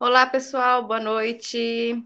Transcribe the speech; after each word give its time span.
Olá, 0.00 0.26
pessoal, 0.26 0.84
boa 0.84 0.98
noite. 0.98 2.04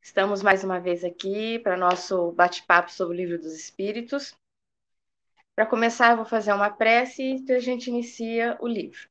Estamos 0.00 0.42
mais 0.42 0.62
uma 0.62 0.78
vez 0.78 1.02
aqui 1.02 1.58
para 1.58 1.74
nosso 1.74 2.30
bate-papo 2.32 2.92
sobre 2.92 3.14
o 3.14 3.16
Livro 3.16 3.38
dos 3.38 3.54
Espíritos. 3.54 4.36
Para 5.56 5.64
começar, 5.64 6.10
eu 6.10 6.18
vou 6.18 6.26
fazer 6.26 6.52
uma 6.52 6.70
prece 6.70 7.42
e 7.48 7.52
a 7.52 7.58
gente 7.58 7.88
inicia 7.88 8.58
o 8.60 8.68
livro. 8.68 9.08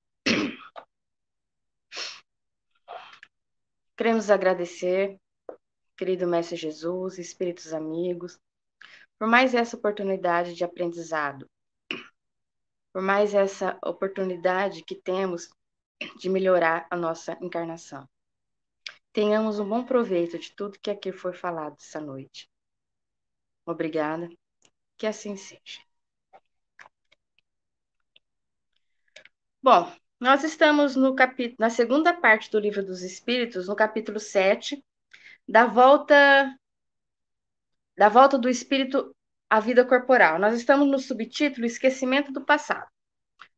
Queremos 3.97 4.29
agradecer, 4.29 5.17
querido 5.97 6.27
Mestre 6.27 6.55
Jesus, 6.55 7.17
espíritos 7.17 7.73
amigos, 7.73 8.39
por 9.17 9.27
mais 9.27 9.55
essa 9.55 9.75
oportunidade 9.75 10.53
de 10.53 10.63
aprendizado, 10.63 11.49
por 12.93 13.01
mais 13.01 13.33
essa 13.33 13.77
oportunidade 13.83 14.83
que 14.83 14.95
temos 14.95 15.49
de 16.17 16.29
melhorar 16.29 16.87
a 16.89 16.95
nossa 16.95 17.37
encarnação. 17.41 18.07
Tenhamos 19.11 19.59
um 19.59 19.67
bom 19.67 19.85
proveito 19.85 20.39
de 20.39 20.51
tudo 20.55 20.79
que 20.79 20.89
aqui 20.89 21.11
foi 21.11 21.33
falado 21.33 21.75
essa 21.79 22.01
noite. 22.01 22.49
Obrigada. 23.65 24.29
Que 24.97 25.07
assim 25.07 25.35
seja. 25.35 25.81
Bom, 29.61 29.91
nós 30.19 30.43
estamos 30.43 30.95
no 30.95 31.15
capítulo, 31.15 31.57
na 31.59 31.69
segunda 31.69 32.13
parte 32.13 32.49
do 32.49 32.59
Livro 32.59 32.83
dos 32.85 33.01
Espíritos, 33.01 33.67
no 33.67 33.75
capítulo 33.75 34.19
7, 34.19 34.83
da 35.47 35.65
volta 35.65 36.57
da 37.95 38.09
volta 38.09 38.37
do 38.37 38.49
espírito 38.49 39.15
à 39.49 39.59
vida 39.59 39.85
corporal. 39.85 40.39
Nós 40.39 40.55
estamos 40.55 40.87
no 40.89 40.97
subtítulo 40.97 41.65
Esquecimento 41.65 42.31
do 42.31 42.43
passado. 42.43 42.89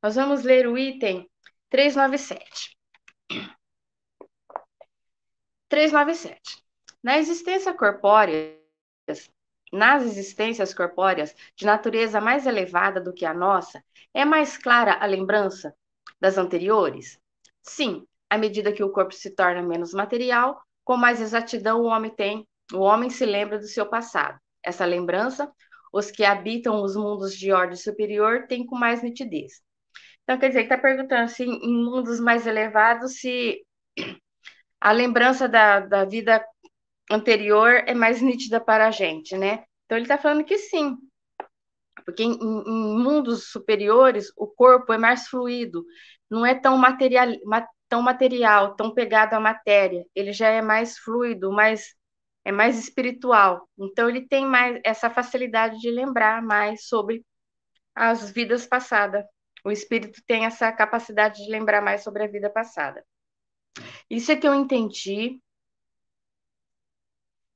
Nós 0.02 0.16
vamos 0.16 0.44
ler 0.44 0.68
o 0.68 0.78
item 0.78 1.30
397. 1.76 2.78
397. 5.68 6.64
Na 7.04 7.18
existência 7.18 7.74
corpórea, 7.74 8.58
nas 9.74 10.04
existências 10.04 10.74
corpóreas 10.74 11.36
de 11.54 11.66
natureza 11.66 12.22
mais 12.22 12.48
elevada 12.48 13.02
do 13.02 13.14
que 13.14 13.26
a 13.26 13.34
nossa, 13.34 13.84
é 14.14 14.24
mais 14.24 14.58
clara 14.58 14.94
a 14.94 15.06
lembrança 15.06 15.76
das 16.18 16.38
anteriores? 16.38 17.20
Sim, 17.62 18.08
à 18.30 18.38
medida 18.38 18.72
que 18.72 18.82
o 18.82 18.90
corpo 18.90 19.14
se 19.14 19.36
torna 19.36 19.62
menos 19.62 19.94
material, 19.94 20.58
com 20.82 20.96
mais 20.96 21.20
exatidão 21.20 21.82
o 21.82 21.88
homem 21.88 22.10
tem, 22.10 22.48
o 22.74 22.80
homem 22.80 23.10
se 23.10 23.26
lembra 23.26 23.60
do 23.60 23.68
seu 23.68 23.86
passado. 23.86 24.40
Essa 24.64 24.86
lembrança, 24.86 25.52
os 25.92 26.10
que 26.10 26.24
habitam 26.24 26.82
os 26.82 26.96
mundos 26.96 27.36
de 27.36 27.52
ordem 27.52 27.76
superior 27.76 28.48
têm 28.48 28.66
com 28.66 28.78
mais 28.78 29.04
nitidez. 29.04 29.62
Então, 30.26 30.40
quer 30.40 30.48
dizer, 30.48 30.64
está 30.64 30.78
perguntando 30.78 31.30
se 31.30 31.44
em 31.44 31.84
mundos 31.86 32.20
mais 32.20 32.48
elevados, 32.48 33.20
se 33.20 33.64
a 34.82 34.92
lembrança 34.92 35.48
da, 35.48 35.80
da 35.82 36.04
vida 36.04 36.44
anterior 37.12 37.84
é 37.86 37.94
mais 37.94 38.22
nítida 38.22 38.60
para 38.60 38.88
a 38.88 38.92
gente, 38.92 39.38
né? 39.38 39.64
Então, 39.86 39.98
ele 39.98 40.06
está 40.06 40.18
falando 40.18 40.44
que 40.44 40.58
sim, 40.58 40.98
porque 42.06 42.24
em, 42.24 42.34
em, 42.34 42.98
mundos 42.98 43.52
superiores 43.52 44.32
o 44.36 44.48
corpo 44.48 44.92
é 44.94 44.98
mais 44.98 45.28
fluido, 45.28 45.86
não 46.30 46.44
é 46.44 46.56
tão 46.56 46.76
material, 46.78 47.28
tão 47.88 48.02
material, 48.02 48.76
tão 48.76 48.94
pegado 48.94 49.36
à 49.36 49.40
matéria, 49.40 50.04
ele 50.16 50.34
já 50.34 50.50
é 50.50 50.62
mais 50.62 50.98
fluido, 50.98 51.52
mais 51.52 51.96
é 52.44 52.52
mais 52.52 52.80
espiritual. 52.80 53.68
Então 53.78 54.10
ele 54.10 54.28
tem 54.28 54.46
mais 54.46 54.80
essa 54.84 55.10
facilidade 55.10 55.80
de 55.80 55.92
lembrar 55.92 56.42
mais 56.44 56.88
sobre 56.88 57.26
as 57.96 58.30
vidas 58.32 58.68
passadas 58.68 59.26
o 59.66 59.72
espírito 59.72 60.22
tem 60.28 60.46
essa 60.46 60.72
capacidade 60.72 61.44
de 61.44 61.52
lembrar 61.52 61.82
mais 61.82 62.04
sobre 62.04 62.24
a 62.24 62.28
vida 62.28 62.52
passada. 62.52 63.04
Isso 64.08 64.32
é 64.32 64.36
que 64.36 64.48
eu 64.48 64.54
entendi. 64.54 65.42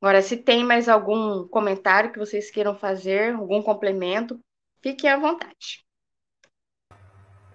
Agora, 0.01 0.21
se 0.23 0.35
tem 0.35 0.63
mais 0.63 0.89
algum 0.89 1.47
comentário 1.47 2.11
que 2.11 2.17
vocês 2.17 2.49
queiram 2.49 2.75
fazer, 2.75 3.35
algum 3.35 3.61
complemento, 3.61 4.39
fiquem 4.81 5.09
à 5.09 5.17
vontade. 5.17 5.85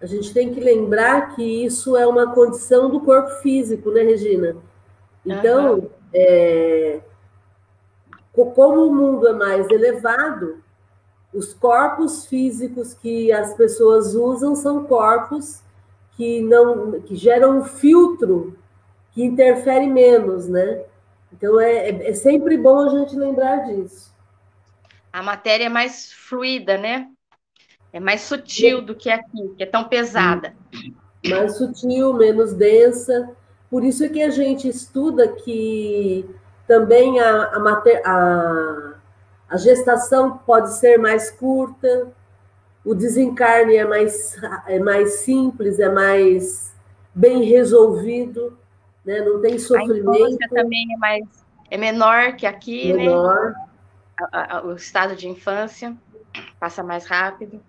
A 0.00 0.06
gente 0.06 0.32
tem 0.32 0.54
que 0.54 0.60
lembrar 0.60 1.34
que 1.34 1.42
isso 1.64 1.96
é 1.96 2.06
uma 2.06 2.32
condição 2.32 2.88
do 2.88 3.00
corpo 3.00 3.30
físico, 3.42 3.90
né, 3.90 4.02
Regina? 4.02 4.56
Então, 5.26 5.78
uhum. 5.78 5.90
é, 6.12 7.00
como 8.32 8.86
o 8.86 8.94
mundo 8.94 9.26
é 9.26 9.32
mais 9.32 9.68
elevado, 9.70 10.63
os 11.34 11.52
corpos 11.52 12.26
físicos 12.26 12.94
que 12.94 13.32
as 13.32 13.54
pessoas 13.54 14.14
usam 14.14 14.54
são 14.54 14.84
corpos 14.84 15.60
que 16.16 16.40
não 16.40 17.00
que 17.00 17.16
geram 17.16 17.58
um 17.58 17.64
filtro 17.64 18.56
que 19.12 19.22
interfere 19.22 19.86
menos, 19.86 20.48
né? 20.48 20.84
Então 21.32 21.60
é, 21.60 21.90
é, 21.90 22.10
é 22.10 22.14
sempre 22.14 22.56
bom 22.56 22.78
a 22.80 22.88
gente 22.88 23.16
lembrar 23.16 23.66
disso. 23.66 24.14
A 25.12 25.22
matéria 25.22 25.66
é 25.66 25.68
mais 25.68 26.12
fluida, 26.12 26.78
né? 26.78 27.08
É 27.92 28.00
mais 28.00 28.22
sutil 28.22 28.82
do 28.82 28.94
que 28.94 29.08
aqui, 29.10 29.54
que 29.56 29.62
é 29.62 29.66
tão 29.66 29.84
pesada. 29.84 30.54
Mais 31.24 31.56
sutil, 31.56 32.12
menos 32.12 32.52
densa. 32.52 33.30
Por 33.70 33.84
isso 33.84 34.04
é 34.04 34.08
que 34.08 34.22
a 34.22 34.30
gente 34.30 34.68
estuda 34.68 35.28
que 35.28 36.28
também 36.66 37.20
a, 37.20 37.44
a, 37.54 37.58
mater, 37.60 38.02
a 38.04 38.93
a 39.54 39.56
gestação 39.56 40.36
pode 40.38 40.74
ser 40.74 40.98
mais 40.98 41.30
curta, 41.30 42.08
o 42.84 42.92
desencarne 42.92 43.76
é 43.76 43.84
mais, 43.84 44.36
é 44.66 44.80
mais 44.80 45.20
simples, 45.20 45.78
é 45.78 45.88
mais 45.88 46.74
bem 47.14 47.44
resolvido, 47.44 48.58
né? 49.04 49.20
não 49.20 49.40
tem 49.40 49.56
sofrimento. 49.56 50.10
A 50.10 50.18
infância 50.18 50.48
também 50.50 50.92
é 50.92 50.96
mais 50.96 51.24
é 51.70 51.76
menor 51.76 52.34
que 52.34 52.46
aqui, 52.46 52.92
né? 52.92 53.04
menor. 53.04 53.52
né? 53.52 53.66
A, 54.32 54.56
a, 54.56 54.64
o 54.64 54.74
estado 54.74 55.14
de 55.14 55.28
infância 55.28 55.96
passa 56.58 56.82
mais 56.82 57.06
rápido. 57.06 57.60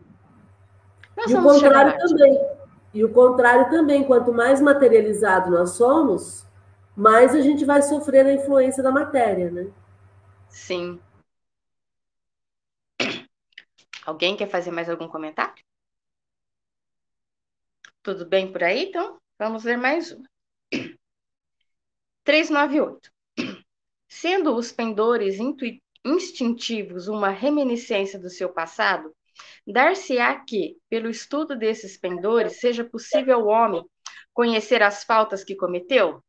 Nós 1.15 1.29
e 1.29 1.35
o 1.35 1.43
contrário 1.43 1.99
também. 1.99 2.47
E 2.95 3.03
o 3.03 3.09
contrário 3.09 3.69
também, 3.69 4.03
quanto 4.03 4.33
mais 4.33 4.59
materializado 4.59 5.51
nós 5.51 5.71
somos, 5.71 6.47
mais 6.95 7.35
a 7.35 7.41
gente 7.41 7.63
vai 7.63 7.83
sofrer 7.83 8.25
a 8.25 8.33
influência 8.33 8.81
da 8.81 8.91
matéria, 8.91 9.51
né? 9.51 9.67
Sim. 10.49 10.99
Alguém 14.05 14.37
quer 14.37 14.47
fazer 14.47 14.69
mais 14.69 14.87
algum 14.87 15.07
comentário? 15.07 15.63
Tudo 18.03 18.23
bem 18.23 18.51
por 18.51 18.63
aí? 18.63 18.85
Então, 18.85 19.19
vamos 19.39 19.63
ler 19.63 19.77
mais 19.77 20.11
uma. 20.11 20.29
398. 22.23 23.11
Sendo 24.07 24.55
os 24.55 24.71
pendores 24.71 25.37
instintivos 26.05 27.07
uma 27.07 27.29
reminiscência 27.29 28.19
do 28.19 28.29
seu 28.29 28.53
passado, 28.53 29.11
dar-se-á 29.65 30.39
que, 30.45 30.77
pelo 30.87 31.09
estudo 31.09 31.57
desses 31.57 31.97
pendores, 31.97 32.59
seja 32.59 32.83
possível 32.83 33.39
ao 33.39 33.47
homem 33.47 33.83
conhecer 34.33 34.83
as 34.83 35.03
faltas 35.03 35.43
que 35.43 35.55
cometeu? 35.55 36.23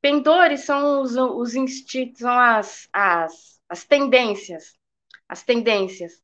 Pendores 0.00 0.64
são 0.64 1.02
os, 1.02 1.14
os 1.14 1.54
instintos, 1.54 2.20
são 2.20 2.38
as, 2.38 2.88
as, 2.90 3.60
as 3.68 3.84
tendências, 3.84 4.74
as 5.28 5.42
tendências 5.42 6.22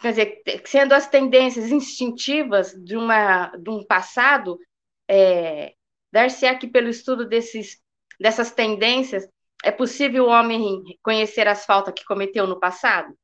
quer 0.00 0.10
dizer, 0.10 0.42
sendo 0.64 0.92
as 0.92 1.08
tendências 1.08 1.70
instintivas 1.70 2.72
de, 2.72 2.96
uma, 2.96 3.48
de 3.56 3.70
um 3.70 3.84
passado, 3.84 4.58
é, 5.08 5.74
dar-se-á 6.12 6.54
que 6.56 6.66
pelo 6.66 6.88
estudo 6.88 7.26
desses, 7.26 7.80
dessas 8.20 8.50
tendências 8.50 9.28
é 9.64 9.70
possível 9.70 10.24
o 10.24 10.28
homem 10.28 10.82
conhecer 11.02 11.48
as 11.48 11.64
faltas 11.64 11.94
que 11.94 12.04
cometeu 12.04 12.46
no 12.46 12.60
passado? 12.60 13.16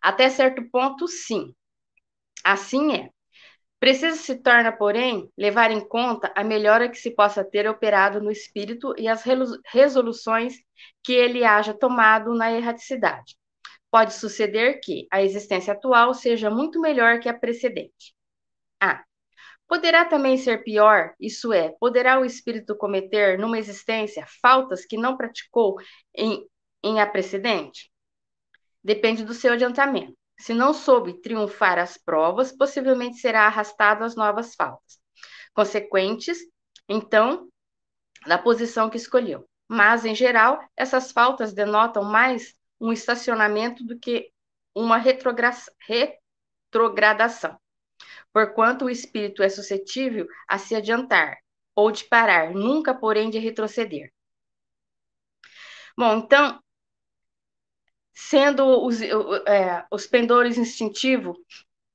Até 0.00 0.28
certo 0.30 0.62
ponto, 0.70 1.06
sim. 1.08 1.54
Assim 2.44 2.94
é. 2.94 3.10
Precisa 3.80 4.16
se 4.16 4.36
torna, 4.36 4.70
porém, 4.70 5.28
levar 5.36 5.72
em 5.72 5.80
conta 5.80 6.32
a 6.36 6.44
melhora 6.44 6.88
que 6.88 6.96
se 6.96 7.10
possa 7.10 7.44
ter 7.44 7.68
operado 7.68 8.20
no 8.20 8.30
espírito 8.30 8.94
e 8.96 9.08
as 9.08 9.24
resoluções 9.66 10.54
que 11.02 11.12
ele 11.12 11.44
haja 11.44 11.74
tomado 11.74 12.32
na 12.32 12.52
erraticidade 12.52 13.36
pode 13.92 14.14
suceder 14.14 14.80
que 14.80 15.06
a 15.12 15.22
existência 15.22 15.74
atual 15.74 16.14
seja 16.14 16.48
muito 16.48 16.80
melhor 16.80 17.20
que 17.20 17.28
a 17.28 17.38
precedente. 17.38 18.14
A. 18.80 19.04
Poderá 19.68 20.06
também 20.06 20.38
ser 20.38 20.64
pior, 20.64 21.14
isso 21.20 21.52
é, 21.52 21.74
poderá 21.78 22.18
o 22.18 22.24
espírito 22.24 22.74
cometer 22.74 23.38
numa 23.38 23.58
existência 23.58 24.26
faltas 24.40 24.86
que 24.86 24.96
não 24.96 25.14
praticou 25.14 25.76
em, 26.16 26.48
em 26.82 27.00
a 27.00 27.06
precedente? 27.06 27.92
Depende 28.82 29.24
do 29.24 29.34
seu 29.34 29.52
adiantamento. 29.52 30.16
Se 30.38 30.54
não 30.54 30.72
soube 30.72 31.20
triunfar 31.20 31.78
as 31.78 31.98
provas, 31.98 32.50
possivelmente 32.50 33.18
será 33.18 33.46
arrastado 33.46 34.04
às 34.04 34.16
novas 34.16 34.54
faltas, 34.54 34.98
consequentes, 35.52 36.38
então, 36.88 37.46
da 38.26 38.38
posição 38.38 38.88
que 38.88 38.96
escolheu. 38.96 39.46
Mas, 39.68 40.06
em 40.06 40.14
geral, 40.14 40.58
essas 40.76 41.12
faltas 41.12 41.52
denotam 41.52 42.02
mais 42.02 42.54
um 42.82 42.92
estacionamento 42.92 43.84
do 43.84 43.96
que 43.96 44.32
uma 44.74 44.98
retrogradação, 44.98 47.56
porquanto 48.32 48.86
o 48.86 48.90
espírito 48.90 49.42
é 49.42 49.48
suscetível 49.48 50.26
a 50.48 50.58
se 50.58 50.74
adiantar, 50.74 51.38
ou 51.76 51.92
de 51.92 52.04
parar, 52.04 52.52
nunca, 52.52 52.92
porém, 52.92 53.30
de 53.30 53.38
retroceder. 53.38 54.12
Bom, 55.96 56.18
então, 56.18 56.60
sendo 58.12 58.84
os, 58.84 59.00
é, 59.00 59.86
os 59.90 60.06
pendores 60.06 60.58
instintivos, 60.58 61.38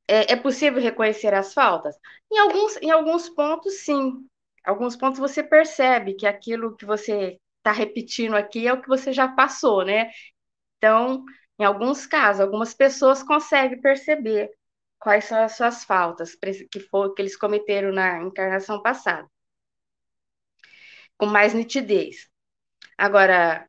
é, 0.08 0.32
é, 0.32 0.36
possível 0.38 0.82
reconhecer 0.82 1.34
as 1.34 1.54
faltas? 1.54 1.98
Em 2.32 2.38
alguns, 2.38 2.78
em 2.78 2.92
alguns 2.92 3.28
pontos, 3.28 3.82
sim. 3.82 4.26
Alguns 4.64 4.96
pontos 4.96 5.20
você 5.20 5.44
percebe 5.44 6.14
que 6.14 6.26
aquilo 6.26 6.78
que 6.78 6.86
você 6.86 7.38
está 7.58 7.74
repetindo 7.74 8.36
aqui 8.36 8.68
é 8.68 8.74
o 8.74 8.82
que 8.82 8.88
você 8.88 9.12
já 9.12 9.28
passou, 9.28 9.84
né? 9.84 10.10
Então, 10.78 11.24
em 11.60 11.64
alguns 11.64 12.06
casos, 12.06 12.42
algumas 12.42 12.74
pessoas 12.74 13.24
conseguem 13.24 13.82
perceber 13.82 14.52
quais 15.00 15.26
são 15.26 15.42
as 15.44 15.56
suas 15.56 15.84
faltas 15.84 16.36
que, 16.72 16.80
for, 16.80 17.14
que 17.14 17.22
eles 17.22 17.38
cometeram 17.38 17.92
na 17.92 18.22
encarnação 18.24 18.82
passada, 18.82 19.28
com 21.18 21.26
mais 21.26 21.54
nitidez. 21.54 22.30
Agora, 22.98 23.68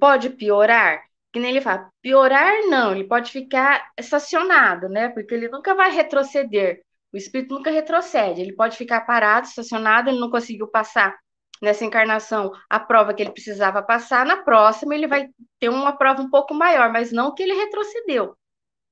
pode 0.00 0.30
piorar? 0.30 1.02
Que 1.32 1.40
nem 1.40 1.50
ele 1.50 1.60
fala, 1.62 1.90
piorar 2.02 2.52
não, 2.66 2.92
ele 2.92 3.04
pode 3.04 3.32
ficar 3.32 3.90
estacionado, 3.98 4.88
né? 4.88 5.08
Porque 5.10 5.34
ele 5.34 5.48
nunca 5.48 5.74
vai 5.74 5.90
retroceder. 5.90 6.82
O 7.12 7.16
espírito 7.16 7.54
nunca 7.54 7.70
retrocede, 7.70 8.40
ele 8.40 8.54
pode 8.54 8.76
ficar 8.76 9.02
parado, 9.02 9.46
estacionado, 9.46 10.10
ele 10.10 10.18
não 10.18 10.30
conseguiu 10.30 10.68
passar 10.68 11.18
nessa 11.62 11.84
encarnação 11.84 12.52
a 12.68 12.80
prova 12.80 13.14
que 13.14 13.22
ele 13.22 13.30
precisava 13.32 13.82
passar, 13.82 14.26
na 14.26 14.42
próxima 14.42 14.94
ele 14.94 15.06
vai 15.06 15.28
ter 15.60 15.68
uma 15.68 15.96
prova 15.96 16.20
um 16.20 16.28
pouco 16.28 16.52
maior, 16.52 16.92
mas 16.92 17.12
não 17.12 17.32
que 17.34 17.42
ele 17.42 17.54
retrocedeu. 17.54 18.36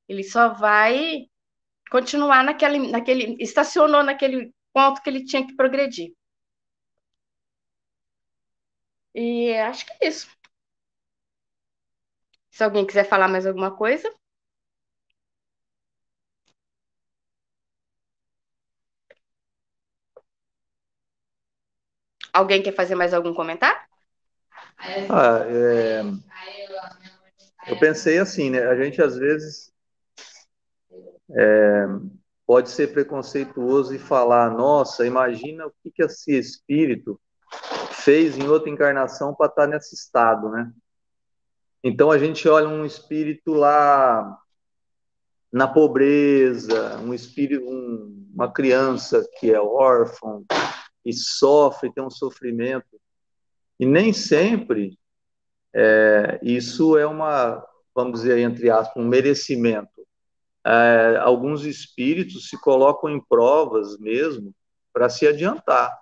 Ele 0.09 0.23
só 0.25 0.51
vai 0.51 1.27
continuar 1.91 2.45
naquele, 2.45 2.91
naquele 2.91 3.37
estacionou 3.43 4.03
naquele 4.05 4.55
ponto 4.73 5.03
que 5.03 5.11
ele 5.11 5.25
tinha 5.25 5.47
que 5.47 5.57
progredir. 5.57 6.15
E 9.15 9.53
acho 9.57 9.87
que 9.87 9.93
é 10.05 10.09
isso. 10.09 10.29
Se 12.51 12.63
alguém 12.65 12.87
quiser 12.87 13.05
falar 13.05 13.29
mais 13.29 13.47
alguma 13.47 13.77
coisa. 13.77 14.09
Alguém 22.33 22.63
quer 22.63 22.75
fazer 22.75 22.95
mais 22.95 23.13
algum 23.13 23.35
comentário? 23.35 23.81
Ah, 25.09 25.45
é... 25.47 26.03
Eu 27.67 27.79
pensei 27.79 28.19
assim, 28.19 28.51
né? 28.51 28.67
A 28.67 28.75
gente 28.75 29.03
às 29.03 29.17
vezes 29.17 29.73
é, 31.31 31.87
pode 32.47 32.71
ser 32.71 32.93
preconceituoso 32.93 33.95
e 33.95 33.99
falar: 33.99 34.51
nossa, 34.51 35.07
imagina 35.07 35.67
o 35.67 35.73
que, 35.83 35.91
que 35.91 36.03
esse 36.03 36.33
espírito 36.37 37.21
fez 37.93 38.39
em 38.39 38.49
outra 38.49 38.71
encarnação 38.71 39.35
para 39.35 39.47
estar 39.47 39.67
nesse 39.67 39.95
estado, 39.95 40.49
né? 40.51 40.73
Então 41.83 42.11
a 42.11 42.19
gente 42.19 42.49
olha 42.49 42.69
um 42.69 42.85
espírito 42.85 43.53
lá 43.53 44.39
na 45.53 45.67
pobreza, 45.67 46.99
um 46.99 47.13
espírito, 47.13 47.65
um, 47.65 48.29
uma 48.35 48.51
criança 48.53 49.27
que 49.39 49.53
é 49.53 49.61
órfã 49.61 50.43
e 51.05 51.13
sofre, 51.13 51.93
tem 51.93 52.05
um 52.05 52.11
sofrimento, 52.11 53.01
e 53.79 53.87
nem 53.87 54.13
sempre 54.13 54.99
é, 55.75 56.39
isso 56.43 56.99
é 56.99 57.07
uma, 57.07 57.65
vamos 57.95 58.21
dizer 58.21 58.39
entre 58.39 58.71
aspas, 58.71 59.03
um 59.03 59.09
merecimento 59.09 60.01
é, 60.65 61.17
alguns 61.21 61.65
espíritos 61.65 62.49
se 62.49 62.61
colocam 62.61 63.09
em 63.11 63.21
provas 63.21 63.99
mesmo 63.99 64.55
para 64.93 65.09
se 65.09 65.27
adiantar. 65.27 65.99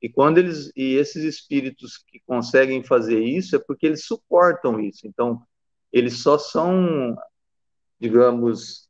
E 0.00 0.08
quando 0.08 0.38
eles 0.38 0.70
e 0.76 0.94
esses 0.96 1.24
espíritos 1.24 1.96
que 1.96 2.20
conseguem 2.26 2.84
fazer 2.84 3.20
isso 3.20 3.56
é 3.56 3.58
porque 3.58 3.86
eles 3.86 4.04
suportam 4.04 4.78
isso. 4.78 5.06
Então, 5.06 5.42
eles 5.90 6.22
só 6.22 6.36
são, 6.36 7.16
digamos, 7.98 8.88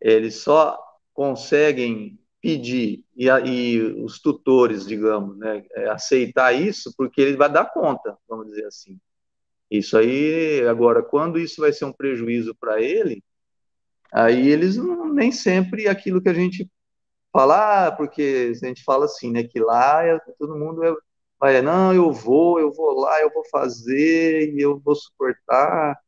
eles 0.00 0.36
só 0.36 0.76
conseguem 1.14 2.18
pedir 2.46 3.04
e, 3.16 3.28
e 3.28 3.80
os 4.04 4.20
tutores, 4.20 4.86
digamos, 4.86 5.36
né, 5.38 5.64
é, 5.72 5.88
aceitar 5.90 6.52
isso 6.52 6.92
porque 6.96 7.20
ele 7.20 7.36
vai 7.36 7.50
dar 7.50 7.72
conta, 7.72 8.16
vamos 8.28 8.46
dizer 8.48 8.66
assim. 8.66 8.98
Isso 9.70 9.96
aí, 9.98 10.66
agora, 10.68 11.02
quando 11.02 11.38
isso 11.38 11.60
vai 11.60 11.72
ser 11.72 11.86
um 11.86 11.92
prejuízo 11.92 12.54
para 12.54 12.80
ele, 12.80 13.22
Aí 14.12 14.48
eles 14.48 14.76
não, 14.76 15.12
nem 15.12 15.32
sempre 15.32 15.88
aquilo 15.88 16.22
que 16.22 16.28
a 16.28 16.34
gente 16.34 16.70
fala, 17.32 17.88
ah, 17.88 17.92
porque 17.92 18.52
a 18.62 18.66
gente 18.66 18.82
fala 18.84 19.06
assim, 19.06 19.30
né, 19.32 19.44
que 19.44 19.60
lá 19.60 20.04
é, 20.04 20.18
todo 20.38 20.56
mundo 20.58 20.84
é, 20.84 20.94
vai, 21.38 21.60
não, 21.62 21.92
eu 21.94 22.12
vou, 22.12 22.60
eu 22.60 22.72
vou 22.72 23.00
lá, 23.00 23.20
eu 23.20 23.30
vou 23.32 23.44
fazer 23.50 24.54
e 24.54 24.60
eu 24.60 24.78
vou 24.80 24.94
suportar, 24.94 25.98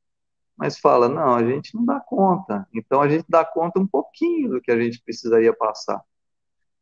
mas 0.56 0.79
fala, 0.79 1.08
não, 1.08 1.34
a 1.34 1.44
gente 1.44 1.75
não 1.75 1.84
dá 1.84 2.00
conta. 2.00 2.67
Então 2.75 3.02
a 3.02 3.08
gente 3.08 3.26
dá 3.29 3.44
conta 3.44 3.81
um 3.81 3.87
pouquinho 3.87 4.50
do 4.50 4.61
que 4.62 4.70
a 4.70 4.81
gente 4.81 5.02
precisaria 5.02 5.52
passar. 5.55 6.02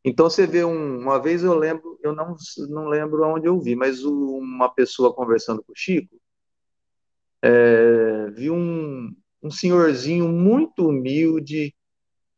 Então 0.07 0.29
você 0.29 0.47
vê 0.47 0.63
um, 0.63 0.99
uma 1.01 1.21
vez 1.21 1.43
eu 1.43 1.53
lembro, 1.53 1.99
eu 2.01 2.15
não 2.15 2.33
não 2.69 2.87
lembro 2.87 3.27
onde 3.27 3.45
eu 3.45 3.59
vi, 3.59 3.75
mas 3.75 4.05
uma 4.05 4.69
pessoa 4.69 5.13
conversando 5.13 5.61
com 5.61 5.73
o 5.73 5.75
Chico, 5.75 6.15
é, 7.41 8.29
vi 8.31 8.49
um, 8.49 9.13
um 9.43 9.51
senhorzinho 9.51 10.29
muito 10.29 10.87
humilde, 10.87 11.75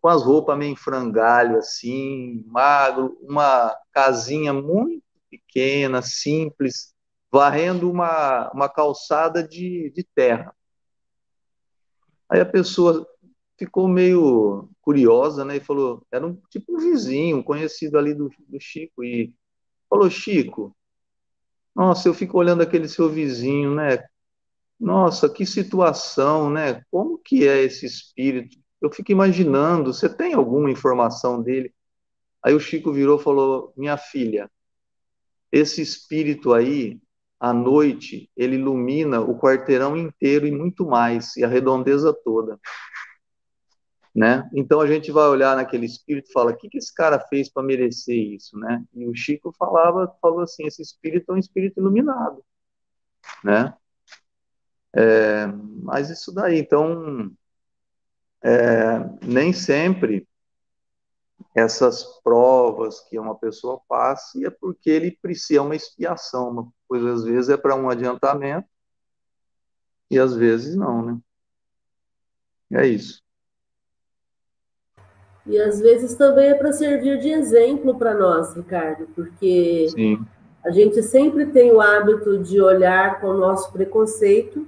com 0.01 0.07
as 0.10 0.24
roupas 0.24 0.57
meio 0.57 0.75
frangalho, 0.75 1.57
assim, 1.57 2.44
magro, 2.48 3.16
uma 3.21 3.75
casinha 3.92 4.51
muito 4.51 5.04
pequena, 5.30 6.01
simples, 6.01 6.95
varrendo 7.31 7.92
uma, 7.92 8.50
uma 8.51 8.68
calçada 8.68 9.48
de, 9.48 9.92
de 9.95 10.04
terra. 10.15 10.56
Aí 12.27 12.39
a 12.39 12.45
pessoa 12.45 13.07
ficou 13.60 13.88
meio 13.88 14.70
curiosa, 14.82 15.46
né, 15.46 15.58
e 15.58 15.60
falou, 15.60 16.06
era 16.12 16.26
um 16.26 16.36
tipo 16.50 16.76
um 16.76 16.80
vizinho, 16.80 17.38
um 17.38 17.44
conhecido 17.44 17.98
ali 17.98 18.14
do, 18.14 18.32
do 18.48 18.60
Chico, 18.60 19.04
e 19.04 19.34
falou, 19.90 20.10
Chico, 20.10 20.76
nossa, 21.76 22.10
eu 22.10 22.14
fico 22.14 22.38
olhando 22.38 22.64
aquele 22.64 22.88
seu 22.88 23.10
vizinho, 23.10 23.76
né, 23.76 24.00
nossa, 24.80 25.30
que 25.30 25.46
situação, 25.46 26.50
né? 26.50 26.82
Como 26.90 27.18
que 27.18 27.46
é 27.46 27.62
esse 27.62 27.86
espírito? 27.86 28.58
Eu 28.82 28.90
fico 28.90 29.12
imaginando, 29.12 29.94
você 29.94 30.08
tem 30.08 30.34
alguma 30.34 30.72
informação 30.72 31.42
dele? 31.42 31.74
Aí 32.42 32.54
o 32.54 32.60
Chico 32.60 32.94
virou 32.94 33.20
e 33.20 33.24
falou: 33.24 33.74
Minha 33.76 33.98
filha, 33.98 34.50
esse 35.51 35.82
espírito 35.82 36.54
aí, 36.54 36.98
à 37.39 37.51
noite, 37.51 38.30
ele 38.38 38.56
ilumina 38.56 39.20
o 39.20 39.38
quarteirão 39.38 39.98
inteiro 39.98 40.48
e 40.48 40.51
muito 40.51 40.86
mais, 40.86 41.36
e 41.36 41.44
a 41.44 41.48
redondeza 41.48 42.13
toda. 42.13 42.58
Né? 44.16 44.50
Então 44.54 44.82
a 44.82 44.88
gente 44.88 45.12
vai 45.12 45.28
olhar 45.28 45.56
naquele 45.56 45.86
espírito 45.86 46.30
e 46.30 46.34
fala: 46.34 46.51
o 46.51 46.58
que, 46.58 46.70
que 46.70 46.78
esse 46.78 46.94
cara 46.94 47.20
fez 47.20 47.50
para 47.50 47.63
merecer 47.63 48.18
isso? 48.18 48.58
Né? 48.58 48.84
E 48.94 49.08
o 49.08 49.16
Chico 49.16 49.54
falava, 49.58 50.13
falou 50.22 50.42
assim: 50.42 50.66
esse 50.66 50.82
espírito 50.82 51.32
é 51.32 51.36
um 51.36 51.38
espírito 51.38 51.80
iluminado. 51.80 52.44
Né? 53.44 53.74
É, 54.96 55.46
mas 55.84 56.10
isso 56.10 56.34
daí, 56.34 56.58
então, 56.60 57.32
é, 58.44 59.00
nem 59.25 59.54
sempre 59.54 60.28
essas 61.56 62.04
provas 62.22 63.01
que 63.01 63.20
uma 63.20 63.36
pessoa 63.36 63.82
passa 63.88 64.46
é 64.46 64.50
porque 64.50 64.89
ele 64.89 65.18
precisa 65.22 65.62
uma 65.62 65.75
expiação, 65.75 66.50
uma 66.50 66.74
coisa 66.88 67.13
às 67.13 67.24
vezes 67.24 67.50
é 67.50 67.58
para 67.58 67.75
um 67.75 67.89
adiantamento 67.89 68.68
e 70.10 70.18
às 70.20 70.36
vezes 70.36 70.75
não, 70.75 71.04
né? 71.06 71.20
É 72.72 72.88
isso. 72.88 73.22
E 75.50 75.60
às 75.60 75.79
vezes 75.79 76.13
também 76.15 76.50
é 76.50 76.53
para 76.53 76.72
servir 76.72 77.20
de 77.20 77.29
exemplo 77.29 77.96
para 77.96 78.13
nós, 78.13 78.56
Ricardo, 78.56 79.08
porque 79.15 79.88
Sim. 79.89 80.25
a 80.63 80.70
gente 80.70 81.01
sempre 81.03 81.48
tem 81.48 81.72
o 81.72 81.82
hábito 81.82 82.38
de 82.38 82.62
olhar 82.62 83.20
com 83.20 83.27
o 83.27 83.38
nosso 83.38 83.72
preconceito 83.72 84.65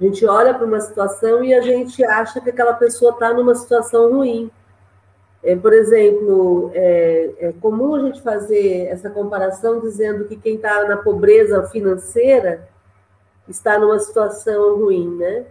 a 0.00 0.04
gente 0.04 0.24
olha 0.24 0.54
para 0.54 0.66
uma 0.66 0.80
situação 0.80 1.44
e 1.44 1.52
a 1.52 1.60
gente 1.60 2.02
acha 2.02 2.40
que 2.40 2.48
aquela 2.48 2.72
pessoa 2.72 3.12
está 3.12 3.34
numa 3.34 3.54
situação 3.54 4.10
ruim. 4.10 4.50
É, 5.42 5.54
por 5.54 5.74
exemplo, 5.74 6.70
é, 6.72 7.30
é, 7.38 7.52
comum 7.60 7.94
a 7.94 8.00
gente 8.00 8.22
fazer 8.22 8.86
essa 8.86 9.10
comparação 9.10 9.78
dizendo 9.78 10.24
que 10.24 10.36
quem 10.36 10.54
está 10.54 10.88
na 10.88 10.96
pobreza 10.96 11.62
financeira 11.64 12.66
está 13.46 13.78
numa 13.78 13.98
situação 13.98 14.78
ruim, 14.78 15.16
né? 15.16 15.44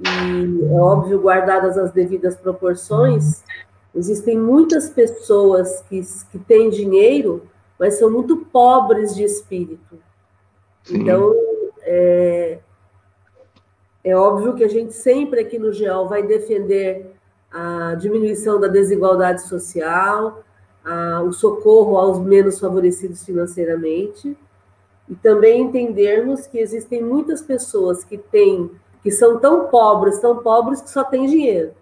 E 0.00 0.64
é 0.64 0.80
óbvio, 0.80 1.20
guardadas 1.20 1.76
as 1.76 1.92
devidas 1.92 2.34
proporções, 2.34 3.44
existem 3.94 4.38
muitas 4.38 4.88
pessoas 4.90 5.82
que, 5.88 6.00
que 6.30 6.38
têm 6.38 6.70
dinheiro, 6.70 7.48
mas 7.78 7.98
são 7.98 8.10
muito 8.10 8.36
pobres 8.36 9.14
de 9.14 9.24
espírito. 9.24 9.98
Sim. 10.84 11.02
Então, 11.02 11.34
é, 11.82 12.58
é 14.04 14.16
óbvio 14.16 14.54
que 14.54 14.64
a 14.64 14.68
gente 14.68 14.92
sempre 14.94 15.40
aqui 15.40 15.58
no 15.58 15.72
GEOL 15.72 16.08
vai 16.08 16.22
defender 16.22 17.12
a 17.50 17.94
diminuição 17.94 18.58
da 18.58 18.66
desigualdade 18.66 19.42
social, 19.42 20.42
a, 20.84 21.22
o 21.22 21.32
socorro 21.32 21.96
aos 21.96 22.18
menos 22.18 22.58
favorecidos 22.58 23.24
financeiramente 23.24 24.36
e 25.08 25.14
também 25.14 25.62
entendermos 25.62 26.46
que 26.46 26.58
existem 26.58 27.02
muitas 27.02 27.42
pessoas 27.42 28.02
que 28.04 28.16
têm 28.16 28.70
que 29.02 29.10
são 29.10 29.38
tão 29.38 29.66
pobres, 29.66 30.20
tão 30.20 30.38
pobres 30.38 30.80
que 30.80 30.88
só 30.88 31.02
têm 31.02 31.26
dinheiro. 31.26 31.72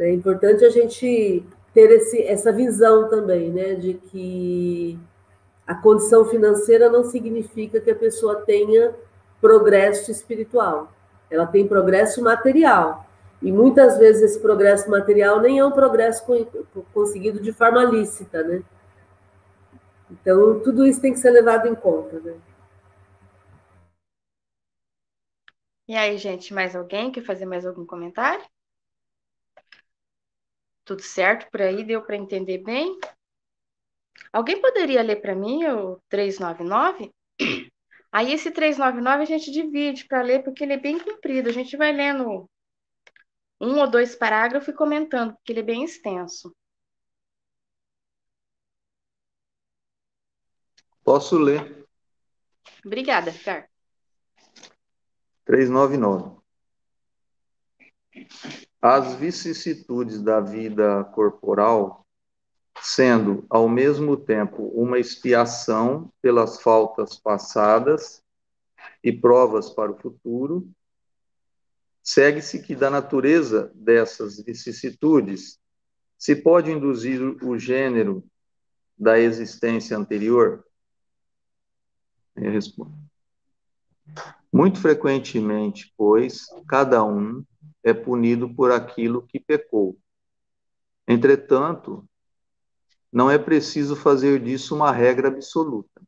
É 0.00 0.10
importante 0.12 0.64
a 0.64 0.70
gente 0.70 1.44
ter 1.74 1.90
esse, 1.90 2.22
essa 2.22 2.50
visão 2.50 3.08
também, 3.08 3.50
né, 3.50 3.74
de 3.74 3.94
que 3.94 4.98
a 5.66 5.74
condição 5.74 6.24
financeira 6.24 6.88
não 6.88 7.04
significa 7.04 7.80
que 7.80 7.90
a 7.90 7.94
pessoa 7.94 8.36
tenha 8.36 8.94
progresso 9.40 10.10
espiritual. 10.10 10.90
Ela 11.30 11.46
tem 11.46 11.68
progresso 11.68 12.22
material. 12.22 13.06
E 13.42 13.52
muitas 13.52 13.98
vezes 13.98 14.22
esse 14.22 14.40
progresso 14.40 14.90
material 14.90 15.40
nem 15.40 15.58
é 15.58 15.64
um 15.64 15.70
progresso 15.70 16.24
conseguido 16.92 17.40
de 17.40 17.52
forma 17.52 17.84
lícita, 17.84 18.42
né? 18.42 18.62
Então, 20.10 20.60
tudo 20.60 20.84
isso 20.84 21.00
tem 21.00 21.12
que 21.12 21.20
ser 21.20 21.30
levado 21.30 21.68
em 21.68 21.74
conta, 21.74 22.18
né? 22.20 22.34
E 25.86 25.94
aí, 25.94 26.18
gente, 26.18 26.52
mais 26.52 26.74
alguém 26.74 27.10
quer 27.10 27.22
fazer 27.22 27.46
mais 27.46 27.64
algum 27.64 27.86
comentário? 27.86 28.44
Tudo 30.90 31.02
certo 31.02 31.48
por 31.52 31.62
aí? 31.62 31.84
Deu 31.84 32.02
para 32.02 32.16
entender 32.16 32.58
bem? 32.58 32.98
Alguém 34.32 34.60
poderia 34.60 35.00
ler 35.02 35.22
para 35.22 35.36
mim 35.36 35.64
o 35.66 36.00
399? 36.08 37.14
Aí 38.10 38.32
esse 38.32 38.50
399 38.50 39.22
a 39.22 39.24
gente 39.24 39.52
divide 39.52 40.08
para 40.08 40.20
ler 40.20 40.42
porque 40.42 40.64
ele 40.64 40.72
é 40.72 40.76
bem 40.76 40.98
comprido. 40.98 41.48
A 41.48 41.52
gente 41.52 41.76
vai 41.76 41.92
lendo 41.92 42.50
um 43.60 43.78
ou 43.78 43.88
dois 43.88 44.16
parágrafos 44.16 44.66
e 44.66 44.72
comentando, 44.72 45.32
porque 45.34 45.52
ele 45.52 45.60
é 45.60 45.62
bem 45.62 45.84
extenso. 45.84 46.52
Posso 51.04 51.38
ler? 51.38 51.86
Obrigada, 52.84 53.30
Ricardo. 53.30 53.68
399. 55.44 56.40
As 58.82 59.14
vicissitudes 59.14 60.22
da 60.22 60.40
vida 60.40 61.04
corporal, 61.12 62.06
sendo 62.80 63.44
ao 63.50 63.68
mesmo 63.68 64.16
tempo 64.16 64.68
uma 64.74 64.98
expiação 64.98 66.10
pelas 66.22 66.62
faltas 66.62 67.18
passadas 67.18 68.22
e 69.04 69.12
provas 69.12 69.68
para 69.68 69.92
o 69.92 69.98
futuro, 69.98 70.70
segue-se 72.02 72.62
que 72.62 72.74
da 72.74 72.88
natureza 72.88 73.70
dessas 73.74 74.42
vicissitudes 74.42 75.58
se 76.18 76.34
pode 76.34 76.70
induzir 76.70 77.20
o 77.44 77.58
gênero 77.58 78.24
da 78.96 79.18
existência 79.18 79.96
anterior? 79.96 80.64
Eu 82.36 82.50
respondo. 82.50 82.94
Muito 84.52 84.80
frequentemente, 84.80 85.92
pois, 85.96 86.46
cada 86.66 87.04
um 87.04 87.44
é 87.82 87.92
punido 87.92 88.54
por 88.54 88.70
aquilo 88.70 89.26
que 89.26 89.40
pecou. 89.40 89.98
Entretanto, 91.06 92.08
não 93.12 93.30
é 93.30 93.38
preciso 93.38 93.96
fazer 93.96 94.42
disso 94.42 94.74
uma 94.74 94.92
regra 94.92 95.28
absoluta. 95.28 96.00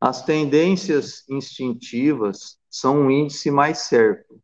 As 0.00 0.24
tendências 0.24 1.28
instintivas 1.28 2.58
são 2.70 3.02
um 3.02 3.10
índice 3.10 3.50
mais 3.50 3.80
certo, 3.80 4.40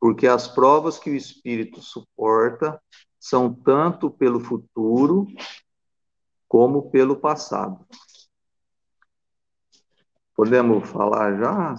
porque 0.00 0.26
as 0.26 0.48
provas 0.48 0.98
que 0.98 1.10
o 1.10 1.14
espírito 1.14 1.80
suporta 1.80 2.82
são 3.20 3.54
tanto 3.54 4.10
pelo 4.10 4.40
futuro 4.40 5.28
como 6.48 6.90
pelo 6.90 7.16
passado. 7.16 7.86
Podemos 10.34 10.88
falar 10.88 11.38
já? 11.38 11.74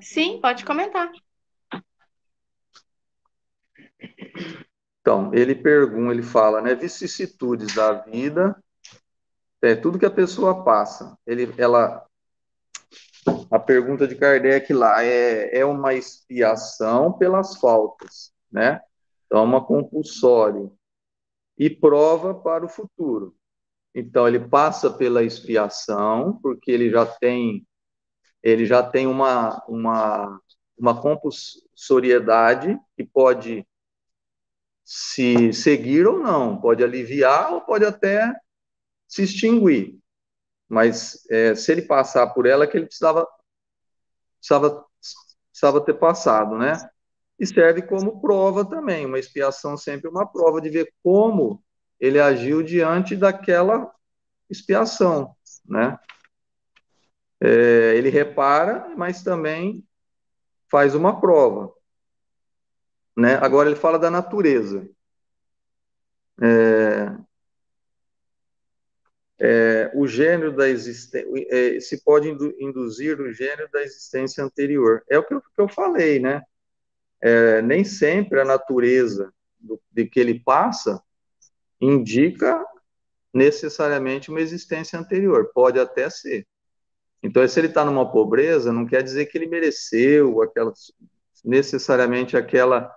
Sim, 0.00 0.40
pode 0.40 0.64
comentar. 0.64 1.10
Então, 5.00 5.34
ele 5.34 5.54
pergunta, 5.54 6.12
ele 6.12 6.22
fala, 6.22 6.60
né, 6.60 6.74
vicissitudes 6.74 7.74
da 7.74 7.92
vida, 7.92 8.56
é 9.60 9.74
tudo 9.74 9.98
que 9.98 10.06
a 10.06 10.10
pessoa 10.10 10.64
passa. 10.64 11.16
Ele, 11.26 11.52
ela, 11.58 12.06
a 13.50 13.58
pergunta 13.58 14.06
de 14.06 14.14
Kardec 14.14 14.72
lá 14.72 15.02
é, 15.04 15.58
é 15.58 15.64
uma 15.64 15.94
expiação 15.94 17.12
pelas 17.12 17.56
faltas, 17.56 18.32
né? 18.50 18.80
Então, 19.26 19.40
é 19.40 19.42
uma 19.42 19.64
compulsório 19.64 20.72
e 21.58 21.70
prova 21.70 22.34
para 22.34 22.64
o 22.64 22.68
futuro. 22.68 23.34
Então 23.94 24.26
ele 24.26 24.40
passa 24.40 24.90
pela 24.90 25.22
expiação, 25.22 26.38
porque 26.42 26.70
ele 26.70 26.90
já 26.90 27.04
tem 27.04 27.66
ele 28.42 28.66
já 28.66 28.82
tem 28.82 29.06
uma 29.06 29.62
uma 29.68 30.40
uma 30.76 31.00
compulsoriedade 31.00 32.78
que 32.96 33.04
pode 33.04 33.66
se 34.94 35.54
seguir 35.54 36.06
ou 36.06 36.18
não, 36.18 36.60
pode 36.60 36.84
aliviar 36.84 37.50
ou 37.50 37.62
pode 37.62 37.82
até 37.82 38.30
se 39.08 39.22
extinguir. 39.22 39.98
Mas 40.68 41.26
é, 41.30 41.54
se 41.54 41.72
ele 41.72 41.80
passar 41.80 42.26
por 42.26 42.44
ela, 42.44 42.66
que 42.66 42.76
ele 42.76 42.84
precisava, 42.84 43.26
precisava, 44.36 44.84
precisava 45.50 45.80
ter 45.80 45.94
passado, 45.94 46.58
né? 46.58 46.74
E 47.38 47.46
serve 47.46 47.80
como 47.80 48.20
prova 48.20 48.66
também, 48.66 49.06
uma 49.06 49.18
expiação 49.18 49.78
sempre 49.78 50.10
uma 50.10 50.26
prova 50.30 50.60
de 50.60 50.68
ver 50.68 50.92
como 51.02 51.64
ele 51.98 52.20
agiu 52.20 52.62
diante 52.62 53.16
daquela 53.16 53.90
expiação, 54.50 55.34
né? 55.64 55.98
É, 57.40 57.96
ele 57.96 58.10
repara, 58.10 58.92
mas 58.94 59.22
também 59.22 59.82
faz 60.70 60.94
uma 60.94 61.18
prova, 61.18 61.72
né? 63.16 63.34
Agora 63.36 63.68
ele 63.68 63.78
fala 63.78 63.98
da 63.98 64.10
natureza. 64.10 64.88
É, 66.40 67.16
é, 69.38 69.90
o 69.94 70.06
gênero 70.06 70.54
da 70.54 70.68
existência, 70.68 71.28
é, 71.50 71.80
se 71.80 72.02
pode 72.04 72.28
induzir 72.60 73.20
o 73.20 73.32
gênero 73.32 73.68
da 73.72 73.82
existência 73.82 74.42
anterior. 74.42 75.02
É 75.08 75.18
o 75.18 75.24
que 75.24 75.34
eu, 75.34 75.40
que 75.40 75.48
eu 75.58 75.68
falei, 75.68 76.20
né? 76.20 76.42
É, 77.20 77.60
nem 77.62 77.84
sempre 77.84 78.40
a 78.40 78.44
natureza 78.44 79.32
do, 79.58 79.80
de 79.90 80.06
que 80.06 80.18
ele 80.20 80.40
passa 80.40 81.02
indica 81.80 82.64
necessariamente 83.34 84.30
uma 84.30 84.40
existência 84.40 84.98
anterior, 84.98 85.50
pode 85.52 85.80
até 85.80 86.08
ser. 86.08 86.46
Então, 87.22 87.46
se 87.46 87.58
ele 87.58 87.68
está 87.68 87.84
numa 87.84 88.10
pobreza, 88.10 88.72
não 88.72 88.86
quer 88.86 89.02
dizer 89.02 89.26
que 89.26 89.38
ele 89.38 89.46
mereceu 89.46 90.42
aquela, 90.42 90.72
necessariamente 91.44 92.36
aquela 92.36 92.94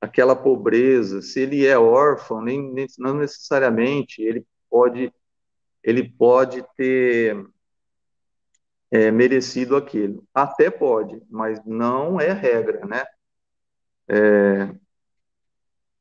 aquela 0.00 0.36
pobreza. 0.36 1.22
Se 1.22 1.40
ele 1.40 1.66
é 1.66 1.78
órfão, 1.78 2.42
nem, 2.42 2.72
nem, 2.72 2.86
não 2.98 3.14
necessariamente 3.14 4.22
ele 4.22 4.46
pode 4.70 5.12
ele 5.82 6.02
pode 6.02 6.64
ter 6.76 7.46
é, 8.90 9.10
merecido 9.10 9.76
aquilo. 9.76 10.26
Até 10.34 10.70
pode, 10.70 11.22
mas 11.30 11.64
não 11.64 12.20
é 12.20 12.32
regra, 12.32 12.84
né? 12.84 13.04
É, 14.08 14.74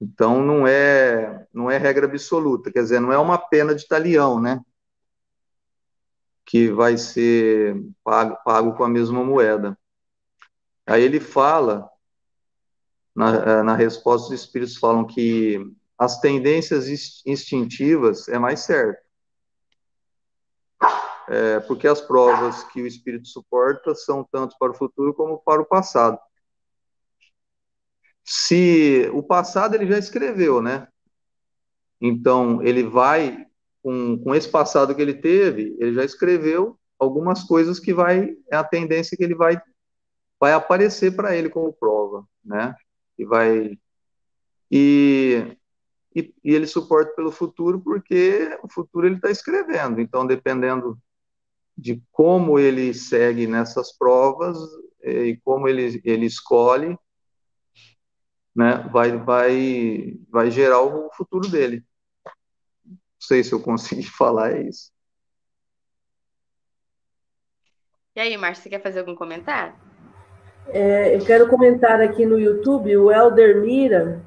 então 0.02 0.42
não 0.44 0.68
é 0.68 1.48
não 1.54 1.70
é 1.70 1.78
regra 1.78 2.06
absoluta, 2.06 2.72
quer 2.72 2.82
dizer, 2.82 3.00
não 3.00 3.12
é 3.12 3.18
uma 3.18 3.38
pena 3.38 3.76
de 3.76 3.88
talião, 3.88 4.42
né? 4.42 4.62
Que 6.46 6.70
vai 6.72 6.98
ser 6.98 7.76
pago, 8.04 8.38
pago 8.44 8.74
com 8.76 8.84
a 8.84 8.90
mesma 8.90 9.24
moeda. 9.24 9.78
Aí 10.86 11.04
ele 11.04 11.20
fala 11.20 11.90
na, 13.16 13.64
na 13.64 13.76
resposta 13.76 14.34
os 14.34 14.42
espíritos 14.42 14.78
falam 14.78 15.06
que 15.06 15.60
as 15.98 16.20
tendências 16.20 16.88
instintivas 17.26 18.28
é 18.28 18.38
mais 18.38 18.62
certo. 18.62 19.04
É, 21.28 21.60
porque 21.62 21.88
as 21.88 22.02
provas 22.02 22.64
que 22.66 22.82
o 22.82 22.88
espírito 22.88 23.28
suporta 23.28 23.96
são 23.96 24.28
tanto 24.32 24.56
para 24.60 24.72
o 24.72 24.76
futuro 24.76 25.14
como 25.14 25.40
para 25.40 25.62
o 25.62 25.66
passado 25.66 26.20
se 28.26 29.08
o 29.14 29.22
passado 29.22 29.76
ele 29.76 29.86
já 29.86 30.00
escreveu, 30.00 30.60
né? 30.62 30.88
Então, 32.02 32.62
ele 32.64 32.84
vai, 32.84 33.46
com, 33.84 34.18
com 34.18 34.34
esse 34.34 34.50
passado 34.50 34.96
que 34.96 35.02
ele 35.02 35.14
teve, 35.14 35.78
ele 35.80 35.94
já 35.94 36.04
escreveu 36.04 36.78
algumas 36.98 37.44
coisas 37.44 37.80
que 37.80 37.94
vai, 37.94 38.36
é 38.52 38.56
a 38.56 38.64
tendência 38.64 39.16
que 39.16 39.24
ele 39.24 39.36
vai, 39.36 39.62
vai 40.40 40.54
aparecer 40.54 41.16
para 41.16 41.36
ele 41.36 41.50
como 41.50 41.72
prova, 41.72 42.26
né? 42.44 42.76
E 43.18 43.26
vai, 43.26 43.78
e, 44.72 45.58
e, 46.16 46.34
e, 46.44 46.54
ele 46.54 46.68
suporta 46.68 47.12
pelo 47.16 47.32
futuro 47.32 47.80
porque 47.80 48.58
o 48.64 48.70
futuro 48.70 49.08
ele 49.08 49.16
está 49.16 49.32
escrevendo, 49.32 50.02
então, 50.02 50.26
dependendo 50.26 50.98
de 51.78 52.02
como 52.12 52.58
ele 52.60 52.94
segue 52.94 53.48
nessas 53.48 53.98
provas 53.98 54.58
eh, 55.02 55.26
e 55.28 55.38
como 55.38 55.68
ele, 55.68 56.02
ele 56.04 56.26
escolhe, 56.26 56.98
né, 58.56 58.78
vai, 58.92 59.18
vai, 59.18 60.18
vai 60.30 60.50
gerar 60.50 60.82
o 60.82 61.12
futuro 61.14 61.50
dele. 61.50 61.86
sei 63.20 63.44
se 63.44 63.54
eu 63.54 63.62
consegui 63.62 64.04
falar, 64.10 64.54
é 64.54 64.68
isso. 64.68 64.94
E 68.16 68.20
aí, 68.22 68.38
Márcio, 68.38 68.64
você 68.64 68.70
quer 68.70 68.82
fazer 68.82 69.00
algum 69.00 69.14
comentário? 69.14 69.76
É, 70.68 71.16
eu 71.16 71.24
quero 71.24 71.48
comentar 71.48 72.02
aqui 72.02 72.26
no 72.26 72.40
YouTube 72.40 72.98
o 72.98 73.12
Elder 73.12 73.62
Mira, 73.62 74.22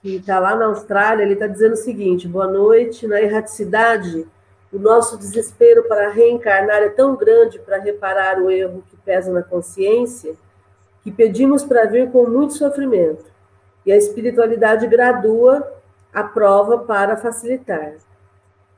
que 0.00 0.16
está 0.16 0.38
lá 0.38 0.54
na 0.54 0.66
Austrália, 0.66 1.22
ele 1.22 1.34
está 1.34 1.46
dizendo 1.46 1.72
o 1.72 1.76
seguinte: 1.76 2.28
boa 2.28 2.46
noite. 2.46 3.06
Na 3.06 3.20
erraticidade, 3.20 4.26
o 4.72 4.78
nosso 4.78 5.18
desespero 5.18 5.84
para 5.84 6.10
reencarnar 6.10 6.82
é 6.82 6.88
tão 6.88 7.16
grande 7.16 7.58
para 7.58 7.78
reparar 7.78 8.40
o 8.40 8.50
erro 8.50 8.84
que 8.88 8.96
pesa 8.98 9.32
na 9.32 9.42
consciência, 9.42 10.34
que 11.02 11.10
pedimos 11.10 11.64
para 11.64 11.86
vir 11.86 12.10
com 12.10 12.26
muito 12.26 12.54
sofrimento. 12.54 13.24
E 13.84 13.92
a 13.92 13.96
espiritualidade 13.96 14.86
gradua 14.86 15.72
a 16.12 16.22
prova 16.24 16.78
para 16.78 17.16
facilitar. 17.16 17.94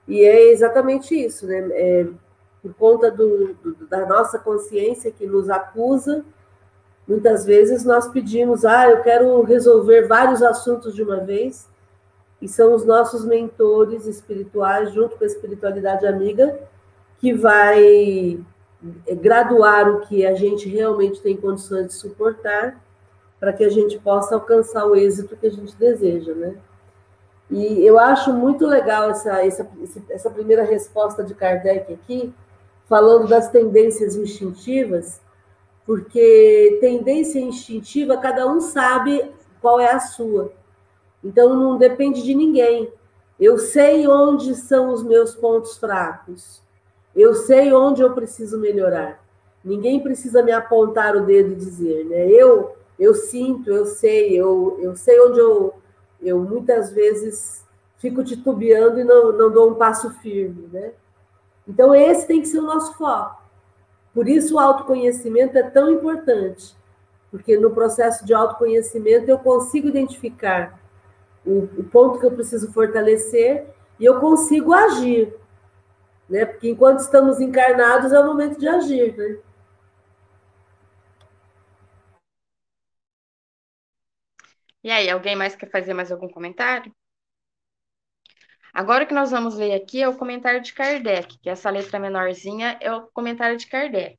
E 0.07 0.23
é 0.23 0.51
exatamente 0.51 1.15
isso, 1.15 1.47
né? 1.47 1.69
É, 1.73 2.07
por 2.63 2.75
conta 2.75 3.11
do, 3.11 3.55
do, 3.55 3.87
da 3.87 4.05
nossa 4.07 4.39
consciência 4.39 5.13
que 5.13 5.27
nos 5.27 5.49
acusa, 5.49 6.25
muitas 7.09 7.45
vezes 7.47 7.85
nós 7.85 8.07
pedimos, 8.09 8.65
ah, 8.65 8.91
eu 8.91 9.03
quero 9.03 9.43
resolver 9.43 10.07
vários 10.07 10.43
assuntos 10.43 10.95
de 10.95 11.03
uma 11.03 11.17
vez, 11.17 11.67
e 12.41 12.47
são 12.47 12.75
os 12.75 12.85
nossos 12.85 13.25
mentores 13.25 14.07
espirituais, 14.07 14.93
junto 14.93 15.17
com 15.17 15.25
a 15.25 15.27
espiritualidade 15.27 16.07
amiga, 16.07 16.61
que 17.19 17.33
vai 17.33 18.39
graduar 19.21 19.89
o 19.89 20.01
que 20.03 20.25
a 20.25 20.35
gente 20.35 20.69
realmente 20.69 21.21
tem 21.21 21.37
condições 21.37 21.89
de 21.89 21.95
suportar, 21.95 22.81
para 23.41 23.53
que 23.53 23.65
a 23.65 23.71
gente 23.71 23.99
possa 23.99 24.35
alcançar 24.35 24.85
o 24.85 24.95
êxito 24.95 25.37
que 25.37 25.47
a 25.47 25.51
gente 25.51 25.75
deseja, 25.77 26.35
né? 26.35 26.55
E 27.51 27.85
eu 27.85 27.99
acho 27.99 28.33
muito 28.33 28.67
legal 28.67 29.11
essa, 29.11 29.45
essa, 29.45 29.67
essa 30.11 30.31
primeira 30.31 30.65
resposta 30.65 31.25
de 31.25 31.35
Kardec 31.35 31.93
aqui, 31.93 32.35
falando 32.87 33.27
das 33.27 33.49
tendências 33.49 34.17
instintivas, 34.17 35.21
porque 35.89 36.77
tendência 36.83 37.41
instintiva, 37.41 38.19
cada 38.19 38.47
um 38.47 38.61
sabe 38.61 39.33
qual 39.59 39.81
é 39.81 39.91
a 39.91 39.99
sua. 39.99 40.53
Então, 41.25 41.57
não 41.57 41.79
depende 41.79 42.23
de 42.23 42.35
ninguém. 42.35 42.93
Eu 43.41 43.57
sei 43.57 44.07
onde 44.07 44.55
são 44.55 44.93
os 44.93 45.03
meus 45.03 45.35
pontos 45.35 45.79
fracos. 45.79 46.63
Eu 47.17 47.33
sei 47.33 47.73
onde 47.73 48.03
eu 48.03 48.13
preciso 48.13 48.59
melhorar. 48.59 49.25
Ninguém 49.65 49.99
precisa 49.99 50.43
me 50.43 50.53
apontar 50.53 51.17
o 51.17 51.25
dedo 51.25 51.53
e 51.53 51.57
dizer, 51.57 52.05
né? 52.05 52.29
Eu, 52.29 52.77
eu 52.99 53.15
sinto, 53.15 53.71
eu 53.71 53.87
sei, 53.87 54.39
eu, 54.39 54.79
eu 54.83 54.95
sei 54.95 55.19
onde 55.23 55.39
eu 55.39 55.73
eu 56.21 56.39
muitas 56.41 56.93
vezes 56.93 57.65
fico 57.97 58.23
titubeando 58.23 59.01
e 59.01 59.05
não, 59.05 59.33
não 59.33 59.51
dou 59.51 59.71
um 59.71 59.75
passo 59.75 60.11
firme, 60.21 60.69
né? 60.71 60.93
Então, 61.67 61.95
esse 61.95 62.27
tem 62.27 62.43
que 62.43 62.49
ser 62.49 62.59
o 62.59 62.67
nosso 62.67 62.93
foco. 62.99 63.48
Por 64.15 64.29
isso, 64.29 64.57
o 64.57 64.59
autoconhecimento 64.59 65.57
é 65.57 65.63
tão 65.63 65.91
importante, 65.91 66.75
porque 67.31 67.57
no 67.57 67.71
processo 67.71 68.25
de 68.25 68.35
autoconhecimento 68.35 69.29
eu 69.29 69.39
consigo 69.39 69.89
identificar 69.89 70.81
o, 71.45 71.65
o 71.81 71.85
ponto 71.85 72.19
que 72.19 72.27
eu 72.27 72.33
preciso 72.33 72.73
fortalecer 72.73 73.67
e 73.99 74.05
eu 74.05 74.21
consigo 74.21 74.73
agir, 74.73 75.35
né? 76.29 76.45
Porque 76.47 76.71
enquanto 76.71 77.01
estamos 77.01 77.41
encarnados 77.41 78.13
é 78.13 78.21
o 78.21 78.27
momento 78.27 78.59
de 78.59 78.69
agir, 78.69 79.17
né? 79.17 79.39
E 84.83 84.91
aí, 84.91 85.09
alguém 85.11 85.37
mais 85.37 85.55
quer 85.57 85.71
fazer 85.71 85.95
mais 85.95 86.11
algum 86.11 86.29
comentário? 86.29 86.93
Agora 88.79 89.03
o 89.03 89.07
que 89.09 89.13
nós 89.13 89.33
vamos 89.33 89.57
ler 89.57 89.75
aqui 89.75 90.01
é 90.01 90.09
o 90.09 90.17
comentário 90.17 90.61
de 90.61 90.73
Kardec, 90.73 91.37
que 91.41 91.51
essa 91.51 91.69
letra 91.69 91.99
menorzinha 91.99 92.79
é 92.81 92.93
o 92.95 93.09
comentário 93.09 93.57
de 93.57 93.67
Kardec. 93.67 94.17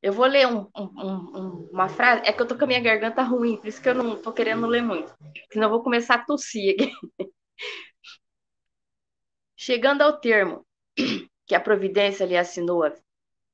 Eu 0.00 0.14
vou 0.14 0.24
ler 0.24 0.46
um, 0.46 0.66
um, 0.74 0.84
um, 1.04 1.68
uma 1.70 1.90
frase, 1.90 2.22
é 2.24 2.32
que 2.32 2.40
eu 2.40 2.48
tô 2.48 2.56
com 2.56 2.64
a 2.64 2.66
minha 2.66 2.80
garganta 2.80 3.20
ruim, 3.22 3.58
por 3.58 3.66
isso 3.66 3.82
que 3.82 3.90
eu 3.90 3.94
não 3.94 4.16
tô 4.16 4.32
querendo 4.32 4.66
ler 4.66 4.80
muito, 4.80 5.14
senão 5.52 5.66
eu 5.66 5.70
vou 5.70 5.82
começar 5.82 6.14
a 6.14 6.24
tossir 6.24 6.74
aqui. 6.74 6.90
Chegando 9.54 10.00
ao 10.00 10.18
termo 10.18 10.66
que 11.46 11.54
a 11.54 11.60
providência 11.60 12.24
lhe 12.24 12.38
assinou 12.38 12.84
a, 12.84 12.94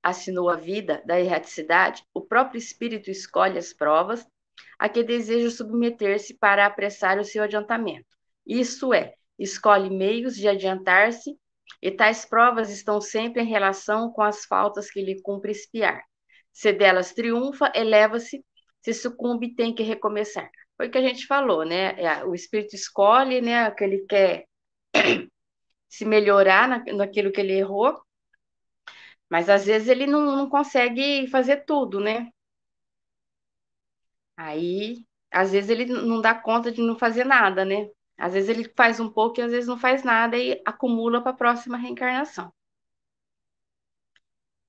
assinou 0.01 0.49
a 0.49 0.55
vida 0.55 1.03
da 1.05 1.19
erraticidade, 1.19 2.05
o 2.15 2.21
próprio 2.21 2.61
espírito 2.61 3.11
escolhe 3.11 3.59
as 3.59 3.73
provas 3.73 4.25
a 4.79 4.89
que 4.89 5.03
deseja 5.03 5.51
submeter-se 5.51 6.35
para 6.35 6.65
apressar 6.65 7.19
o 7.19 7.25
seu 7.25 7.43
adiantamento. 7.43 8.17
Isso 8.49 8.95
é, 8.95 9.15
escolhe 9.39 9.91
meios 9.91 10.37
de 10.37 10.49
adiantar-se, 10.49 11.39
e 11.83 11.91
tais 11.91 12.25
provas 12.25 12.71
estão 12.71 13.01
sempre 13.01 13.43
em 13.43 13.47
relação 13.47 14.11
com 14.13 14.23
as 14.23 14.45
faltas 14.45 14.91
que 14.91 15.01
lhe 15.01 15.21
cumpre 15.23 15.53
espiar. 15.53 16.03
Se 16.53 16.73
delas 16.73 17.13
triunfa, 17.13 17.71
eleva-se, 17.75 18.45
se 18.83 18.95
sucumbe, 18.95 19.55
tem 19.55 19.75
que 19.75 19.83
recomeçar. 19.83 20.51
Foi 20.77 20.89
o 20.89 20.91
que 20.91 20.99
a 20.99 21.03
gente 21.03 21.27
falou, 21.27 21.65
né? 21.65 22.01
É, 22.01 22.25
o 22.25 22.35
espírito 22.35 22.75
escolhe, 22.75 23.41
né, 23.41 23.71
que 23.71 23.85
ele 23.85 24.05
quer 24.09 24.45
se 25.89 26.05
melhorar 26.05 26.69
na, 26.69 26.85
naquilo 26.95 27.33
que 27.33 27.41
ele 27.41 27.55
errou, 27.55 28.01
mas 29.29 29.49
às 29.49 29.67
vezes 29.67 29.89
ele 29.89 30.07
não, 30.07 30.21
não 30.37 30.49
consegue 30.49 31.27
fazer 31.29 31.65
tudo, 31.65 32.01
né? 32.01 32.31
Aí, 34.37 35.05
às 35.31 35.53
vezes 35.53 35.71
ele 35.71 35.85
não 35.87 36.21
dá 36.21 36.35
conta 36.35 36.71
de 36.73 36.81
não 36.81 36.99
fazer 36.99 37.25
nada, 37.25 37.65
né? 37.65 37.89
Às 38.19 38.35
vezes 38.35 38.49
ele 38.51 38.73
faz 38.77 39.01
um 39.01 39.09
pouco 39.09 39.41
e 39.41 39.43
às 39.43 39.53
vezes 39.53 39.69
não 39.69 39.79
faz 39.79 40.03
nada 40.03 40.37
e 40.37 40.61
acumula 40.67 41.23
para 41.23 41.31
a 41.31 41.37
próxima 41.37 41.79
reencarnação. 41.79 42.53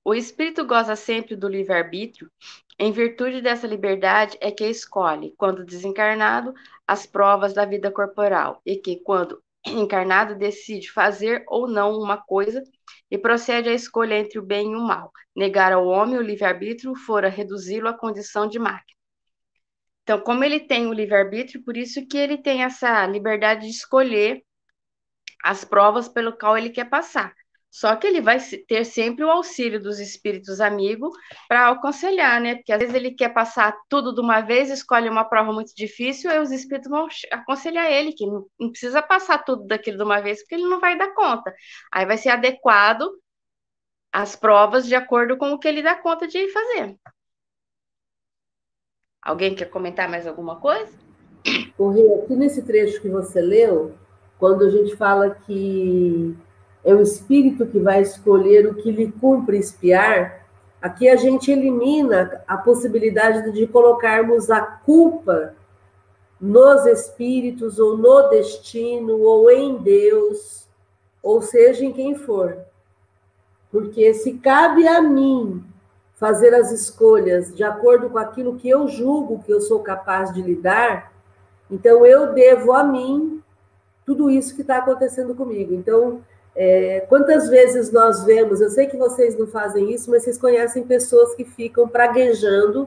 O 0.04 0.14
espírito 0.14 0.64
goza 0.64 0.96
sempre 0.96 1.36
do 1.36 1.48
livre-arbítrio, 1.48 2.30
em 2.78 2.92
virtude 2.92 3.42
dessa 3.42 3.66
liberdade 3.66 4.38
é 4.40 4.50
que 4.50 4.64
escolhe, 4.66 5.34
quando 5.36 5.66
desencarnado, 5.66 6.54
as 6.86 7.04
provas 7.04 7.52
da 7.52 7.66
vida 7.66 7.90
corporal, 7.90 8.62
e 8.64 8.76
que, 8.76 8.96
quando 8.96 9.42
encarnado, 9.66 10.34
decide 10.34 10.90
fazer 10.90 11.44
ou 11.46 11.68
não 11.68 11.98
uma 11.98 12.16
coisa 12.16 12.64
e 13.10 13.18
procede 13.18 13.68
à 13.68 13.74
escolha 13.74 14.18
entre 14.18 14.38
o 14.38 14.42
bem 14.42 14.72
e 14.72 14.76
o 14.76 14.80
mal. 14.80 15.12
Negar 15.36 15.72
ao 15.72 15.86
homem 15.86 16.16
o 16.18 16.22
livre-arbítrio 16.22 16.94
fora 16.94 17.28
reduzi-lo 17.28 17.88
à 17.88 17.92
condição 17.92 18.48
de 18.48 18.58
máquina. 18.58 18.99
Então, 20.10 20.20
como 20.24 20.42
ele 20.42 20.58
tem 20.58 20.88
o 20.88 20.92
livre-arbítrio, 20.92 21.62
por 21.62 21.76
isso 21.76 22.04
que 22.04 22.18
ele 22.18 22.36
tem 22.36 22.64
essa 22.64 23.06
liberdade 23.06 23.60
de 23.60 23.70
escolher 23.70 24.42
as 25.40 25.64
provas 25.64 26.08
pelo 26.08 26.36
qual 26.36 26.58
ele 26.58 26.70
quer 26.70 26.90
passar. 26.90 27.32
Só 27.70 27.94
que 27.94 28.08
ele 28.08 28.20
vai 28.20 28.40
ter 28.66 28.84
sempre 28.84 29.24
o 29.24 29.30
auxílio 29.30 29.80
dos 29.80 30.00
espíritos 30.00 30.60
amigos 30.60 31.16
para 31.46 31.70
aconselhar, 31.70 32.40
né? 32.40 32.56
Porque 32.56 32.72
às 32.72 32.80
vezes 32.80 32.92
ele 32.92 33.12
quer 33.12 33.28
passar 33.28 33.72
tudo 33.88 34.12
de 34.12 34.20
uma 34.20 34.40
vez, 34.40 34.68
escolhe 34.68 35.08
uma 35.08 35.22
prova 35.22 35.52
muito 35.52 35.72
difícil, 35.76 36.28
e 36.28 36.40
os 36.40 36.50
espíritos 36.50 36.90
vão 36.90 37.06
aconselhar 37.30 37.88
ele 37.88 38.12
que 38.12 38.26
não, 38.26 38.48
precisa 38.70 39.00
passar 39.00 39.38
tudo 39.44 39.64
daquilo 39.64 39.96
de 39.96 40.02
uma 40.02 40.20
vez, 40.20 40.40
porque 40.40 40.56
ele 40.56 40.66
não 40.66 40.80
vai 40.80 40.98
dar 40.98 41.14
conta. 41.14 41.54
Aí 41.92 42.04
vai 42.04 42.18
ser 42.18 42.30
adequado 42.30 43.08
as 44.12 44.34
provas 44.34 44.88
de 44.88 44.96
acordo 44.96 45.38
com 45.38 45.52
o 45.52 45.58
que 45.60 45.68
ele 45.68 45.84
dá 45.84 45.94
conta 45.94 46.26
de 46.26 46.48
fazer. 46.48 46.98
Alguém 49.22 49.54
quer 49.54 49.66
comentar 49.66 50.08
mais 50.08 50.26
alguma 50.26 50.56
coisa? 50.56 50.92
Aqui 51.44 52.36
nesse 52.36 52.62
trecho 52.62 53.00
que 53.00 53.08
você 53.08 53.40
leu, 53.40 53.92
quando 54.38 54.64
a 54.64 54.70
gente 54.70 54.96
fala 54.96 55.30
que 55.30 56.34
é 56.84 56.94
o 56.94 57.00
espírito 57.02 57.66
que 57.66 57.78
vai 57.78 58.00
escolher 58.00 58.66
o 58.66 58.74
que 58.74 58.90
lhe 58.90 59.12
cumpre 59.12 59.58
espiar, 59.58 60.46
aqui 60.80 61.08
a 61.08 61.16
gente 61.16 61.50
elimina 61.50 62.42
a 62.48 62.56
possibilidade 62.56 63.52
de 63.52 63.66
colocarmos 63.66 64.50
a 64.50 64.60
culpa 64.60 65.54
nos 66.40 66.86
espíritos, 66.86 67.78
ou 67.78 67.98
no 67.98 68.30
destino, 68.30 69.18
ou 69.20 69.50
em 69.50 69.76
Deus, 69.76 70.66
ou 71.22 71.42
seja, 71.42 71.84
em 71.84 71.92
quem 71.92 72.14
for. 72.14 72.56
Porque 73.70 74.14
se 74.14 74.38
cabe 74.38 74.88
a 74.88 75.02
mim 75.02 75.62
fazer 76.20 76.54
as 76.54 76.70
escolhas 76.70 77.52
de 77.52 77.64
acordo 77.64 78.10
com 78.10 78.18
aquilo 78.18 78.56
que 78.56 78.68
eu 78.68 78.86
julgo 78.86 79.42
que 79.42 79.50
eu 79.50 79.60
sou 79.60 79.80
capaz 79.80 80.30
de 80.34 80.42
lidar, 80.42 81.10
então 81.70 82.04
eu 82.04 82.34
devo 82.34 82.74
a 82.74 82.84
mim 82.84 83.42
tudo 84.04 84.28
isso 84.28 84.54
que 84.54 84.60
está 84.60 84.76
acontecendo 84.76 85.34
comigo. 85.34 85.72
Então, 85.72 86.20
é, 86.54 87.06
quantas 87.08 87.48
vezes 87.48 87.90
nós 87.90 88.22
vemos, 88.24 88.60
eu 88.60 88.68
sei 88.68 88.86
que 88.86 88.98
vocês 88.98 89.38
não 89.38 89.46
fazem 89.46 89.92
isso, 89.92 90.10
mas 90.10 90.22
vocês 90.24 90.36
conhecem 90.36 90.82
pessoas 90.82 91.34
que 91.34 91.44
ficam 91.44 91.88
praguejando 91.88 92.86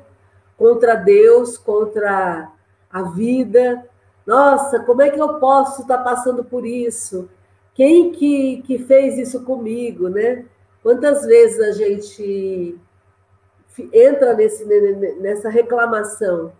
contra 0.56 0.96
Deus, 0.96 1.58
contra 1.58 2.52
a 2.92 3.02
vida. 3.04 3.84
Nossa, 4.28 4.80
como 4.82 5.02
é 5.02 5.10
que 5.10 5.20
eu 5.20 5.40
posso 5.40 5.82
estar 5.82 5.98
tá 5.98 6.04
passando 6.04 6.44
por 6.44 6.66
isso? 6.66 7.28
Quem 7.74 8.12
que, 8.12 8.62
que 8.62 8.78
fez 8.78 9.18
isso 9.18 9.44
comigo, 9.44 10.08
né? 10.08 10.46
Quantas 10.84 11.26
vezes 11.26 11.60
a 11.60 11.72
gente 11.72 12.78
entra 13.92 14.34
nesse, 14.34 14.66
nessa 15.20 15.50
reclamação 15.50 16.52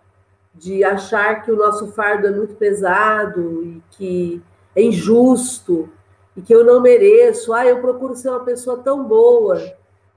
de 0.54 0.84
achar 0.84 1.42
que 1.42 1.50
o 1.50 1.56
nosso 1.56 1.92
fardo 1.92 2.26
é 2.26 2.30
muito 2.30 2.54
pesado 2.54 3.64
e 3.64 3.82
que 3.90 4.42
é 4.74 4.82
injusto 4.82 5.88
e 6.36 6.42
que 6.42 6.54
eu 6.54 6.64
não 6.64 6.80
mereço. 6.80 7.52
Ah, 7.52 7.66
eu 7.66 7.80
procuro 7.80 8.14
ser 8.14 8.28
uma 8.28 8.44
pessoa 8.44 8.78
tão 8.78 9.04
boa, 9.04 9.60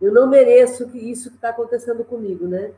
eu 0.01 0.11
não 0.13 0.27
mereço 0.27 0.89
isso 0.95 1.29
que 1.29 1.35
está 1.35 1.49
acontecendo 1.49 2.03
comigo, 2.03 2.47
né? 2.47 2.71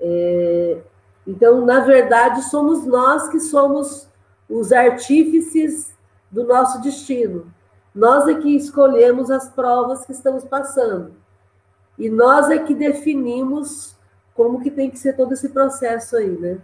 É, 0.00 0.78
então, 1.26 1.64
na 1.64 1.80
verdade, 1.80 2.42
somos 2.42 2.84
nós 2.86 3.28
que 3.28 3.40
somos 3.40 4.08
os 4.48 4.72
artífices 4.72 5.94
do 6.30 6.44
nosso 6.44 6.80
destino. 6.82 7.46
Nós 7.94 8.26
é 8.26 8.34
que 8.34 8.56
escolhemos 8.56 9.30
as 9.30 9.48
provas 9.48 10.04
que 10.04 10.12
estamos 10.12 10.44
passando. 10.44 11.14
E 11.98 12.10
nós 12.10 12.50
é 12.50 12.58
que 12.58 12.74
definimos 12.74 13.96
como 14.34 14.60
que 14.60 14.70
tem 14.70 14.90
que 14.90 14.98
ser 14.98 15.14
todo 15.16 15.32
esse 15.32 15.48
processo 15.48 16.16
aí, 16.16 16.30
né? 16.30 16.60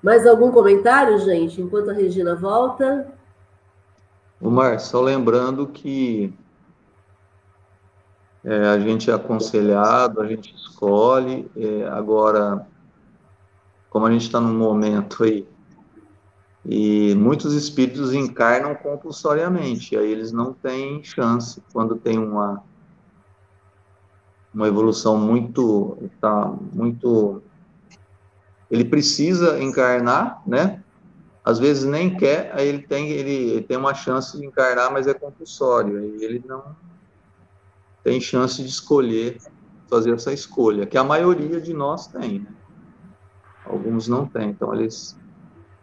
Mais 0.00 0.26
algum 0.26 0.52
comentário, 0.52 1.18
gente, 1.18 1.60
enquanto 1.60 1.90
a 1.90 1.92
Regina 1.92 2.36
volta? 2.36 3.12
Omar, 4.40 4.78
só 4.78 5.00
lembrando 5.00 5.66
que 5.66 6.32
é, 8.44 8.68
a 8.68 8.78
gente 8.78 9.10
é 9.10 9.14
aconselhado, 9.14 10.20
a 10.20 10.26
gente 10.26 10.54
escolhe, 10.54 11.50
é, 11.56 11.88
agora, 11.88 12.64
como 13.90 14.06
a 14.06 14.12
gente 14.12 14.22
está 14.22 14.40
num 14.40 14.56
momento 14.56 15.24
aí, 15.24 15.46
e 16.70 17.14
muitos 17.14 17.54
espíritos 17.54 18.12
encarnam 18.12 18.74
compulsoriamente, 18.74 19.96
aí 19.96 20.12
eles 20.12 20.32
não 20.32 20.52
têm 20.52 21.02
chance, 21.02 21.62
quando 21.72 21.96
tem 21.96 22.18
uma, 22.18 22.62
uma 24.52 24.68
evolução 24.68 25.16
muito, 25.16 25.96
tá, 26.20 26.54
muito 26.70 27.42
ele 28.70 28.84
precisa 28.84 29.58
encarnar, 29.62 30.42
né? 30.46 30.82
Às 31.42 31.58
vezes 31.58 31.84
nem 31.84 32.14
quer, 32.14 32.50
aí 32.54 32.68
ele 32.68 32.82
tem, 32.82 33.08
ele, 33.08 33.32
ele 33.32 33.62
tem 33.62 33.78
uma 33.78 33.94
chance 33.94 34.36
de 34.36 34.44
encarnar, 34.44 34.92
mas 34.92 35.06
é 35.06 35.14
compulsório, 35.14 35.96
aí 35.96 36.22
ele 36.22 36.44
não 36.46 36.76
tem 38.04 38.20
chance 38.20 38.62
de 38.62 38.68
escolher, 38.68 39.38
fazer 39.88 40.12
essa 40.12 40.34
escolha, 40.34 40.84
que 40.84 40.98
a 40.98 41.04
maioria 41.04 41.62
de 41.62 41.72
nós 41.72 42.08
tem, 42.08 42.40
né? 42.40 42.52
Alguns 43.64 44.06
não 44.06 44.26
têm, 44.26 44.50
então 44.50 44.74
eles, 44.74 45.16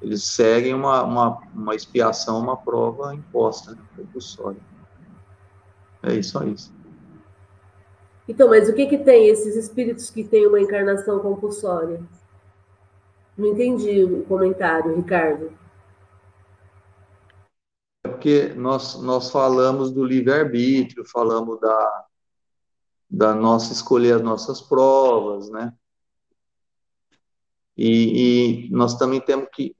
eles 0.02 0.24
seguem 0.24 0.74
uma, 0.74 1.04
uma, 1.04 1.42
uma 1.54 1.76
expiação, 1.76 2.40
uma 2.40 2.58
prova 2.58 3.14
imposta, 3.16 3.72
né? 3.72 3.82
compulsória. 3.96 4.60
É 6.04 6.14
isso 6.14 6.38
aí. 6.38 6.56
Então, 8.28 8.50
mas 8.50 8.68
o 8.70 8.74
que 8.74 8.88
que 8.88 8.98
tem 8.98 9.28
esses 9.28 9.56
espíritos 9.56 10.10
que 10.10 10.24
têm 10.24 10.48
uma 10.48 10.60
encarnação 10.60 11.20
compulsória? 11.20 12.04
Não 13.38 13.48
entendi 13.48 14.04
o 14.04 14.24
comentário, 14.26 14.96
Ricardo. 14.96 15.52
É 18.04 18.08
porque 18.08 18.54
nós, 18.56 19.02
nós 19.02 19.30
falamos 19.30 19.92
do 19.92 20.04
livre-arbítrio, 20.04 21.04
falamos 21.06 21.60
da, 21.60 22.06
da 23.10 23.36
nossa 23.36 23.74
escolher 23.74 24.16
as 24.16 24.22
nossas 24.22 24.62
provas, 24.62 25.50
né? 25.50 25.74
E, 27.78 28.68
e 28.68 28.70
nós 28.72 28.98
também 28.98 29.20
temos 29.20 29.50
que. 29.52 29.76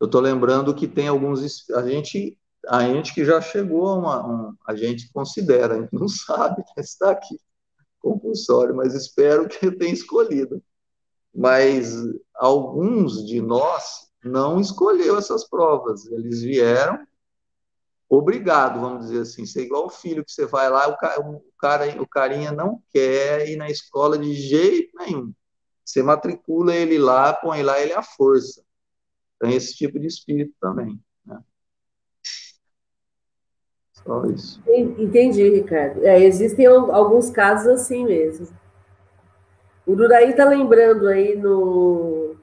Eu 0.00 0.06
estou 0.06 0.20
lembrando 0.20 0.74
que 0.74 0.88
tem 0.88 1.08
alguns. 1.08 1.68
A 1.70 1.88
gente, 1.88 2.38
a 2.68 2.82
gente 2.82 3.14
que 3.14 3.24
já 3.24 3.40
chegou 3.40 3.86
a 3.88 3.94
uma. 3.94 4.26
Um, 4.26 4.56
a 4.66 4.74
gente 4.74 5.10
considera, 5.12 5.74
a 5.74 5.80
gente 5.80 5.94
não 5.94 6.08
sabe 6.08 6.62
que 6.62 6.80
está 6.80 7.10
aqui 7.10 7.38
compulsório, 8.00 8.74
mas 8.76 8.94
espero 8.94 9.48
que 9.48 9.70
tenha 9.70 9.92
escolhido 9.92 10.62
mas 11.34 11.96
alguns 12.34 13.26
de 13.26 13.40
nós 13.42 14.08
não 14.22 14.60
escolheu 14.60 15.18
essas 15.18 15.44
provas, 15.44 16.06
eles 16.06 16.40
vieram 16.40 17.04
obrigado, 18.08 18.80
vamos 18.80 19.06
dizer 19.06 19.22
assim, 19.22 19.44
ser 19.44 19.62
igual 19.62 19.86
o 19.86 19.90
filho 19.90 20.24
que 20.24 20.30
você 20.30 20.46
vai 20.46 20.70
lá, 20.70 20.86
o 20.88 20.92
o 20.92 21.42
cara, 21.58 22.00
o 22.00 22.06
carinha 22.06 22.52
não 22.52 22.80
quer 22.90 23.48
ir 23.48 23.56
na 23.56 23.68
escola 23.68 24.16
de 24.16 24.32
jeito 24.34 24.96
nenhum. 24.98 25.32
Você 25.84 26.02
matricula 26.02 26.74
ele 26.74 26.96
lá, 26.98 27.32
põe 27.32 27.62
lá 27.62 27.80
ele 27.80 27.92
à 27.92 28.02
força. 28.02 28.62
Tem 29.40 29.54
esse 29.54 29.74
tipo 29.74 29.98
de 29.98 30.06
espírito 30.06 30.54
também. 30.60 31.00
Né? 31.26 31.38
Só 33.92 34.24
isso. 34.26 34.62
Entendi, 34.68 35.48
Ricardo. 35.48 36.04
É, 36.04 36.22
existem 36.22 36.66
alguns 36.66 37.30
casos 37.30 37.68
assim 37.68 38.04
mesmo. 38.04 38.48
O 39.86 39.94
Duraí 39.94 40.30
está 40.30 40.44
lembrando 40.46 41.08
aí 41.08 41.36
no, 41.36 42.36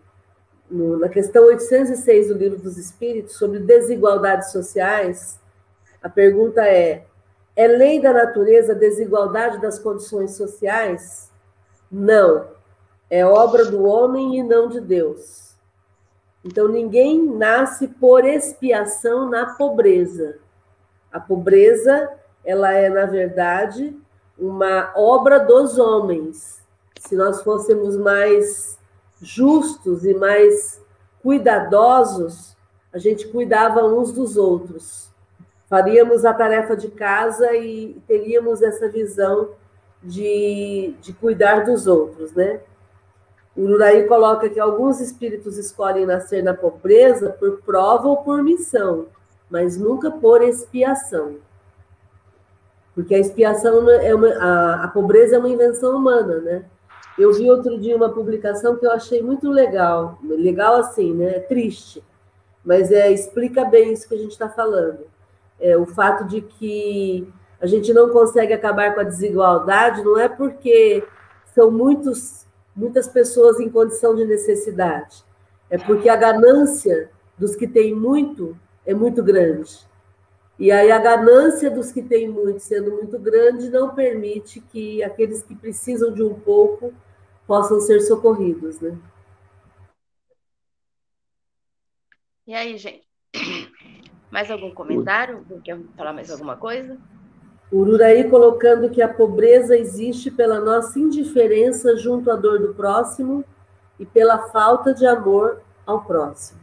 no, 0.69 0.97
na 0.97 1.10
questão 1.10 1.45
806 1.45 2.27
do 2.27 2.36
Livro 2.36 2.60
dos 2.60 2.77
Espíritos 2.77 3.36
sobre 3.36 3.60
desigualdades 3.60 4.51
sociais. 4.51 5.39
A 6.04 6.10
pergunta 6.10 6.65
é: 6.67 7.06
é 7.56 7.67
lei 7.67 7.99
da 7.99 8.13
natureza 8.13 8.73
a 8.73 8.75
desigualdade 8.77 9.60
das 9.60 9.80
condições 9.80 10.32
sociais? 10.32 11.32
Não. 11.91 12.47
É 13.10 13.25
obra 13.25 13.65
do 13.65 13.84
homem 13.84 14.38
e 14.39 14.43
não 14.43 14.69
de 14.69 14.80
Deus. 14.80 15.51
Então, 16.43 16.67
ninguém 16.67 17.23
nasce 17.23 17.88
por 17.88 18.25
expiação 18.25 19.30
na 19.30 19.54
pobreza. 19.56 20.39
A 21.12 21.19
pobreza, 21.19 22.12
ela 22.43 22.71
é, 22.73 22.89
na 22.89 23.06
verdade, 23.06 23.95
uma 24.38 24.91
obra 24.95 25.39
dos 25.39 25.77
homens 25.77 26.62
se 27.01 27.15
nós 27.15 27.41
fôssemos 27.41 27.97
mais 27.97 28.77
justos 29.19 30.06
e 30.06 30.13
mais 30.13 30.80
cuidadosos, 31.21 32.56
a 32.93 32.97
gente 32.99 33.27
cuidava 33.27 33.84
uns 33.84 34.12
dos 34.12 34.38
outros. 34.38 35.10
Faríamos 35.67 36.25
a 36.25 36.34
tarefa 36.34 36.75
de 36.75 36.89
casa 36.89 37.56
e 37.56 37.99
teríamos 38.08 38.62
essa 38.62 38.88
visão 38.88 39.49
de, 40.04 40.93
de 41.01 41.12
cuidar 41.13 41.65
dos 41.65 41.88
outros, 41.88 42.34
né? 42.34 42.62
O 43.62 43.65
Uraí 43.65 44.08
coloca 44.08 44.50
que 44.50 44.60
alguns 44.60 45.00
espíritos 45.00 45.56
escolhem 45.56 46.04
nascer 46.04 46.43
na 46.43 46.52
pobreza 46.52 47.30
por 47.30 47.62
prova 47.62 48.08
ou 48.08 48.17
por 48.17 48.41
missão, 48.41 49.06
mas 49.52 49.78
nunca 49.78 50.10
por 50.10 50.41
expiação. 50.41 51.36
Porque 52.95 53.13
a 53.13 53.19
expiação 53.19 53.88
é 53.88 54.15
uma, 54.15 54.30
a, 54.30 54.84
a 54.86 54.88
pobreza 54.88 55.36
é 55.36 55.38
uma 55.38 55.47
invenção 55.47 55.95
humana, 55.95 56.39
né? 56.39 56.65
Eu 57.19 57.32
vi 57.34 57.52
outro 57.52 57.80
dia 57.80 57.95
uma 57.95 58.10
publicação 58.10 58.78
que 58.78 58.86
eu 58.88 58.91
achei 58.91 59.21
muito 59.21 59.47
legal, 59.47 60.17
legal 60.24 60.78
assim, 60.78 61.13
né? 61.13 61.38
Triste, 61.41 62.04
mas 62.65 62.91
é 62.91 63.12
explica 63.12 63.63
bem 63.63 63.93
isso 63.93 64.10
que 64.10 64.15
a 64.15 64.17
gente 64.17 64.32
está 64.32 64.50
falando. 64.50 65.02
É, 65.60 65.78
o 65.78 65.86
fato 65.86 66.26
de 66.26 66.41
que 66.41 67.32
a 67.62 67.67
gente 67.67 67.93
não 67.93 68.10
consegue 68.10 68.54
acabar 68.54 68.95
com 68.95 69.02
a 69.02 69.04
desigualdade 69.04 70.04
não 70.04 70.17
é 70.17 70.28
porque 70.28 71.04
são 71.54 71.69
muitos, 71.69 72.47
muitas 72.76 73.08
pessoas 73.08 73.60
em 73.60 73.70
condição 73.70 74.16
de 74.16 74.26
necessidade, 74.26 75.24
é 75.70 75.78
porque 75.78 76.10
a 76.10 76.16
ganância 76.16 77.10
dos 77.38 77.56
que 77.56 77.68
têm 77.68 77.96
muito 77.96 78.58
é 78.86 78.94
muito 78.94 79.24
grande. 79.24 79.90
E 80.60 80.72
aí 80.72 80.92
a 80.92 81.00
ganância 81.00 81.72
dos 81.72 81.92
que 81.92 82.04
têm 82.04 82.30
muito, 82.30 82.60
sendo 82.60 82.92
muito 82.92 83.18
grande, 83.18 83.70
não 83.70 83.96
permite 83.96 84.60
que 84.60 85.02
aqueles 85.04 85.42
que 85.42 85.56
precisam 85.56 86.14
de 86.14 86.22
um 86.22 86.34
pouco 86.34 86.94
possam 87.48 87.80
ser 87.82 88.00
socorridos, 88.02 88.80
né? 88.80 88.98
E 92.46 92.54
aí, 92.54 92.78
gente? 92.78 93.08
Mais 94.30 94.52
algum 94.52 94.74
comentário? 94.74 95.46
Quer 95.64 95.80
falar 95.98 96.14
mais 96.14 96.32
alguma 96.32 96.56
coisa? 96.56 96.98
Ururaí 97.72 98.30
colocando 98.30 98.90
que 98.90 99.02
a 99.02 99.08
pobreza 99.08 99.78
existe 99.78 100.30
pela 100.30 100.60
nossa 100.60 101.00
indiferença 101.00 101.96
junto 101.96 102.30
à 102.30 102.36
dor 102.36 102.60
do 102.60 102.74
próximo 102.74 103.46
e 103.98 104.06
pela 104.06 104.50
falta 104.50 104.94
de 104.94 105.06
amor 105.06 105.62
ao 105.86 106.04
próximo. 106.04 106.60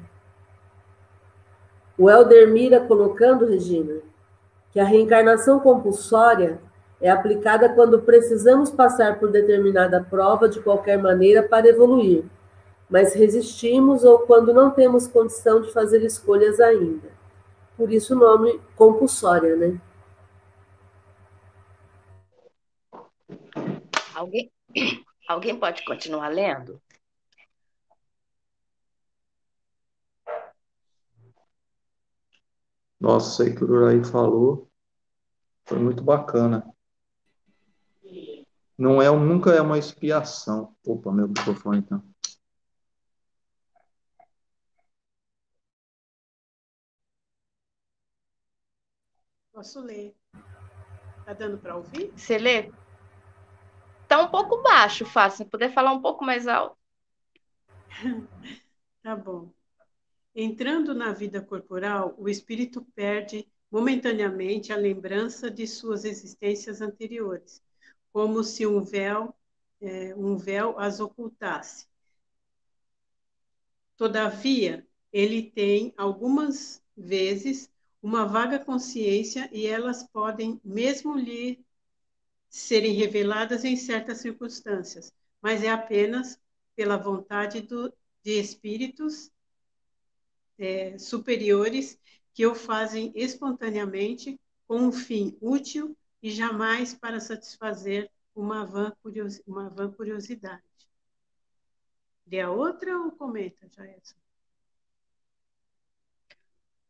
O 1.97 2.11
Helder 2.11 2.49
Mira 2.49 2.79
colocando, 2.81 3.47
Regina, 3.47 3.95
que 4.71 4.79
a 4.79 4.85
reencarnação 4.85 5.59
compulsória 5.61 6.61
é 7.01 7.11
aplicada 7.11 7.69
quando 7.71 8.01
precisamos 8.03 8.71
passar 8.71 9.19
por 9.19 9.31
determinada 9.31 10.05
prova 10.11 10.49
de 10.49 10.61
qualquer 10.61 10.99
maneira 10.99 11.43
para 11.43 11.69
evoluir, 11.69 12.25
mas 12.91 13.15
resistimos 13.15 14.05
ou 14.05 14.21
quando 14.21 14.53
não 14.53 14.71
temos 14.71 15.07
condição 15.07 15.61
de 15.63 15.73
fazer 15.73 16.03
escolhas 16.03 16.61
ainda. 16.61 17.09
Por 17.77 17.93
isso 17.93 18.15
o 18.15 18.19
nome 18.19 18.61
compulsória, 18.77 19.57
né? 19.57 19.81
Alguém, 24.19 24.51
alguém 25.29 25.57
pode 25.57 25.85
continuar 25.85 26.27
lendo? 26.27 26.83
Nossa, 32.99 33.31
isso 33.31 33.43
aí 33.45 33.57
que 33.57 33.63
o 33.63 33.71
Uraí 33.71 34.05
falou 34.05 34.69
foi 35.69 35.79
muito 35.79 36.03
bacana. 36.03 36.69
não 38.77 39.01
é 39.01 39.09
nunca 39.09 39.53
é 39.53 39.61
uma 39.61 39.79
expiação. 39.79 40.75
Opa, 40.85 41.13
meu 41.13 41.29
microfone 41.29 41.79
então. 41.79 42.03
Posso 49.53 49.81
ler? 49.81 50.13
Tá 51.25 51.35
dando 51.35 51.59
para 51.59 51.77
ouvir? 51.77 52.13
Você 52.17 52.37
lê? 52.37 52.69
Um 54.21 54.29
pouco 54.29 54.63
baixo, 54.63 55.05
Fácil. 55.05 55.45
Se 55.45 55.51
puder 55.51 55.73
falar 55.73 55.93
um 55.93 56.01
pouco 56.03 56.25
mais 56.25 56.47
alto. 56.47 56.77
tá 59.03 59.17
bom. 59.17 59.51
Entrando 60.35 60.95
na 60.95 61.13
vida 61.13 61.41
corporal, 61.41 62.15
o 62.19 62.29
espírito 62.29 62.87
perde 62.95 63.49
momentaneamente 63.71 64.73
a 64.73 64.77
lembrança 64.77 65.51
de 65.51 65.67
suas 65.67 66.05
existências 66.05 66.81
anteriores, 66.81 67.63
como 68.13 68.43
se 68.43 68.67
um 68.67 68.83
véu, 68.83 69.35
é, 69.81 70.15
um 70.15 70.37
véu 70.37 70.79
as 70.79 71.01
ocultasse. 71.01 71.87
Todavia, 73.97 74.87
ele 75.13 75.43
tem 75.43 75.93
algumas 75.97 76.83
vezes 76.97 77.71
uma 78.01 78.25
vaga 78.25 78.59
consciência 78.59 79.49
e 79.53 79.67
elas 79.67 80.05
podem 80.05 80.61
mesmo 80.65 81.17
lhe 81.17 81.65
serem 82.49 82.93
reveladas 82.93 83.65
em 83.65 83.77
certas 83.77 84.19
circunstâncias, 84.19 85.13
mas 85.41 85.63
é 85.63 85.71
apenas 85.71 86.41
pela 86.75 86.97
vontade 86.97 87.61
do, 87.61 87.93
de 88.23 88.39
espíritos 88.39 89.31
é, 90.59 90.99
superiores 90.99 91.99
que 92.33 92.47
o 92.47 92.55
fazem 92.55 93.13
espontaneamente 93.15 94.39
com 94.67 94.79
um 94.79 94.93
fim 94.93 95.37
útil 95.41 95.97
e 96.23 96.31
jamais 96.31 96.95
para 96.95 97.21
satisfazer 97.21 98.11
uma 98.35 98.65
vã, 98.65 98.93
curios, 99.03 99.41
uma 99.47 99.69
vã 99.69 99.91
curiosidade. 99.91 100.63
Lê 102.31 102.41
a 102.41 102.51
outra 102.51 102.97
ou 102.99 103.11
comenta, 103.13 103.69
Jairson? 103.71 104.17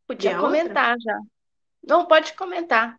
Podia 0.07 0.39
comentar 0.39 0.97
outra? 0.97 1.13
já. 1.13 1.21
Não, 1.83 2.07
pode 2.07 2.35
comentar. 2.35 2.99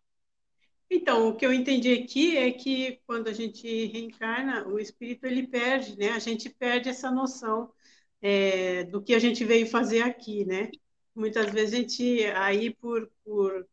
Então, 0.89 1.29
o 1.29 1.35
que 1.35 1.45
eu 1.45 1.53
entendi 1.53 1.93
aqui 1.93 2.35
é 2.37 2.51
que 2.51 2.99
quando 3.05 3.27
a 3.27 3.33
gente 3.33 3.67
reencarna, 3.87 4.67
o 4.67 4.79
espírito 4.79 5.25
ele 5.25 5.47
perde, 5.47 5.97
né? 5.97 6.09
A 6.09 6.19
gente 6.19 6.49
perde 6.49 6.89
essa 6.89 7.11
noção 7.11 7.71
é, 8.21 8.83
do 8.85 9.01
que 9.01 9.13
a 9.13 9.19
gente 9.19 9.45
veio 9.45 9.67
fazer 9.67 10.01
aqui, 10.01 10.45
né? 10.45 10.69
Muitas 11.15 11.51
vezes 11.51 11.73
a 11.75 11.77
gente, 11.77 12.25
aí 12.35 12.73
por, 12.75 13.11
por 13.23 13.67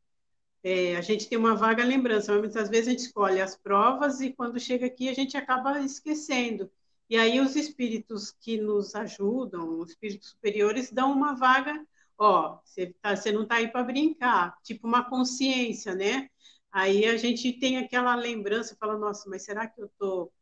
é, 0.63 0.97
a 0.97 1.01
gente 1.01 1.29
tem 1.29 1.39
uma 1.39 1.55
vaga 1.57 1.85
lembrança, 1.85 2.33
mas 2.33 2.43
muitas 2.43 2.69
vezes 2.69 2.89
a 2.89 2.91
gente 2.93 3.01
escolhe 3.07 3.41
as 3.41 3.57
provas 3.57 4.21
e 4.21 4.33
quando 4.33 4.61
chega 4.61 4.87
aqui 4.87 5.09
a 5.09 5.15
gente 5.15 5.37
acaba 5.37 5.81
esquecendo. 5.81 6.71
E 7.09 7.17
aí 7.17 7.41
os 7.41 7.57
espíritos 7.57 8.33
que 8.41 8.59
nos 8.59 8.95
ajudam, 8.95 9.79
os 9.81 9.91
espíritos 9.91 10.31
superiores, 10.31 10.91
dão 10.93 11.13
uma 11.13 11.35
vaga 11.35 11.87
ó, 12.19 12.59
você, 12.65 12.95
tá, 13.03 13.15
não 13.33 13.43
está 13.43 13.57
aí 13.57 13.69
para 13.69 13.85
brincar, 13.85 14.57
tipo 14.63 14.87
uma 14.87 15.05
consciência, 15.09 15.95
né? 15.95 16.29
Aí 16.73 17.07
a 17.07 17.17
gente 17.17 17.53
tem 17.55 17.79
aquela 17.79 18.15
lembrança, 18.15 18.77
fala, 18.79 18.99
nossa, 18.99 19.29
mas 19.29 19.45
será 19.45 19.67
que 19.67 19.81
eu 19.81 19.87
estou 19.87 20.33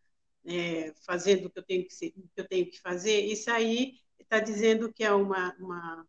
é, 0.45 0.93
fazendo 1.07 1.47
o 1.47 1.51
que 1.51 1.59
eu 1.59 1.63
tenho 1.63 1.87
que, 1.87 1.95
que, 1.95 2.25
eu 2.37 2.49
tenho 2.49 2.71
que 2.71 2.81
fazer? 2.81 3.21
Isso 3.21 3.51
aí 3.51 3.95
está 4.19 4.41
dizendo 4.41 4.93
que 4.93 5.05
é 5.05 5.13
uma, 5.13 5.55
uma, 5.59 6.07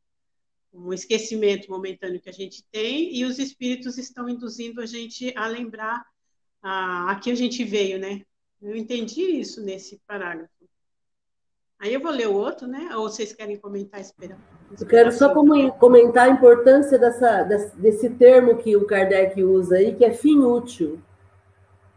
um 0.73 0.93
esquecimento 0.93 1.69
momentâneo 1.69 2.19
que 2.19 2.29
a 2.29 2.33
gente 2.33 2.63
tem 2.71 3.15
e 3.15 3.23
os 3.23 3.39
espíritos 3.39 3.97
estão 3.97 4.27
induzindo 4.27 4.81
a 4.81 4.85
gente 4.85 5.33
a 5.37 5.47
lembrar 5.47 6.05
a, 6.61 7.11
a 7.11 7.19
que 7.19 7.29
a 7.29 7.35
gente 7.35 7.63
veio, 7.63 7.99
né? 7.99 8.25
Eu 8.61 8.75
entendi 8.75 9.21
isso 9.21 9.61
nesse 9.61 10.01
parágrafo. 10.07 10.51
Aí 11.77 11.93
eu 11.93 11.99
vou 11.99 12.11
ler 12.11 12.27
o 12.27 12.33
outro, 12.33 12.67
né? 12.67 12.95
Ou 12.95 13.09
vocês 13.09 13.33
querem 13.33 13.59
comentar, 13.59 14.01
espera? 14.01 14.39
Eu 14.79 14.85
quero 14.85 15.11
só 15.11 15.33
comentar 15.79 16.27
a 16.27 16.31
importância 16.31 16.99
dessa, 16.99 17.43
desse 17.75 18.09
termo 18.09 18.57
que 18.57 18.75
o 18.75 18.85
Kardec 18.85 19.41
usa 19.41 19.77
aí, 19.77 19.95
que 19.95 20.03
é 20.03 20.11
fim 20.11 20.39
útil. 20.39 20.99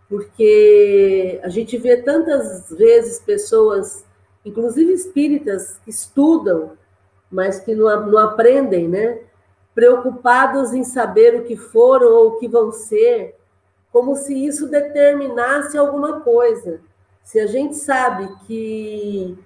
Porque 0.09 1.41
a 1.43 1.49
gente 1.49 1.77
vê 1.77 1.97
tantas 1.97 2.71
vezes 2.71 3.19
pessoas, 3.19 4.05
inclusive 4.45 4.93
espíritas, 4.93 5.79
que 5.85 5.91
estudam, 5.91 6.73
mas 7.31 7.59
que 7.59 7.75
não, 7.75 8.07
não 8.07 8.19
aprendem, 8.19 8.88
né? 8.88 9.21
Preocupados 9.75 10.73
em 10.73 10.85
saber 10.85 11.35
o 11.35 11.45
que 11.45 11.57
foram 11.57 12.12
ou 12.12 12.29
o 12.29 12.38
que 12.38 12.47
vão 12.47 12.71
ser, 12.71 13.35
como 13.93 14.14
se 14.14 14.35
isso 14.47 14.69
determinasse 14.69 15.77
alguma 15.77 16.21
coisa. 16.21 16.81
Se 17.25 17.41
a 17.41 17.47
gente 17.47 17.77
sabe 17.77 18.29
que 18.47 19.37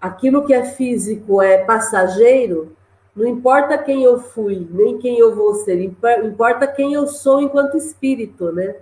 aquilo 0.00 0.44
que 0.44 0.54
é 0.54 0.64
físico 0.64 1.42
é 1.42 1.58
passageiro, 1.64 2.76
não 3.14 3.26
importa 3.26 3.76
quem 3.76 4.04
eu 4.04 4.20
fui, 4.20 4.66
nem 4.70 4.98
quem 4.98 5.18
eu 5.18 5.34
vou 5.34 5.54
ser, 5.56 5.80
importa 5.82 6.66
quem 6.66 6.94
eu 6.94 7.06
sou 7.06 7.40
enquanto 7.40 7.76
espírito, 7.76 8.52
né? 8.52 8.76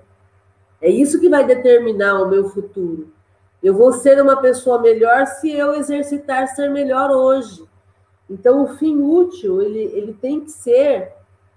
É 0.81 0.91
isso 0.91 1.19
que 1.19 1.29
vai 1.29 1.45
determinar 1.45 2.23
o 2.23 2.29
meu 2.29 2.49
futuro. 2.51 3.09
Eu 3.63 3.75
vou 3.75 3.93
ser 3.93 4.21
uma 4.21 4.37
pessoa 4.37 4.81
melhor 4.81 5.27
se 5.27 5.51
eu 5.51 5.75
exercitar 5.75 6.49
ser 6.49 6.71
melhor 6.71 7.11
hoje. 7.11 7.65
Então, 8.29 8.63
o 8.63 8.77
fim 8.77 9.01
útil, 9.01 9.63
ele, 9.63 9.91
ele 9.95 10.13
tem 10.13 10.41
que 10.41 10.51
ser 10.51 11.13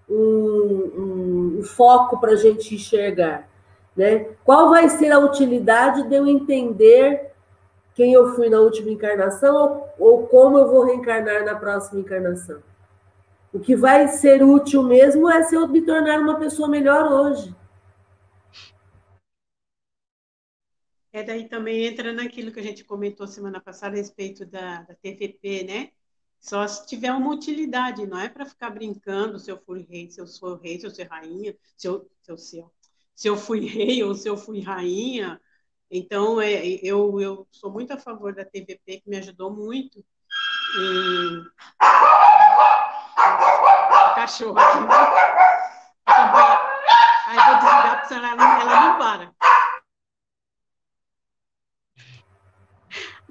um, 0.10 0.16
um, 0.16 1.60
um 1.60 1.64
foco 1.64 2.20
para 2.20 2.32
a 2.32 2.36
gente 2.36 2.74
enxergar. 2.74 3.50
Né? 3.96 4.28
Qual 4.46 4.70
vai 4.70 4.88
ser 4.88 5.12
a 5.12 5.20
utilidade 5.20 6.04
de 6.04 6.16
eu 6.16 6.26
entender 6.26 7.29
quem 8.00 8.14
eu 8.14 8.34
fui 8.34 8.48
na 8.48 8.62
última 8.62 8.90
encarnação 8.90 9.92
ou, 10.00 10.26
como 10.28 10.58
eu 10.58 10.70
vou 10.70 10.86
reencarnar 10.86 11.44
na 11.44 11.54
próxima 11.54 12.00
encarnação. 12.00 12.64
O 13.52 13.60
que 13.60 13.76
vai 13.76 14.08
ser 14.08 14.42
útil 14.42 14.84
mesmo 14.84 15.30
é 15.30 15.44
se 15.44 15.54
eu 15.54 15.68
me 15.68 15.82
tornar 15.82 16.18
uma 16.22 16.40
pessoa 16.40 16.70
melhor 16.70 17.12
hoje. 17.12 17.54
É 21.12 21.22
daí 21.24 21.50
também 21.50 21.88
entra 21.88 22.14
naquilo 22.14 22.54
que 22.54 22.62
a 22.62 22.64
gente 22.64 22.86
comentou 22.86 23.28
semana 23.28 23.60
passada 23.60 23.96
a 23.96 23.98
respeito 23.98 24.46
da, 24.46 24.84
da 24.84 24.96
TVP, 24.96 25.66
né? 25.66 25.90
Só 26.40 26.66
se 26.70 26.88
tiver 26.88 27.12
uma 27.12 27.34
utilidade, 27.34 28.08
não 28.08 28.18
é 28.18 28.30
para 28.30 28.46
ficar 28.46 28.70
brincando 28.70 29.38
se 29.38 29.52
eu 29.52 29.58
fui 29.58 29.86
rei, 29.90 30.10
se 30.10 30.22
eu 30.22 30.26
sou 30.26 30.56
rei, 30.56 30.80
se 30.80 30.86
eu 30.86 30.92
sou 30.92 31.06
rainha, 31.06 31.54
se 31.76 31.86
eu, 31.86 32.10
se 32.22 32.32
eu, 32.32 32.38
se 32.38 32.58
eu, 32.60 32.72
se 33.14 33.28
eu 33.28 33.36
fui 33.36 33.66
rei 33.68 34.02
ou 34.02 34.16
se 34.16 34.30
eu 34.30 34.38
fui 34.38 34.62
rainha, 34.62 35.38
então, 35.92 36.40
é, 36.40 36.54
eu, 36.84 37.20
eu 37.20 37.48
sou 37.52 37.72
muito 37.72 37.92
a 37.92 37.98
favor 37.98 38.34
da 38.34 38.46
TVP, 38.46 39.02
que 39.02 39.10
me 39.10 39.18
ajudou 39.18 39.52
muito. 39.52 40.00
E... 40.78 41.42
O 44.12 44.16
cachorro 44.16 44.60
aqui, 44.60 44.80
né? 44.82 44.94
Aí 47.26 47.36
vou 47.36 47.56
desligar, 47.56 48.00
porque 48.02 48.14
ela, 48.14 48.32
ela 48.32 48.82
não 48.82 48.98
para. 49.00 49.32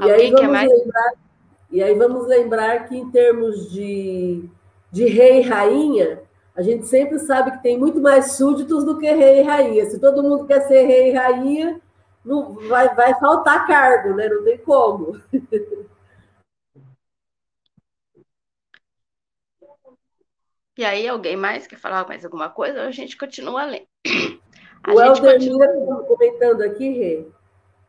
E 0.05 0.11
aí, 0.11 0.31
vamos 0.31 0.51
mais... 0.51 0.71
lembrar, 0.71 1.13
e 1.71 1.83
aí 1.83 1.95
vamos 1.95 2.27
lembrar 2.27 2.89
que, 2.89 2.97
em 2.97 3.11
termos 3.11 3.71
de, 3.71 4.49
de 4.91 5.07
rei 5.07 5.41
e 5.41 5.43
rainha, 5.43 6.23
a 6.57 6.63
gente 6.63 6.87
sempre 6.87 7.21
sabe 7.21 7.53
que 7.53 7.63
tem 7.63 7.79
muito 7.79 8.01
mais 8.01 8.33
súditos 8.33 8.85
do 8.85 8.99
que 8.99 9.11
rei 9.13 9.41
e 9.41 9.43
rainha. 9.43 9.89
Se 9.89 10.01
todo 10.01 10.23
mundo 10.23 10.47
quer 10.47 10.67
ser 10.67 10.87
rei 10.87 11.11
e 11.11 11.15
rainha, 11.15 11.81
não, 12.29 12.53
vai, 12.69 12.95
vai 12.95 13.19
faltar 13.19 13.67
cargo, 13.67 14.15
né? 14.15 14.29
Não 14.29 14.45
tem 14.45 14.59
como. 14.59 15.19
E 20.77 20.85
aí, 20.85 21.09
alguém 21.09 21.37
mais 21.37 21.67
quer 21.67 21.79
falar 21.79 22.07
mais 22.07 22.25
alguma 22.25 22.51
coisa? 22.51 22.83
Ou 22.83 22.87
a 22.87 22.91
gente 22.91 23.17
continua 23.17 23.65
lendo? 23.65 23.87
A 24.85 24.93
o 24.95 25.01
Helder 25.01 25.33
continua... 25.33 25.67
Tá 25.67 26.05
comentando 26.07 26.63
aqui, 26.63 26.91
Rê, 26.91 27.27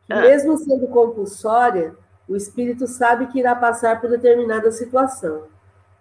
que 0.06 0.12
ah. 0.12 0.22
mesmo 0.22 0.56
sendo 0.56 0.88
compulsória, 0.88 1.94
o 2.26 2.34
espírito 2.34 2.88
sabe 2.88 3.28
que 3.28 3.38
irá 3.38 3.54
passar 3.54 4.00
por 4.00 4.10
determinada 4.10 4.72
situação. 4.72 5.44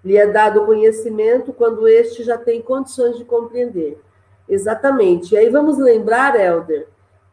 Lhe 0.04 0.17
é 0.17 0.25
dado 0.25 0.65
conhecimento 0.65 1.54
quando 1.54 1.88
este 1.88 2.23
já 2.23 2.38
tem 2.39 2.60
condições 2.60 3.17
de 3.17 3.25
compreender. 3.25 4.02
Exatamente. 4.47 5.36
E 5.36 5.38
aí 5.38 5.49
vamos 5.49 5.78
lembrar, 5.78 6.36
Helder, 6.39 6.88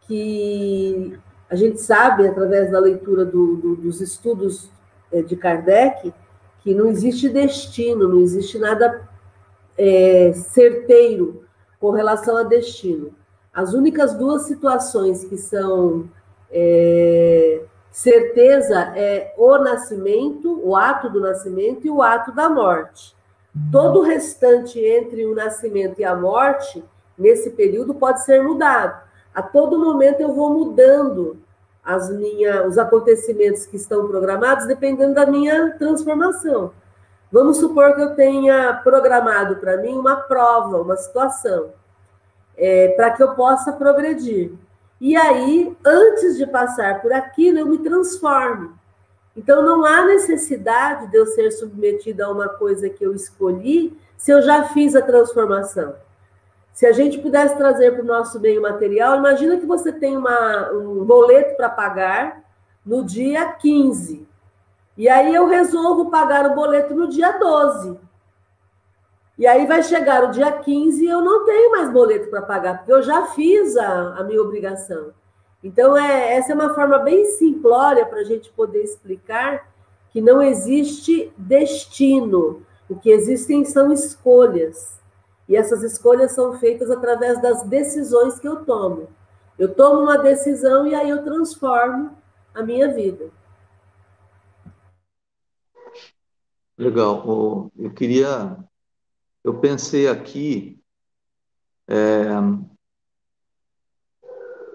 que 0.07 1.19
a 1.49 1.55
gente 1.55 1.81
sabe, 1.81 2.27
através 2.27 2.71
da 2.71 2.79
leitura 2.79 3.25
do, 3.25 3.57
do, 3.57 3.77
dos 3.77 4.01
estudos 4.01 4.71
eh, 5.13 5.23
de 5.23 5.37
Kardec, 5.37 6.13
que 6.61 6.75
não 6.75 6.87
existe 6.87 7.29
destino, 7.29 8.09
não 8.09 8.21
existe 8.21 8.59
nada 8.59 9.09
é, 9.79 10.33
certeiro 10.33 11.45
com 11.79 11.91
relação 11.91 12.37
a 12.37 12.43
destino. 12.43 13.15
As 13.53 13.73
únicas 13.73 14.15
duas 14.15 14.43
situações 14.43 15.25
que 15.25 15.37
são 15.37 16.11
é, 16.51 17.63
certeza 17.91 18.93
é 18.97 19.33
o 19.39 19.59
nascimento, 19.59 20.61
o 20.63 20.75
ato 20.75 21.09
do 21.09 21.21
nascimento 21.21 21.87
e 21.87 21.91
o 21.91 22.03
ato 22.03 22.33
da 22.33 22.49
morte. 22.49 23.15
Todo 23.71 24.01
o 24.01 24.03
restante 24.03 24.79
entre 24.79 25.25
o 25.25 25.35
nascimento 25.35 26.01
e 26.01 26.05
a 26.05 26.15
morte, 26.15 26.85
nesse 27.17 27.51
período, 27.51 27.95
pode 27.95 28.25
ser 28.25 28.43
mudado. 28.43 29.06
A 29.37 29.43
todo 29.43 29.79
momento 29.79 30.19
eu 30.21 30.33
vou 30.33 30.49
mudando 30.49 31.37
as 31.85 32.09
minha, 32.09 32.67
os 32.67 32.79
acontecimentos 32.79 33.67
que 33.67 33.77
estão 33.77 34.09
programados 34.09 34.67
dependendo 34.67 35.13
da 35.13 35.27
minha 35.27 35.77
transformação. 35.79 36.73
Vamos 37.31 37.59
supor 37.59 37.95
que 37.95 38.01
eu 38.01 38.15
tenha 38.15 38.81
programado 38.83 39.57
para 39.57 39.77
mim 39.77 39.93
uma 39.93 40.17
prova, 40.17 40.81
uma 40.81 40.97
situação, 40.97 41.69
é, 42.57 42.89
para 42.97 43.11
que 43.11 43.23
eu 43.23 43.35
possa 43.35 43.75
progredir. 43.75 44.55
E 44.99 45.15
aí, 45.15 45.77
antes 45.85 46.39
de 46.39 46.47
passar 46.47 47.03
por 47.03 47.13
aquilo, 47.13 47.59
eu 47.59 47.67
me 47.67 47.77
transforme. 47.77 48.71
Então, 49.37 49.63
não 49.63 49.85
há 49.85 50.07
necessidade 50.07 51.09
de 51.09 51.19
eu 51.19 51.27
ser 51.27 51.51
submetida 51.51 52.25
a 52.25 52.31
uma 52.31 52.49
coisa 52.49 52.89
que 52.89 53.05
eu 53.05 53.13
escolhi 53.13 53.95
se 54.17 54.31
eu 54.31 54.41
já 54.41 54.65
fiz 54.71 54.97
a 54.97 55.03
transformação. 55.03 55.95
Se 56.77 56.85
a 56.85 56.93
gente 56.93 57.17
pudesse 57.21 57.57
trazer 57.57 57.93
para 57.93 58.03
o 58.03 58.07
nosso 58.07 58.39
meio 58.39 58.61
material, 58.61 59.17
imagina 59.17 59.57
que 59.57 59.65
você 59.65 59.91
tem 59.91 60.15
uma, 60.15 60.71
um 60.73 61.07
boleto 61.07 61.57
para 61.57 61.71
pagar 61.71 62.45
no 62.85 63.03
dia 63.03 63.51
15. 63.51 64.29
E 64.95 65.09
aí 65.09 65.35
eu 65.35 65.47
resolvo 65.47 66.11
pagar 66.11 66.45
o 66.45 66.55
boleto 66.55 66.95
no 66.95 67.09
dia 67.09 67.33
12. 67.39 67.99
E 69.39 69.47
aí 69.47 69.67
vai 69.67 69.83
chegar 69.83 70.25
o 70.25 70.31
dia 70.31 70.53
15 70.53 71.03
e 71.03 71.09
eu 71.09 71.23
não 71.23 71.47
tenho 71.47 71.71
mais 71.71 71.91
boleto 71.91 72.29
para 72.29 72.43
pagar, 72.43 72.77
porque 72.77 72.93
eu 72.93 73.03
já 73.03 73.25
fiz 73.29 73.75
a, 73.79 74.19
a 74.19 74.25
minha 74.25 74.43
obrigação. 74.43 75.15
Então, 75.65 75.97
é, 75.97 76.35
essa 76.35 76.53
é 76.53 76.55
uma 76.55 76.75
forma 76.75 76.99
bem 76.99 77.25
simplória 77.25 78.05
para 78.05 78.19
a 78.19 78.25
gente 78.25 78.53
poder 78.53 78.83
explicar 78.83 79.67
que 80.11 80.21
não 80.21 80.43
existe 80.43 81.33
destino. 81.39 82.61
O 82.87 82.97
que 82.97 83.09
existem 83.09 83.65
são 83.65 83.91
escolhas. 83.91 84.97
E 85.49 85.57
essas 85.57 85.83
escolhas 85.83 86.33
são 86.33 86.59
feitas 86.59 86.91
através 86.91 87.41
das 87.41 87.63
decisões 87.65 88.39
que 88.39 88.49
eu 88.49 88.65
tomo. 88.65 89.09
Eu 89.59 89.75
tomo 89.75 90.03
uma 90.03 90.19
decisão 90.19 90.87
e 90.87 90.95
aí 90.95 91.09
eu 91.09 91.25
transformo 91.25 92.17
a 92.55 92.63
minha 92.63 92.93
vida. 92.93 93.31
Legal. 96.77 97.71
Eu 97.77 97.93
queria. 97.95 98.57
Eu 99.43 99.61
pensei 99.61 100.09
aqui 100.09 100.83
é, 101.89 102.27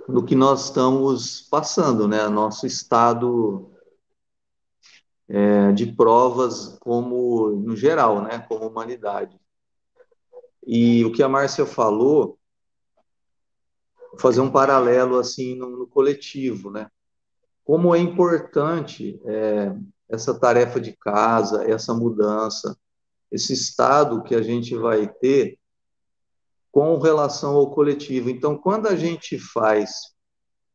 no 0.08 0.26
que 0.26 0.36
nós 0.36 0.66
estamos 0.66 1.42
passando, 1.42 2.08
né? 2.08 2.28
Nosso 2.28 2.66
estado 2.66 3.72
é, 5.28 5.72
de 5.74 5.88
provas, 5.92 6.78
como 6.80 7.50
no 7.50 7.76
geral, 7.76 8.22
né? 8.22 8.40
Como 8.40 8.68
humanidade. 8.68 9.41
E 10.66 11.04
o 11.06 11.12
que 11.12 11.24
a 11.24 11.30
Márcia 11.30 11.66
falou, 11.66 12.38
fazer 14.20 14.42
um 14.42 14.52
paralelo 14.52 15.18
assim 15.18 15.56
no, 15.56 15.70
no 15.70 15.88
coletivo, 15.88 16.70
né? 16.70 16.90
Como 17.64 17.96
é 17.96 18.00
importante 18.00 19.20
é, 19.26 19.76
essa 20.10 20.38
tarefa 20.38 20.80
de 20.80 20.94
casa, 20.94 21.64
essa 21.64 21.94
mudança, 21.94 22.78
esse 23.32 23.54
estado 23.54 24.24
que 24.24 24.36
a 24.36 24.42
gente 24.42 24.76
vai 24.76 25.08
ter 25.08 25.58
com 26.72 26.98
relação 26.98 27.56
ao 27.56 27.72
coletivo. 27.72 28.30
Então, 28.30 28.58
quando 28.58 28.88
a 28.88 28.96
gente 28.96 29.38
faz 29.38 29.92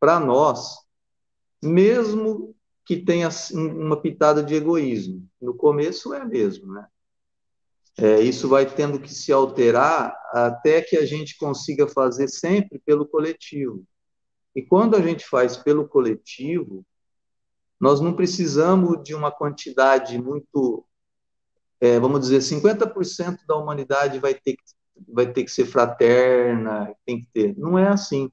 para 0.01 0.21
nós, 0.21 0.77
mesmo 1.63 2.55
que 2.85 2.97
tenha 2.97 3.29
uma 3.53 4.01
pitada 4.01 4.43
de 4.43 4.55
egoísmo, 4.55 5.27
no 5.41 5.55
começo 5.55 6.15
é 6.15 6.25
mesmo, 6.25 6.73
né? 6.73 6.87
É, 7.99 8.21
isso 8.21 8.49
vai 8.49 8.67
tendo 8.67 9.01
que 9.01 9.13
se 9.13 9.33
alterar 9.33 10.15
até 10.33 10.83
que 10.83 10.97
a 10.97 11.07
gente 11.07 11.37
consiga 11.39 11.89
fazer 11.89 12.29
sempre 12.29 12.79
pelo 12.79 13.07
coletivo. 13.07 13.85
E 14.55 14.63
quando 14.63 14.97
a 14.97 15.01
gente 15.01 15.27
faz 15.27 15.57
pelo 15.57 15.89
coletivo, 15.89 16.85
nós 17.81 18.01
não 18.01 18.15
precisamos 18.15 19.03
de 19.03 19.15
uma 19.15 19.31
quantidade 19.31 20.21
muito, 20.21 20.85
é, 21.81 21.99
vamos 21.99 22.21
dizer, 22.21 22.41
50% 22.41 23.39
da 23.47 23.57
humanidade 23.57 24.19
vai 24.19 24.35
ter, 24.35 24.57
que, 24.57 24.63
vai 25.09 25.31
ter 25.31 25.45
que 25.45 25.51
ser 25.51 25.67
fraterna, 25.67 26.95
tem 27.05 27.21
que 27.21 27.29
ter. 27.33 27.57
Não 27.59 27.79
é 27.79 27.89
assim. 27.89 28.31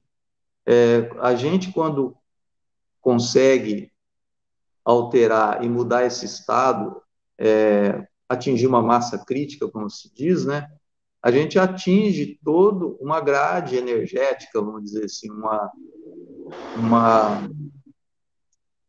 É, 0.66 1.10
a 1.20 1.34
gente, 1.34 1.72
quando 1.72 2.16
consegue 3.00 3.92
alterar 4.84 5.62
e 5.62 5.68
mudar 5.68 6.04
esse 6.04 6.24
estado, 6.24 7.02
é, 7.38 8.06
atingir 8.34 8.66
uma 8.66 8.82
massa 8.82 9.18
crítica, 9.18 9.68
como 9.68 9.88
se 9.90 10.12
diz, 10.14 10.44
né? 10.44 10.68
A 11.22 11.30
gente 11.30 11.58
atinge 11.58 12.38
todo 12.44 12.98
uma 13.00 13.20
grade 13.20 13.76
energética, 13.76 14.60
vamos 14.60 14.84
dizer 14.84 15.06
assim, 15.06 15.30
uma 15.30 15.72
uma 16.76 17.48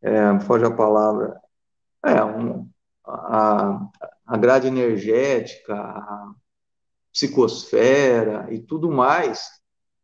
é, 0.02 0.40
foge 0.42 0.66
a 0.66 0.72
palavra, 0.72 1.40
é 2.04 2.24
um, 2.24 2.70
a, 3.06 3.88
a 4.26 4.38
grade 4.38 4.68
energética, 4.68 5.74
a 5.74 6.34
psicosfera 7.12 8.48
e 8.54 8.60
tudo 8.60 8.92
mais, 8.92 9.48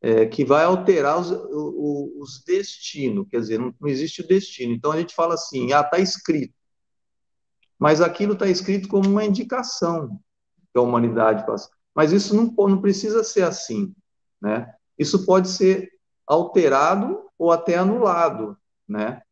é, 0.02 0.26
que 0.26 0.46
vai 0.46 0.64
alterar 0.64 1.20
os, 1.20 1.30
os, 1.30 2.12
os 2.18 2.44
destinos, 2.44 3.28
quer 3.30 3.42
dizer, 3.42 3.60
não, 3.60 3.74
não, 3.80 3.90
existe 3.90 4.22
o 4.22 4.28
destino. 4.28 4.74
Então 4.74 4.92
a 4.92 4.98
gente 4.98 5.14
fala 5.14 5.36
assim, 5.36 5.74
ah, 5.74 5.82
está 5.82 6.00
escrito 6.00 6.54
mas 7.82 8.00
aquilo 8.00 8.34
está 8.34 8.48
escrito 8.48 8.88
como 8.88 9.10
uma 9.10 9.26
indicação 9.26 10.22
que 10.72 10.78
a 10.78 10.82
humanidade 10.84 11.44
passa. 11.48 11.68
Mas 11.96 12.12
isso 12.12 12.36
não, 12.36 12.54
não 12.68 12.80
precisa 12.80 13.24
ser 13.24 13.42
assim, 13.42 13.92
né? 14.40 14.72
Isso 15.00 15.26
pode 15.26 15.50
ser 15.50 15.90
alterado 16.28 17.28
ou 17.40 17.52
até 17.52 17.76
anulado, 17.76 18.56
né? 18.88 19.24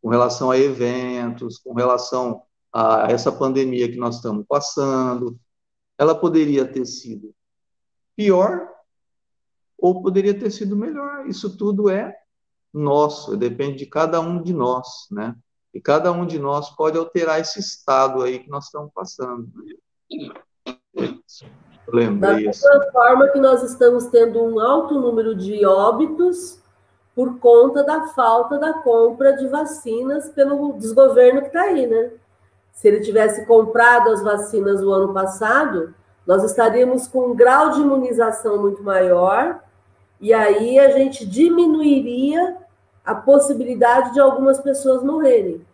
Com 0.00 0.08
relação 0.08 0.50
a 0.50 0.56
eventos, 0.56 1.58
com 1.58 1.74
relação 1.74 2.42
a 2.72 3.08
essa 3.10 3.30
pandemia 3.30 3.90
que 3.90 3.98
nós 3.98 4.16
estamos 4.16 4.46
passando, 4.48 5.38
ela 5.98 6.14
poderia 6.14 6.64
ter 6.64 6.86
sido 6.86 7.34
pior 8.16 8.70
ou 9.76 10.02
poderia 10.02 10.32
ter 10.32 10.50
sido 10.50 10.74
melhor. 10.74 11.26
Isso 11.26 11.58
tudo 11.58 11.90
é 11.90 12.16
nosso, 12.72 13.36
depende 13.36 13.80
de 13.80 13.86
cada 13.86 14.18
um 14.18 14.42
de 14.42 14.54
nós, 14.54 15.06
né? 15.10 15.36
E 15.78 15.80
cada 15.80 16.10
um 16.10 16.26
de 16.26 16.40
nós 16.40 16.70
pode 16.70 16.98
alterar 16.98 17.40
esse 17.40 17.60
estado 17.60 18.24
aí 18.24 18.40
que 18.40 18.50
nós 18.50 18.64
estamos 18.64 18.90
passando. 18.92 19.46
Eu 20.92 21.14
lembrei 21.86 22.18
da 22.18 22.34
mesma 22.34 22.90
forma 22.90 23.28
que 23.28 23.38
nós 23.38 23.62
estamos 23.62 24.06
tendo 24.06 24.42
um 24.42 24.58
alto 24.58 25.00
número 25.00 25.36
de 25.36 25.64
óbitos 25.64 26.60
por 27.14 27.38
conta 27.38 27.84
da 27.84 28.08
falta 28.08 28.58
da 28.58 28.72
compra 28.72 29.36
de 29.36 29.46
vacinas 29.46 30.28
pelo 30.30 30.72
desgoverno 30.72 31.42
que 31.42 31.46
está 31.46 31.62
aí, 31.62 31.86
né? 31.86 32.10
Se 32.72 32.88
ele 32.88 32.98
tivesse 32.98 33.46
comprado 33.46 34.10
as 34.10 34.20
vacinas 34.20 34.82
o 34.82 34.92
ano 34.92 35.14
passado, 35.14 35.94
nós 36.26 36.42
estaríamos 36.42 37.06
com 37.06 37.28
um 37.28 37.36
grau 37.36 37.70
de 37.70 37.82
imunização 37.82 38.60
muito 38.60 38.82
maior, 38.82 39.62
e 40.20 40.34
aí 40.34 40.76
a 40.76 40.90
gente 40.90 41.24
diminuiria 41.24 42.56
a 43.04 43.14
possibilidade 43.14 44.12
de 44.12 44.18
algumas 44.18 44.58
pessoas 44.60 45.04
morrerem. 45.04 45.67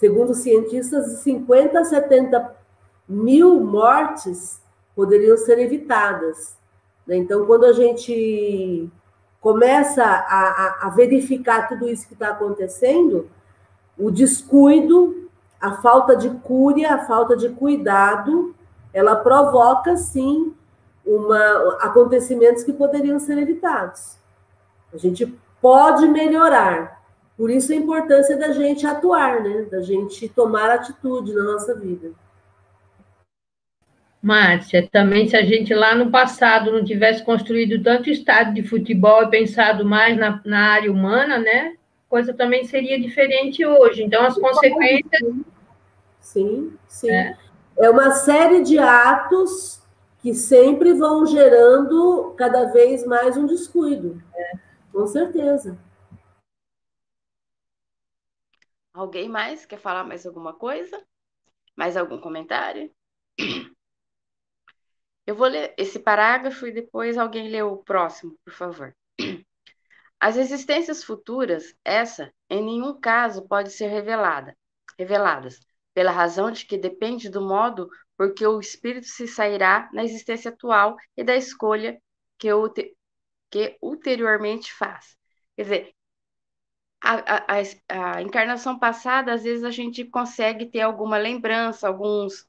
Segundo 0.00 0.32
cientistas, 0.32 1.10
de 1.10 1.16
50 1.16 1.78
a 1.78 1.84
70 1.84 2.56
mil 3.06 3.60
mortes 3.60 4.58
poderiam 4.96 5.36
ser 5.36 5.58
evitadas. 5.58 6.56
Né? 7.06 7.18
Então, 7.18 7.44
quando 7.44 7.66
a 7.66 7.74
gente 7.74 8.88
começa 9.42 10.02
a, 10.02 10.16
a, 10.40 10.86
a 10.86 10.88
verificar 10.88 11.68
tudo 11.68 11.86
isso 11.86 12.08
que 12.08 12.14
está 12.14 12.30
acontecendo, 12.30 13.28
o 13.98 14.10
descuido, 14.10 15.28
a 15.60 15.72
falta 15.82 16.16
de 16.16 16.30
cúria, 16.30 16.94
a 16.94 17.04
falta 17.04 17.36
de 17.36 17.50
cuidado, 17.50 18.54
ela 18.94 19.16
provoca, 19.16 19.98
sim, 19.98 20.54
uma, 21.04 21.76
acontecimentos 21.82 22.64
que 22.64 22.72
poderiam 22.72 23.18
ser 23.18 23.36
evitados. 23.36 24.16
A 24.94 24.96
gente 24.96 25.26
pode 25.60 26.08
melhorar. 26.08 26.99
Por 27.40 27.48
isso 27.50 27.72
a 27.72 27.74
importância 27.74 28.36
da 28.36 28.52
gente 28.52 28.86
atuar, 28.86 29.42
né? 29.42 29.62
Da 29.70 29.80
gente 29.80 30.28
tomar 30.28 30.68
atitude 30.68 31.32
na 31.32 31.42
nossa 31.42 31.74
vida. 31.74 32.10
Márcia, 34.20 34.86
também 34.92 35.26
se 35.26 35.34
a 35.34 35.42
gente 35.42 35.72
lá 35.72 35.94
no 35.94 36.10
passado 36.10 36.70
não 36.70 36.84
tivesse 36.84 37.24
construído 37.24 37.82
tanto 37.82 38.10
estádio 38.10 38.52
de 38.52 38.62
futebol 38.62 39.22
e 39.22 39.30
pensado 39.30 39.86
mais 39.86 40.18
na, 40.18 40.38
na 40.44 40.72
área 40.72 40.92
humana, 40.92 41.38
né? 41.38 41.76
Coisa 42.10 42.34
também 42.34 42.64
seria 42.66 43.00
diferente 43.00 43.64
hoje. 43.64 44.02
Então, 44.02 44.26
as 44.26 44.34
consequências. 44.34 45.34
Sim, 46.20 46.74
sim. 46.86 47.10
É, 47.10 47.38
é 47.78 47.88
uma 47.88 48.10
série 48.10 48.62
de 48.62 48.78
atos 48.78 49.80
que 50.18 50.34
sempre 50.34 50.92
vão 50.92 51.24
gerando 51.24 52.34
cada 52.36 52.66
vez 52.66 53.06
mais 53.06 53.34
um 53.38 53.46
descuido. 53.46 54.22
É. 54.36 54.52
Com 54.92 55.06
certeza. 55.06 55.78
Alguém 58.92 59.28
mais 59.28 59.64
quer 59.64 59.78
falar 59.78 60.04
mais 60.04 60.26
alguma 60.26 60.52
coisa? 60.54 61.04
Mais 61.76 61.96
algum 61.96 62.20
comentário? 62.20 62.92
Eu 65.26 65.36
vou 65.36 65.46
ler 65.46 65.74
esse 65.78 66.00
parágrafo 66.00 66.66
e 66.66 66.72
depois 66.72 67.16
alguém 67.16 67.48
lê 67.48 67.62
o 67.62 67.76
próximo, 67.76 68.36
por 68.44 68.52
favor. 68.52 68.96
As 70.18 70.36
existências 70.36 71.04
futuras, 71.04 71.74
essa, 71.84 72.32
em 72.48 72.62
nenhum 72.62 72.98
caso 73.00 73.46
pode 73.46 73.70
ser 73.70 73.86
revelada, 73.86 74.56
reveladas, 74.98 75.60
pela 75.94 76.10
razão 76.10 76.50
de 76.50 76.66
que 76.66 76.76
depende 76.76 77.30
do 77.30 77.40
modo 77.40 77.88
por 78.16 78.34
que 78.34 78.46
o 78.46 78.60
espírito 78.60 79.06
se 79.06 79.26
sairá 79.26 79.88
na 79.92 80.04
existência 80.04 80.50
atual 80.50 80.96
e 81.16 81.24
da 81.24 81.36
escolha 81.36 81.98
que, 82.38 82.48
ulteriormente 83.80 84.72
faz. 84.74 85.16
Quer 85.56 85.62
dizer, 85.62 85.94
a, 87.02 87.54
a, 87.54 88.16
a, 88.16 88.22
encarnação 88.22 88.78
passada, 88.78 89.32
às 89.32 89.42
vezes 89.42 89.64
a 89.64 89.70
gente 89.70 90.04
consegue 90.04 90.66
ter 90.66 90.82
alguma 90.82 91.16
lembrança, 91.16 91.88
alguns, 91.88 92.46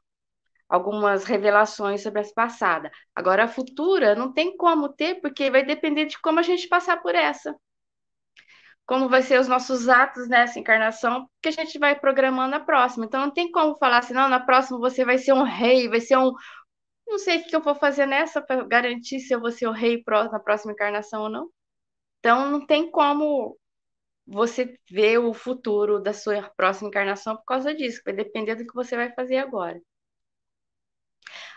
algumas 0.67 1.23
revelações 1.23 2.03
sobre 2.03 2.21
a 2.21 2.33
passada. 2.33 2.91
Agora, 3.15 3.45
a 3.45 3.47
futura 3.47 4.15
não 4.15 4.31
tem 4.33 4.55
como 4.57 4.89
ter, 4.89 5.21
porque 5.21 5.49
vai 5.49 5.63
depender 5.65 6.05
de 6.05 6.19
como 6.19 6.39
a 6.39 6.43
gente 6.43 6.67
passar 6.67 7.01
por 7.01 7.15
essa. 7.15 7.55
Como 8.85 9.07
vai 9.07 9.21
ser 9.21 9.39
os 9.39 9.47
nossos 9.47 9.87
atos 9.87 10.27
nessa 10.27 10.59
encarnação, 10.59 11.29
que 11.41 11.49
a 11.49 11.51
gente 11.51 11.79
vai 11.79 11.97
programando 11.97 12.55
a 12.55 12.59
próxima. 12.59 13.05
Então, 13.05 13.21
não 13.21 13.31
tem 13.31 13.49
como 13.51 13.77
falar 13.77 13.99
assim, 13.99 14.13
não, 14.13 14.27
na 14.27 14.39
próxima 14.39 14.79
você 14.79 15.05
vai 15.05 15.17
ser 15.17 15.33
um 15.33 15.43
rei, 15.43 15.87
vai 15.87 16.01
ser 16.01 16.17
um. 16.17 16.33
Não 17.07 17.17
sei 17.19 17.39
o 17.39 17.45
que 17.47 17.55
eu 17.55 17.61
vou 17.61 17.75
fazer 17.75 18.05
nessa 18.05 18.41
para 18.41 18.63
garantir 18.65 19.19
se 19.19 19.33
eu 19.33 19.39
vou 19.39 19.51
ser 19.51 19.67
o 19.67 19.71
rei 19.71 20.03
na 20.31 20.39
próxima 20.39 20.73
encarnação 20.73 21.23
ou 21.23 21.29
não. 21.29 21.49
Então, 22.19 22.49
não 22.51 22.65
tem 22.65 22.89
como 22.91 23.57
você 24.25 24.77
vê 24.89 25.17
o 25.17 25.33
futuro 25.33 25.99
da 26.01 26.13
sua 26.13 26.49
próxima 26.55 26.89
encarnação 26.89 27.35
por 27.37 27.45
causa 27.45 27.73
disso, 27.73 28.01
vai 28.05 28.13
depender 28.13 28.55
do 28.55 28.65
que 28.65 28.73
você 28.73 28.95
vai 28.95 29.11
fazer 29.13 29.37
agora. 29.37 29.81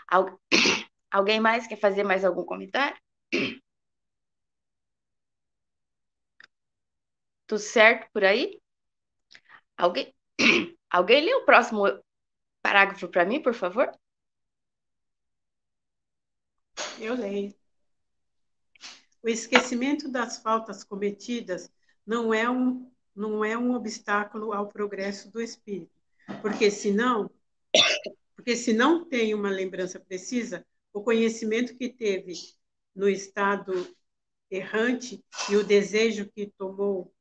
Algu 0.09 0.41
Alguém 1.11 1.39
mais 1.41 1.67
quer 1.67 1.77
fazer 1.79 2.03
mais 2.05 2.25
algum 2.25 2.45
comentário? 2.45 2.97
Tudo 7.47 7.59
certo 7.61 8.11
por 8.13 8.25
aí? 8.25 8.61
Alguém, 9.77 10.15
Alguém 10.91 11.25
lê 11.25 11.35
o 11.35 11.45
próximo 11.45 11.85
parágrafo 12.63 13.09
para 13.09 13.25
mim, 13.25 13.43
por 13.43 13.55
favor? 13.55 13.91
Eu 16.99 17.15
leio. 17.15 17.55
O 19.23 19.29
esquecimento 19.29 20.09
das 20.09 20.39
faltas 20.39 20.85
cometidas 20.85 21.73
não 22.07 22.33
é 22.33 22.49
um, 22.49 22.91
não 23.15 23.45
é 23.45 23.57
um 23.57 23.75
obstáculo 23.75 24.53
ao 24.53 24.69
progresso 24.69 25.31
do 25.31 25.41
espírito, 25.41 25.93
porque 26.41 26.71
senão, 26.71 27.31
porque 28.35 28.57
se 28.57 28.73
não 28.73 29.05
tem 29.05 29.35
uma 29.35 29.51
lembrança 29.51 30.01
precisa, 30.01 30.67
o 30.93 31.03
conhecimento 31.03 31.77
que 31.77 31.89
teve 31.89 32.35
no 32.95 33.09
estado 33.09 33.73
errante 34.51 35.25
e 35.51 35.57
o 35.57 35.65
desejo 35.65 36.31
que 36.31 36.53
tomou 36.57 37.13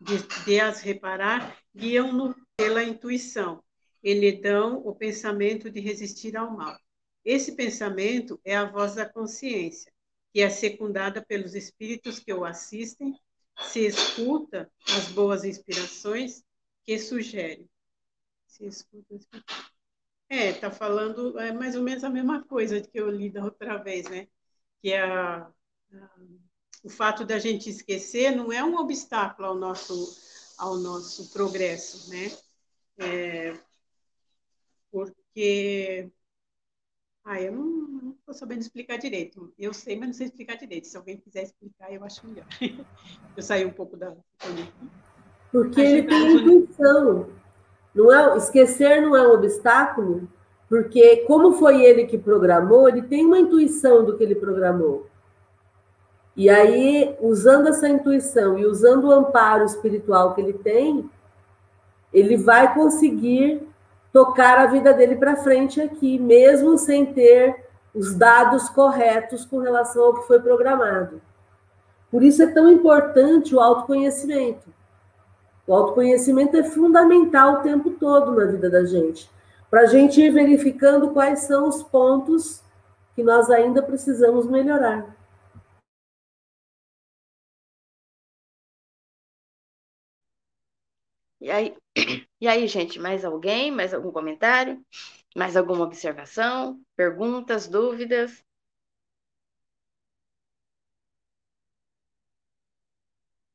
de, 0.00 0.18
de 0.44 0.60
as 0.60 0.80
reparar 0.80 1.58
guiam-no 1.74 2.34
pela 2.56 2.82
intuição 2.82 3.62
e 4.02 4.12
lhe 4.12 4.32
dão 4.32 4.86
o 4.86 4.94
pensamento 4.94 5.70
de 5.70 5.80
resistir 5.80 6.36
ao 6.36 6.50
mal. 6.50 6.78
Esse 7.24 7.52
pensamento 7.52 8.38
é 8.44 8.54
a 8.54 8.70
voz 8.70 8.96
da 8.96 9.08
consciência, 9.08 9.90
que 10.32 10.42
é 10.42 10.50
secundada 10.50 11.24
pelos 11.24 11.54
espíritos 11.54 12.18
que 12.18 12.32
o 12.32 12.44
assistem 12.44 13.18
se 13.62 13.86
escuta 13.86 14.70
as 14.88 15.08
boas 15.08 15.44
inspirações 15.44 16.44
que 16.84 16.98
sugere. 16.98 17.68
Se 18.46 18.66
escuta. 18.66 19.18
É, 20.28 20.52
tá 20.52 20.70
falando 20.70 21.38
é 21.38 21.52
mais 21.52 21.76
ou 21.76 21.82
menos 21.82 22.02
a 22.04 22.10
mesma 22.10 22.42
coisa 22.44 22.80
que 22.80 22.98
eu 22.98 23.10
li 23.10 23.30
da 23.30 23.44
outra 23.44 23.76
vez, 23.76 24.08
né? 24.08 24.28
Que 24.80 24.92
é 24.92 25.02
a, 25.02 25.46
a, 25.92 26.16
o 26.82 26.88
fato 26.88 27.24
da 27.24 27.38
gente 27.38 27.70
esquecer 27.70 28.34
não 28.34 28.52
é 28.52 28.62
um 28.64 28.76
obstáculo 28.76 29.48
ao 29.48 29.54
nosso 29.54 30.22
ao 30.58 30.76
nosso 30.76 31.30
progresso, 31.32 32.10
né? 32.10 32.30
É, 32.98 33.58
porque 34.90 36.10
ah, 37.24 37.40
eu 37.40 37.52
não 37.52 38.14
estou 38.18 38.34
sabendo 38.34 38.60
explicar 38.60 38.98
direito. 38.98 39.50
Eu 39.58 39.72
sei, 39.72 39.96
mas 39.96 40.08
não 40.08 40.14
sei 40.14 40.26
explicar 40.26 40.56
direito. 40.56 40.86
Se 40.86 40.96
alguém 40.96 41.16
quiser 41.16 41.44
explicar, 41.44 41.90
eu 41.90 42.04
acho 42.04 42.26
melhor. 42.26 42.44
eu 43.34 43.42
saí 43.42 43.64
um 43.64 43.70
pouco 43.70 43.96
da. 43.96 44.14
Porque 45.50 45.80
ele 45.80 46.02
tem 46.02 46.36
intuição. 46.36 47.30
Não 47.94 48.12
é, 48.12 48.36
esquecer 48.36 49.00
não 49.00 49.16
é 49.16 49.26
um 49.26 49.32
obstáculo, 49.32 50.28
porque 50.68 51.18
como 51.28 51.52
foi 51.52 51.82
ele 51.82 52.06
que 52.06 52.18
programou, 52.18 52.88
ele 52.88 53.02
tem 53.02 53.24
uma 53.24 53.38
intuição 53.38 54.04
do 54.04 54.18
que 54.18 54.24
ele 54.24 54.34
programou. 54.34 55.06
E 56.36 56.50
aí, 56.50 57.16
usando 57.20 57.68
essa 57.68 57.88
intuição 57.88 58.58
e 58.58 58.66
usando 58.66 59.04
o 59.04 59.12
amparo 59.12 59.64
espiritual 59.64 60.34
que 60.34 60.40
ele 60.40 60.52
tem, 60.52 61.08
ele 62.12 62.36
vai 62.36 62.74
conseguir 62.74 63.62
tocar 64.14 64.58
a 64.58 64.66
vida 64.66 64.94
dele 64.94 65.16
para 65.16 65.34
frente 65.34 65.80
aqui, 65.80 66.20
mesmo 66.20 66.78
sem 66.78 67.12
ter 67.12 67.66
os 67.92 68.14
dados 68.14 68.68
corretos 68.68 69.44
com 69.44 69.58
relação 69.58 70.04
ao 70.04 70.14
que 70.14 70.26
foi 70.28 70.40
programado. 70.40 71.20
Por 72.12 72.22
isso 72.22 72.40
é 72.40 72.46
tão 72.46 72.70
importante 72.70 73.52
o 73.56 73.58
autoconhecimento. 73.58 74.72
O 75.66 75.74
autoconhecimento 75.74 76.56
é 76.56 76.62
fundamental 76.62 77.54
o 77.54 77.62
tempo 77.62 77.90
todo 77.90 78.30
na 78.30 78.44
vida 78.44 78.70
da 78.70 78.84
gente, 78.84 79.28
para 79.68 79.80
a 79.80 79.86
gente 79.86 80.20
ir 80.20 80.30
verificando 80.30 81.10
quais 81.10 81.40
são 81.40 81.68
os 81.68 81.82
pontos 81.82 82.62
que 83.16 83.22
nós 83.24 83.50
ainda 83.50 83.82
precisamos 83.82 84.46
melhorar. 84.46 85.12
E 91.40 91.50
aí, 91.50 91.76
e 92.44 92.48
aí, 92.48 92.68
gente, 92.68 92.98
mais 93.00 93.24
alguém? 93.24 93.70
Mais 93.70 93.94
algum 93.94 94.12
comentário? 94.12 94.84
Mais 95.34 95.56
alguma 95.56 95.82
observação? 95.82 96.78
Perguntas, 96.94 97.66
dúvidas? 97.66 98.44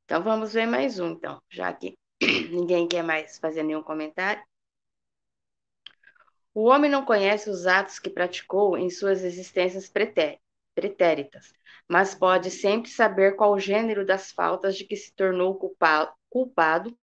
Então 0.06 0.24
vamos 0.24 0.54
ver 0.54 0.66
mais 0.66 1.00
um, 1.00 1.10
então, 1.12 1.40
já 1.52 1.72
que 1.72 1.96
ninguém 2.50 2.88
quer 2.88 3.04
mais 3.04 3.38
fazer 3.38 3.62
nenhum 3.62 3.84
comentário. 3.84 4.44
O 6.52 6.64
homem 6.64 6.90
não 6.90 7.06
conhece 7.06 7.48
os 7.48 7.68
atos 7.68 8.00
que 8.00 8.10
praticou 8.10 8.76
em 8.76 8.90
suas 8.90 9.24
existências 9.24 9.88
pretéritas, 10.74 11.54
mas 11.88 12.16
pode 12.16 12.50
sempre 12.50 12.90
saber 12.90 13.36
qual 13.36 13.54
o 13.54 13.60
gênero 13.60 14.04
das 14.04 14.32
faltas 14.32 14.76
de 14.76 14.84
que 14.84 14.96
se 14.96 15.14
tornou 15.14 15.60
culpado 16.28 16.98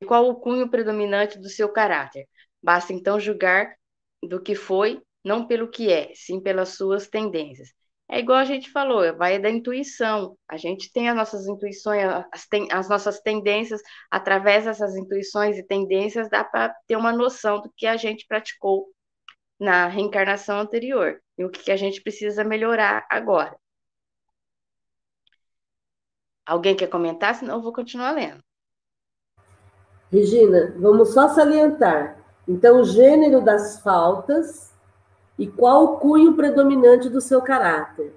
e 0.00 0.06
qual 0.06 0.28
o 0.28 0.36
cunho 0.36 0.70
predominante 0.70 1.38
do 1.38 1.48
seu 1.48 1.68
caráter. 1.68 2.28
Basta 2.62 2.92
então 2.92 3.20
julgar 3.20 3.74
do 4.22 4.40
que 4.42 4.54
foi, 4.54 5.02
não 5.24 5.46
pelo 5.46 5.68
que 5.68 5.92
é, 5.92 6.12
sim 6.14 6.40
pelas 6.40 6.70
suas 6.70 7.08
tendências. 7.08 7.70
É 8.10 8.18
igual 8.20 8.38
a 8.38 8.44
gente 8.44 8.70
falou, 8.70 9.14
vai 9.16 9.38
da 9.38 9.50
intuição. 9.50 10.36
A 10.48 10.56
gente 10.56 10.90
tem 10.92 11.08
as 11.10 11.16
nossas 11.16 11.46
intuições, 11.46 12.02
as, 12.32 12.46
ten, 12.46 12.66
as 12.72 12.88
nossas 12.88 13.20
tendências, 13.20 13.82
através 14.10 14.64
dessas 14.64 14.96
intuições 14.96 15.58
e 15.58 15.62
tendências, 15.62 16.30
dá 16.30 16.42
para 16.42 16.74
ter 16.86 16.96
uma 16.96 17.12
noção 17.12 17.60
do 17.60 17.70
que 17.76 17.86
a 17.86 17.96
gente 17.96 18.26
praticou 18.26 18.86
na 19.60 19.88
reencarnação 19.88 20.58
anterior 20.58 21.20
e 21.36 21.44
o 21.44 21.50
que 21.50 21.70
a 21.70 21.76
gente 21.76 22.02
precisa 22.02 22.44
melhorar 22.44 23.06
agora. 23.10 23.56
Alguém 26.46 26.74
quer 26.76 26.88
comentar? 26.88 27.34
Senão 27.34 27.56
eu 27.56 27.62
vou 27.62 27.72
continuar 27.72 28.10
lendo. 28.12 28.42
Regina, 30.10 30.74
vamos 30.78 31.10
só 31.10 31.28
salientar. 31.28 32.16
Então, 32.46 32.80
o 32.80 32.84
gênero 32.84 33.42
das 33.42 33.80
faltas 33.80 34.72
e 35.38 35.46
qual 35.46 35.84
o 35.84 35.96
cunho 35.98 36.34
predominante 36.34 37.08
do 37.08 37.20
seu 37.20 37.42
caráter. 37.42 38.14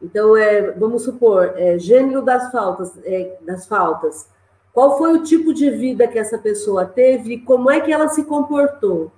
Então, 0.00 0.36
é, 0.36 0.70
vamos 0.72 1.02
supor, 1.02 1.54
é, 1.56 1.78
gênero 1.78 2.22
das 2.22 2.50
faltas, 2.52 2.92
é, 3.04 3.36
das 3.42 3.66
faltas. 3.66 4.28
Qual 4.72 4.98
foi 4.98 5.12
o 5.14 5.22
tipo 5.22 5.52
de 5.52 5.70
vida 5.70 6.06
que 6.06 6.18
essa 6.18 6.38
pessoa 6.38 6.84
teve 6.84 7.34
e 7.34 7.40
como 7.40 7.70
é 7.70 7.80
que 7.80 7.92
ela 7.92 8.08
se 8.08 8.24
comportou? 8.24 9.10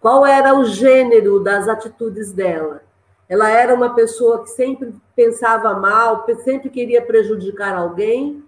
Qual 0.00 0.24
era 0.24 0.54
o 0.54 0.64
gênero 0.64 1.40
das 1.40 1.68
atitudes 1.68 2.32
dela? 2.32 2.82
Ela 3.28 3.50
era 3.50 3.74
uma 3.74 3.94
pessoa 3.94 4.42
que 4.42 4.50
sempre 4.50 4.94
pensava 5.14 5.74
mal, 5.74 6.26
sempre 6.42 6.70
queria 6.70 7.02
prejudicar 7.02 7.76
alguém, 7.76 8.42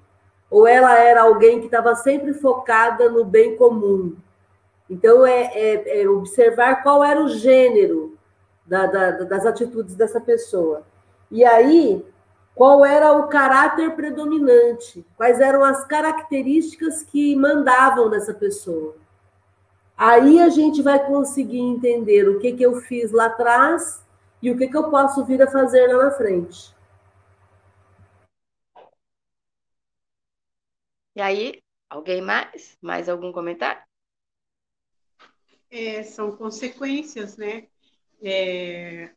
ou 0.52 0.68
ela 0.68 0.98
era 0.98 1.22
alguém 1.22 1.60
que 1.60 1.64
estava 1.64 1.94
sempre 1.94 2.34
focada 2.34 3.08
no 3.08 3.24
bem 3.24 3.56
comum. 3.56 4.14
Então, 4.88 5.24
é, 5.24 5.44
é, 5.54 6.02
é 6.02 6.08
observar 6.08 6.82
qual 6.82 7.02
era 7.02 7.18
o 7.18 7.28
gênero 7.28 8.18
da, 8.66 8.84
da, 8.84 9.10
das 9.22 9.46
atitudes 9.46 9.94
dessa 9.94 10.20
pessoa. 10.20 10.82
E 11.30 11.42
aí, 11.42 12.04
qual 12.54 12.84
era 12.84 13.12
o 13.12 13.28
caráter 13.28 13.96
predominante, 13.96 15.02
quais 15.16 15.40
eram 15.40 15.64
as 15.64 15.86
características 15.86 17.02
que 17.02 17.34
mandavam 17.34 18.10
nessa 18.10 18.34
pessoa. 18.34 18.94
Aí 19.96 20.38
a 20.38 20.50
gente 20.50 20.82
vai 20.82 21.02
conseguir 21.06 21.60
entender 21.60 22.28
o 22.28 22.38
que, 22.38 22.52
que 22.52 22.62
eu 22.62 22.74
fiz 22.82 23.10
lá 23.10 23.24
atrás 23.24 24.04
e 24.42 24.50
o 24.50 24.58
que, 24.58 24.68
que 24.68 24.76
eu 24.76 24.90
posso 24.90 25.24
vir 25.24 25.40
a 25.40 25.50
fazer 25.50 25.86
lá 25.86 26.04
na 26.04 26.10
frente. 26.10 26.74
E 31.14 31.20
aí, 31.20 31.62
alguém 31.90 32.22
mais? 32.22 32.76
Mais 32.80 33.08
algum 33.08 33.32
comentário? 33.32 33.82
É, 35.70 36.02
são 36.02 36.36
consequências, 36.36 37.36
né? 37.36 37.68
É, 38.22 39.10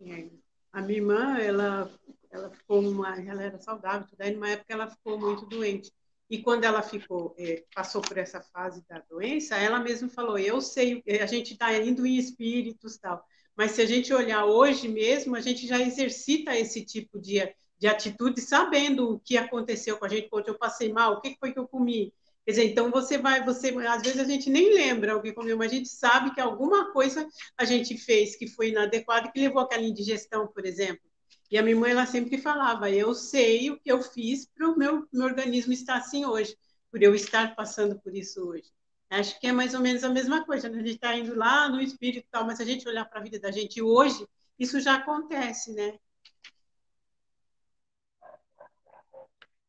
é, 0.00 0.28
a 0.72 0.82
minha 0.82 0.98
irmã, 0.98 1.38
ela, 1.38 1.90
ela 2.30 2.50
ficou 2.50 2.80
uma, 2.80 3.20
ela 3.20 3.42
era 3.42 3.58
saudável, 3.58 4.06
tudo 4.06 4.20
aí 4.20 4.32
numa 4.32 4.50
época 4.50 4.72
ela 4.72 4.88
ficou 4.88 5.18
muito 5.18 5.46
doente. 5.46 5.92
E 6.28 6.42
quando 6.42 6.64
ela 6.64 6.82
ficou, 6.82 7.34
é, 7.38 7.64
passou 7.74 8.02
por 8.02 8.18
essa 8.18 8.40
fase 8.40 8.84
da 8.88 8.98
doença, 9.08 9.56
ela 9.56 9.78
mesma 9.78 10.08
falou: 10.08 10.38
Eu 10.38 10.60
sei, 10.60 11.02
é, 11.06 11.22
a 11.22 11.26
gente 11.26 11.52
está 11.52 11.72
indo 11.76 12.04
em 12.04 12.16
espíritos 12.16 12.98
tal, 12.98 13.24
mas 13.56 13.72
se 13.72 13.82
a 13.82 13.86
gente 13.86 14.12
olhar 14.12 14.44
hoje 14.44 14.88
mesmo, 14.88 15.36
a 15.36 15.40
gente 15.40 15.66
já 15.66 15.80
exercita 15.80 16.56
esse 16.56 16.84
tipo 16.84 17.18
de, 17.20 17.40
de 17.78 17.86
atitude, 17.86 18.40
sabendo 18.40 19.14
o 19.14 19.20
que 19.20 19.36
aconteceu 19.36 19.98
com 19.98 20.04
a 20.04 20.08
gente, 20.08 20.28
quando 20.28 20.48
eu 20.48 20.58
passei 20.58 20.92
mal, 20.92 21.14
o 21.14 21.20
que 21.20 21.36
foi 21.38 21.52
que 21.52 21.58
eu 21.58 21.68
comi. 21.68 22.12
Quer 22.44 22.52
dizer, 22.52 22.64
então 22.64 22.90
você 22.90 23.18
vai, 23.18 23.44
você, 23.44 23.74
às 23.88 24.02
vezes 24.02 24.20
a 24.20 24.24
gente 24.24 24.48
nem 24.48 24.72
lembra 24.72 25.16
o 25.16 25.22
que 25.22 25.32
comeu, 25.32 25.56
mas 25.56 25.72
a 25.72 25.74
gente 25.74 25.88
sabe 25.88 26.32
que 26.32 26.40
alguma 26.40 26.92
coisa 26.92 27.26
a 27.58 27.64
gente 27.64 27.98
fez 27.98 28.36
que 28.36 28.46
foi 28.46 28.68
inadequada, 28.68 29.30
que 29.32 29.40
levou 29.40 29.60
aquela 29.60 29.82
indigestão, 29.82 30.46
por 30.46 30.64
exemplo. 30.64 31.02
E 31.50 31.58
a 31.58 31.62
minha 31.62 31.76
mãe, 31.76 31.90
ela 31.90 32.06
sempre 32.06 32.38
falava, 32.38 32.90
eu 32.90 33.14
sei 33.14 33.70
o 33.70 33.78
que 33.78 33.90
eu 33.90 34.02
fiz 34.02 34.46
para 34.46 34.68
o 34.68 34.76
meu, 34.76 35.06
meu 35.12 35.26
organismo 35.26 35.72
estar 35.72 35.96
assim 35.96 36.24
hoje, 36.24 36.56
por 36.90 37.02
eu 37.02 37.14
estar 37.14 37.54
passando 37.54 37.98
por 37.98 38.14
isso 38.14 38.48
hoje. 38.48 38.70
Acho 39.10 39.38
que 39.38 39.46
é 39.46 39.52
mais 39.52 39.74
ou 39.74 39.80
menos 39.80 40.02
a 40.02 40.08
mesma 40.08 40.44
coisa, 40.44 40.68
né? 40.68 40.78
a 40.78 40.82
gente 40.82 40.96
está 40.96 41.16
indo 41.16 41.34
lá 41.34 41.68
no 41.68 41.80
espírito 41.80 42.26
e 42.26 42.30
tal, 42.30 42.44
mas 42.44 42.60
a 42.60 42.64
gente 42.64 42.88
olhar 42.88 43.04
para 43.04 43.20
a 43.20 43.22
vida 43.22 43.38
da 43.38 43.50
gente 43.50 43.80
hoje, 43.80 44.26
isso 44.58 44.80
já 44.80 44.96
acontece, 44.96 45.72
né? 45.72 45.98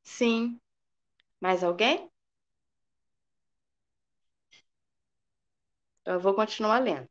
Sim. 0.07 0.59
Mais 1.39 1.63
alguém? 1.63 2.09
Eu 6.05 6.19
vou 6.19 6.33
continuar 6.33 6.79
lendo. 6.79 7.07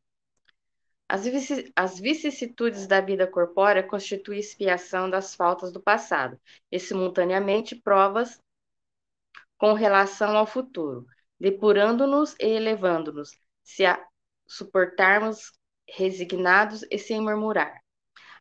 As 1.07 1.99
vicissitudes 1.99 2.87
da 2.87 2.99
vida 2.99 3.27
corpórea 3.27 3.83
constituem 3.83 4.39
expiação 4.39 5.09
das 5.09 5.35
faltas 5.35 5.71
do 5.71 5.79
passado 5.81 6.39
e, 6.71 6.79
simultaneamente, 6.79 7.75
provas 7.75 8.41
com 9.57 9.73
relação 9.73 10.35
ao 10.35 10.47
futuro, 10.47 11.05
depurando-nos 11.39 12.35
e 12.39 12.47
elevando-nos, 12.47 13.29
se 13.63 13.85
a 13.85 14.03
suportarmos 14.47 15.53
resignados 15.87 16.83
e 16.91 16.97
sem 16.97 17.21
murmurar. 17.21 17.79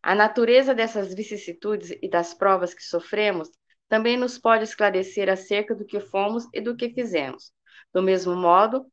A 0.02 0.14
natureza 0.14 0.74
dessas 0.74 1.14
vicissitudes 1.14 1.90
e 2.02 2.08
das 2.08 2.32
provas 2.34 2.72
que 2.74 2.82
sofremos 2.82 3.50
também 3.88 4.16
nos 4.16 4.38
pode 4.38 4.64
esclarecer 4.64 5.28
acerca 5.28 5.74
do 5.74 5.84
que 5.84 6.00
fomos 6.00 6.46
e 6.52 6.60
do 6.60 6.76
que 6.76 6.90
fizemos. 6.90 7.52
Do 7.92 8.02
mesmo 8.02 8.34
modo, 8.34 8.86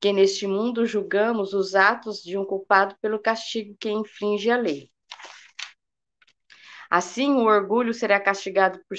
que 0.00 0.12
neste 0.12 0.46
mundo 0.46 0.86
julgamos 0.86 1.52
os 1.52 1.74
atos 1.74 2.22
de 2.22 2.36
um 2.36 2.44
culpado 2.44 2.94
pelo 3.00 3.18
castigo 3.18 3.76
que 3.80 3.90
infringe 3.90 4.50
a 4.50 4.56
lei. 4.56 4.90
Assim, 6.90 7.34
o 7.34 7.46
orgulho 7.46 7.92
será 7.92 8.20
castigado 8.20 8.80
por, 8.88 8.96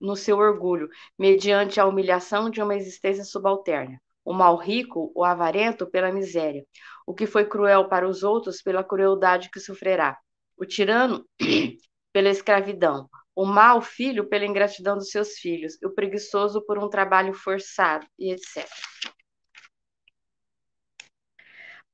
no 0.00 0.14
seu 0.14 0.38
orgulho, 0.38 0.88
mediante 1.18 1.80
a 1.80 1.86
humilhação 1.86 2.50
de 2.50 2.62
uma 2.62 2.76
existência 2.76 3.24
subalterna. 3.24 4.00
O 4.24 4.32
mal 4.32 4.56
rico, 4.56 5.10
o 5.14 5.24
avarento, 5.24 5.86
pela 5.86 6.12
miséria. 6.12 6.64
O 7.06 7.14
que 7.14 7.26
foi 7.26 7.44
cruel 7.44 7.88
para 7.88 8.08
os 8.08 8.22
outros, 8.22 8.60
pela 8.62 8.84
crueldade 8.84 9.50
que 9.50 9.60
sofrerá. 9.60 10.18
O 10.56 10.64
tirano, 10.64 11.24
pela 12.12 12.28
escravidão. 12.28 13.08
O 13.36 13.44
mau 13.44 13.80
filho, 13.80 14.28
pela 14.28 14.46
ingratidão 14.46 14.96
dos 14.96 15.10
seus 15.10 15.34
filhos. 15.34 15.78
O 15.84 15.90
preguiçoso, 15.90 16.64
por 16.66 16.78
um 16.78 16.88
trabalho 16.88 17.34
forçado, 17.34 18.06
e 18.18 18.32
etc. 18.32 18.66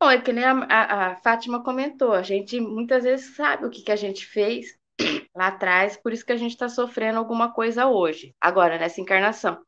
Bom, 0.01 0.11
é 0.11 0.21
que 0.21 0.33
nem 0.33 0.45
a, 0.45 0.53
a, 0.53 1.07
a, 1.13 1.17
Fátima 1.17 1.63
comentou, 1.63 2.13
a 2.13 2.23
gente 2.23 2.61
muitas 2.61 3.05
vezes 3.05 3.37
sabe 3.37 3.67
o 3.67 3.71
que, 3.71 3.83
que 3.83 3.93
a 3.93 3.97
gente 3.97 4.27
fez 4.27 4.77
lá 5.35 5.49
atrás, 5.49 5.97
por 5.97 6.13
isso 6.13 6.27
que 6.27 6.33
a 6.33 6.37
gente 6.37 6.53
está 6.53 6.69
sofrendo 6.69 7.19
alguma 7.19 7.53
coisa 7.53 7.87
hoje, 7.87 8.35
agora, 8.41 8.79
nessa 8.79 9.01
encarnação. 9.01 9.63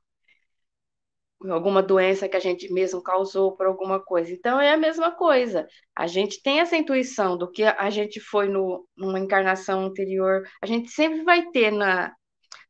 Alguma 1.50 1.82
doença 1.82 2.28
que 2.28 2.36
a 2.36 2.40
gente 2.40 2.72
mesmo 2.72 3.02
causou 3.02 3.56
por 3.56 3.66
alguma 3.66 4.00
coisa. 4.00 4.32
Então, 4.32 4.60
é 4.60 4.72
a 4.72 4.76
mesma 4.76 5.12
coisa. 5.12 5.66
A 5.94 6.06
gente 6.06 6.42
tem 6.42 6.60
essa 6.60 6.76
intuição 6.76 7.36
do 7.36 7.50
que 7.50 7.62
a 7.64 7.90
gente 7.90 8.20
foi 8.20 8.48
no, 8.48 8.86
numa 8.96 9.18
encarnação 9.18 9.84
anterior, 9.84 10.42
a 10.62 10.66
gente 10.66 10.90
sempre 10.90 11.22
vai 11.22 11.50
ter 11.50 11.70
na, 11.70 12.14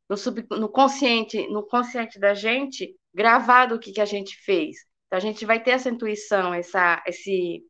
no, 0.09 0.17
sub, 0.17 0.45
no 0.51 0.69
consciente, 0.69 1.47
no 1.49 1.67
consciente 1.67 2.19
da 2.19 2.35
gente, 2.35 2.97
gravado 3.15 3.77
o 3.77 3.79
que, 3.79 3.93
que 3.93 4.01
a 4.01 4.05
gente 4.05 4.37
fez. 4.45 4.77
Então, 5.07 5.19
a 5.19 5.21
gente 5.21 5.47
vai 5.47 5.63
ter 5.63 5.73
essa 5.73 5.89
intuição, 5.91 6.53
essa, 6.53 7.03
esse. 7.07 7.63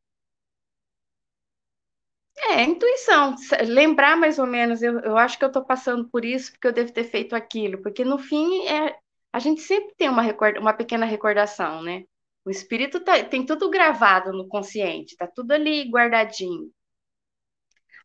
É, 2.37 2.63
intuição, 2.65 3.35
lembrar 3.67 4.17
mais 4.17 4.39
ou 4.39 4.47
menos, 4.47 4.83
eu, 4.83 4.99
eu 5.01 5.17
acho 5.17 5.39
que 5.39 5.45
eu 5.45 5.49
estou 5.49 5.65
passando 5.65 6.09
por 6.11 6.25
isso 6.25 6.51
porque 6.53 6.67
eu 6.67 6.73
devo 6.73 6.93
ter 6.93 7.05
feito 7.05 7.35
aquilo, 7.35 7.81
porque 7.81 8.05
no 8.05 8.19
fim 8.19 8.67
é, 8.67 8.97
a 9.35 9.41
gente 9.41 9.63
sempre 9.63 9.93
tem 9.97 10.09
uma, 10.09 10.23
record, 10.23 10.59
uma 10.59 10.73
pequena 10.73 11.05
recordação, 11.05 11.83
né? 11.83 12.05
O 12.45 12.51
espírito 12.51 13.01
tá, 13.01 13.21
tem 13.25 13.45
tudo 13.45 13.69
gravado 13.69 14.33
no 14.33 14.47
consciente, 14.47 15.17
tá 15.17 15.27
tudo 15.27 15.51
ali 15.51 15.91
guardadinho. 15.91 16.71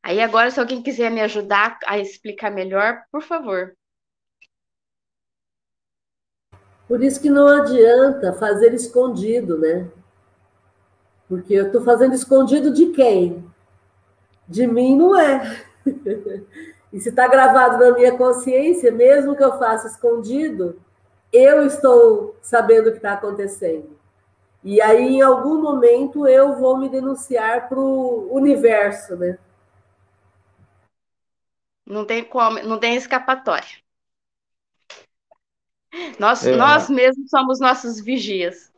Aí 0.02 0.20
agora, 0.22 0.50
se 0.50 0.60
alguém 0.60 0.82
quiser 0.82 1.12
me 1.12 1.22
ajudar 1.22 1.78
a 1.86 2.00
explicar 2.00 2.50
melhor, 2.50 3.04
por 3.12 3.22
favor. 3.22 3.78
Por 6.88 7.04
isso 7.04 7.22
que 7.22 7.30
não 7.30 7.48
adianta 7.48 8.34
fazer 8.34 8.74
escondido, 8.74 9.60
né? 9.60 9.88
Porque 11.28 11.54
eu 11.54 11.68
estou 11.68 11.84
fazendo 11.84 12.16
escondido 12.16 12.74
de 12.74 12.88
quem? 12.88 13.48
De 14.48 14.66
mim 14.66 14.98
não 14.98 15.16
é. 15.16 15.64
E 16.92 17.00
se 17.00 17.10
está 17.10 17.28
gravado 17.28 17.78
na 17.78 17.92
minha 17.92 18.18
consciência, 18.18 18.92
mesmo 18.92 19.36
que 19.36 19.44
eu 19.44 19.60
faça 19.60 19.86
escondido, 19.86 20.82
eu 21.32 21.66
estou 21.66 22.38
sabendo 22.42 22.90
o 22.90 22.92
que 22.92 22.98
está 22.98 23.14
acontecendo. 23.14 23.98
E 24.64 24.82
aí, 24.82 25.16
em 25.16 25.22
algum 25.22 25.62
momento, 25.62 26.28
eu 26.28 26.58
vou 26.58 26.78
me 26.78 26.90
denunciar 26.90 27.70
para 27.70 27.80
o 27.80 28.34
universo, 28.34 29.16
né? 29.16 29.38
Não 31.86 32.06
tem 32.06 32.24
como, 32.24 32.62
não 32.62 32.78
tem 32.78 32.96
escapatória. 32.96 33.80
Nós, 36.20 36.46
é. 36.46 36.56
nós 36.56 36.90
mesmos 36.90 37.30
somos 37.30 37.60
nossos 37.60 38.00
vigias. 38.00 38.72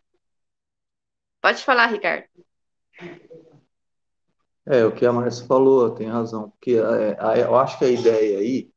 Pode 1.41 1.63
falar, 1.63 1.87
Ricardo. 1.87 2.25
É, 4.65 4.85
o 4.85 4.93
que 4.93 5.05
a 5.05 5.11
Márcia 5.11 5.45
falou, 5.45 5.89
tem 5.91 6.07
razão. 6.07 6.51
Porque 6.51 6.75
é, 6.75 7.43
eu 7.43 7.55
acho 7.55 7.79
que 7.79 7.85
a 7.85 7.89
ideia 7.89 8.39
aí, 8.39 8.70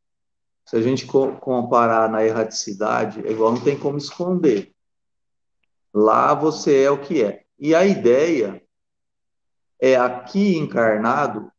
se 0.64 0.76
a 0.76 0.80
gente 0.80 1.06
comparar 1.06 2.08
na 2.08 2.24
erraticidade, 2.24 3.26
é 3.26 3.30
igual 3.30 3.52
não 3.52 3.60
tem 3.60 3.78
como 3.78 3.98
esconder. 3.98 4.72
Lá 5.92 6.34
você 6.34 6.82
é 6.82 6.90
o 6.90 7.00
que 7.00 7.22
é. 7.22 7.44
E 7.58 7.74
a 7.74 7.84
ideia 7.84 8.62
é 9.80 9.96
aqui 9.96 10.56
encarnado 10.56 11.50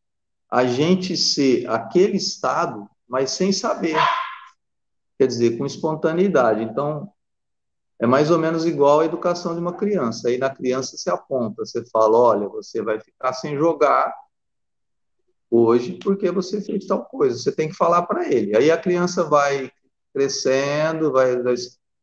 a 0.50 0.66
gente 0.66 1.16
ser 1.16 1.70
aquele 1.70 2.18
estado, 2.18 2.90
mas 3.08 3.32
sem 3.32 3.52
saber 3.52 3.96
quer 5.18 5.28
dizer, 5.28 5.58
com 5.58 5.66
espontaneidade. 5.66 6.64
Então, 6.64 7.12
é 8.00 8.06
mais 8.06 8.30
ou 8.30 8.38
menos 8.38 8.66
igual 8.66 9.00
à 9.00 9.06
educação 9.06 9.54
de 9.54 9.62
uma 9.62 9.74
criança. 9.74 10.28
Aí 10.28 10.38
na 10.38 10.50
criança 10.50 10.98
você 10.98 11.10
aponta, 11.10 11.66
você 11.66 11.84
fala, 11.86 12.18
olha, 12.18 12.48
você 12.50 12.82
vai 12.82 13.00
ficar 13.00 13.34
sem 13.34 13.58
jogar 13.58 14.14
hoje 15.50 16.00
porque 16.04 16.32
você 16.32 16.62
fez 16.62 16.86
tal 16.86 17.06
coisa. 17.06 17.38
Você 17.38 17.52
tem 17.52 17.70
que 17.70 17.76
falar 17.76 18.04
para 18.04 18.28
ele. 18.32 18.56
Aí 18.56 18.72
a 18.72 18.78
criança 18.78 19.24
vai 19.24 19.72
crescendo, 20.14 21.12
vai, 21.12 21.36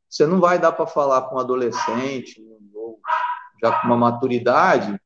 você 0.09 0.27
não 0.27 0.39
vai 0.41 0.59
dar 0.59 0.73
para 0.73 0.87
falar 0.87 1.23
com 1.23 1.37
um 1.37 1.41
adolescente 1.41 2.43
ou 2.75 3.01
já 3.63 3.81
com 3.81 3.87
uma 3.87 3.97
maturidade. 3.97 5.01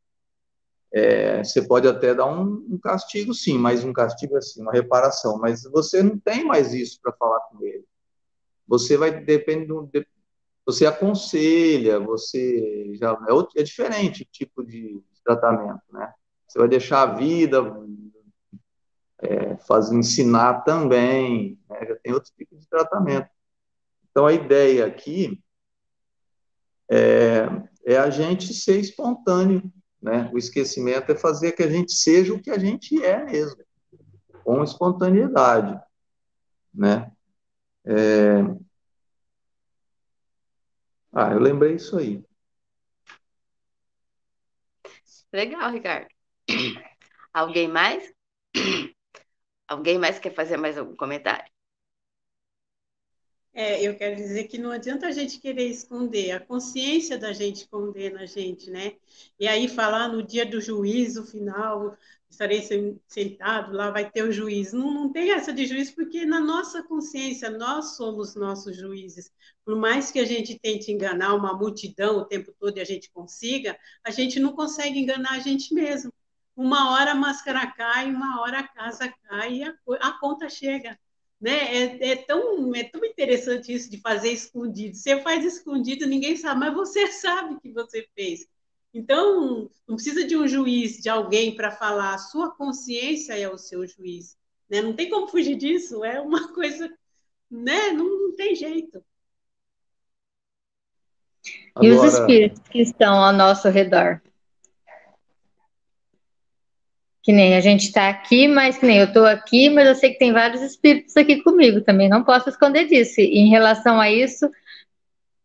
É, 0.93 1.45
você 1.45 1.63
pode 1.63 1.87
até 1.87 2.15
dar 2.15 2.27
um, 2.27 2.67
um, 2.71 2.79
castigo, 2.79 3.35
sim, 3.35 3.59
mas 3.59 3.85
um 3.85 3.93
castigo 3.93 4.37
assim, 4.37 4.63
uma 4.63 4.73
reparação. 4.73 5.39
Mas 5.39 5.63
você 5.65 6.03
não 6.03 6.19
tem 6.19 6.45
mais 6.45 6.73
isso 6.73 6.99
para 7.03 7.13
falar 7.13 7.41
com 7.51 7.63
ele. 7.65 7.85
Você 8.67 8.97
vai 8.97 9.13
depende 9.13 9.67
do, 9.67 9.89
de, 9.93 10.07
você 10.65 10.85
aconselha, 10.85 12.01
você 12.01 12.93
já 12.97 13.17
é, 13.29 13.33
outro, 13.33 13.61
é 13.61 13.63
diferente 13.63 14.23
o 14.23 14.29
tipo 14.33 14.65
de 14.65 15.01
tratamento, 15.25 15.83
né? 15.93 16.13
Você 16.49 16.59
vai 16.59 16.69
deixar 16.69 17.03
a 17.03 17.15
vida, 17.15 17.63
é, 19.23 19.57
ensinar 19.93 20.63
também, 20.63 21.59
né? 21.69 21.87
já 21.87 21.97
tem 21.97 22.13
outros 22.13 22.33
tipos 22.33 22.61
de 22.61 22.69
tratamento. 22.69 23.29
Então 24.11 24.27
a 24.27 24.33
ideia 24.33 24.87
aqui 24.87 25.43
é, 26.91 27.47
é 27.85 27.97
a 27.97 28.11
gente 28.11 28.53
ser 28.55 28.79
espontâneo, 28.79 29.63
né? 30.01 30.31
O 30.33 30.39
esquecimento 30.39 31.11
é 31.11 31.17
fazer 31.17 31.53
que 31.53 31.63
a 31.63 31.71
gente 31.71 31.93
seja 31.93 32.33
o 32.33 32.41
que 32.41 32.51
a 32.51 32.59
gente 32.59 33.03
é 33.05 33.25
mesmo, 33.25 33.63
com 34.45 34.63
espontaneidade, 34.63 35.81
né? 36.75 37.11
É, 37.85 38.43
Ah, 41.19 41.31
eu 41.33 41.39
lembrei 41.39 41.77
isso 41.77 41.97
aí. 41.97 42.23
Legal, 45.33 45.73
Ricardo. 45.73 46.09
Alguém 47.33 47.69
mais? 47.69 48.13
Alguém 49.69 49.99
mais 49.99 50.19
quer 50.19 50.35
fazer 50.35 50.57
mais 50.57 50.77
algum 50.79 50.97
comentário? 50.97 51.51
É, 53.53 53.83
eu 53.83 53.97
quero 53.97 54.17
dizer 54.17 54.45
que 54.49 54.59
não 54.59 54.71
adianta 54.71 55.07
a 55.07 55.11
gente 55.11 55.41
querer 55.41 55.67
esconder, 55.67 56.31
a 56.33 56.41
consciência 56.41 57.17
da 57.17 57.33
gente 57.33 57.67
condena 57.69 58.21
a 58.21 58.27
gente, 58.27 58.71
né? 58.71 58.97
E 59.41 59.49
aí 59.49 59.67
falar 59.67 60.09
no 60.09 60.23
dia 60.23 60.45
do 60.45 60.61
juízo 60.61 61.25
final, 61.25 61.97
estarei 62.29 62.61
sentado, 63.09 63.73
lá 63.73 63.91
vai 63.91 64.11
ter 64.11 64.23
o 64.25 64.31
juiz. 64.33 64.75
Não, 64.75 64.93
não 64.93 65.11
tem 65.11 65.31
essa 65.33 65.55
de 65.55 65.65
juiz, 65.67 65.91
porque 65.91 66.27
na 66.27 66.39
nossa 66.39 66.83
consciência 66.83 67.49
nós 67.49 67.97
somos 67.97 68.35
nossos 68.35 68.77
juízes. 68.77 69.33
Por 69.65 69.75
mais 69.75 70.11
que 70.11 70.19
a 70.21 70.27
gente 70.27 70.59
tente 70.59 70.93
enganar 70.93 71.35
uma 71.35 71.57
multidão 71.57 72.19
o 72.19 72.25
tempo 72.27 72.53
todo 72.61 72.77
e 72.77 72.81
a 72.81 72.85
gente 72.85 73.11
consiga, 73.11 73.79
a 74.05 74.11
gente 74.11 74.39
não 74.39 74.53
consegue 74.53 74.99
enganar 74.99 75.33
a 75.33 75.39
gente 75.39 75.73
mesmo. 75.73 76.13
Uma 76.57 76.93
hora 76.93 77.13
a 77.13 77.15
máscara 77.15 77.67
cai, 77.67 78.11
uma 78.11 78.41
hora 78.41 78.61
a 78.61 78.69
casa 78.69 79.13
cai 79.29 79.57
e 79.57 79.65
a, 79.65 79.75
a 80.01 80.19
conta 80.19 80.49
chega. 80.49 80.99
Né? 81.39 81.53
É, 81.53 82.13
é, 82.13 82.17
tão, 82.17 82.75
é 82.75 82.85
tão 82.85 83.05
interessante 83.05 83.73
isso 83.73 83.91
de 83.91 84.01
fazer 84.01 84.31
escondido. 84.31 84.97
Você 84.97 85.21
faz 85.21 85.45
escondido, 85.45 86.07
ninguém 86.07 86.37
sabe, 86.37 86.61
mas 86.61 86.75
você 86.75 87.09
sabe 87.13 87.61
que 87.61 87.71
você 87.73 88.09
fez. 88.15 88.49
Então, 88.95 89.71
não 89.87 89.97
precisa 89.97 90.27
de 90.27 90.35
um 90.35 90.49
juiz, 90.49 91.03
de 91.03 91.11
alguém 91.11 91.55
para 91.55 91.71
falar. 91.71 92.15
A 92.15 92.19
sua 92.19 92.51
consciência 92.51 93.39
é 93.39 93.47
o 93.47 93.59
seu 93.59 93.87
juiz. 93.87 94.39
Né? 94.71 94.81
Não 94.81 94.95
tem 94.95 95.11
como 95.11 95.29
fugir 95.29 95.57
disso. 95.57 96.03
É 96.03 96.19
uma 96.19 96.49
coisa, 96.55 96.91
né? 97.51 97.91
Não, 97.91 98.29
não 98.29 98.35
tem 98.35 98.55
jeito. 98.55 99.05
E 101.83 101.91
os 101.91 102.03
espíritos 102.03 102.63
que 102.71 102.81
estão 102.81 103.23
ao 103.23 103.35
nosso 103.35 103.69
redor? 103.69 104.23
Que 107.27 107.33
nem 107.33 107.57
a 107.57 107.61
gente 107.61 107.87
está 107.87 108.09
aqui, 108.09 108.47
mas 108.47 108.79
que 108.79 108.87
nem 108.87 108.99
eu 108.99 109.07
estou 109.07 109.27
aqui, 109.27 109.69
mas 109.69 109.89
eu 109.89 109.97
sei 109.97 110.13
que 110.13 110.19
tem 110.19 110.33
vários 110.33 110.63
espíritos 110.63 111.17
aqui 111.17 111.43
comigo 111.43 111.81
também, 111.81 112.09
não 112.09 112.23
posso 112.23 112.49
esconder 112.49 112.87
disso. 112.87 113.21
E 113.21 113.41
em 113.41 113.49
relação 113.49 114.01
a 114.01 114.09
isso, 114.09 114.49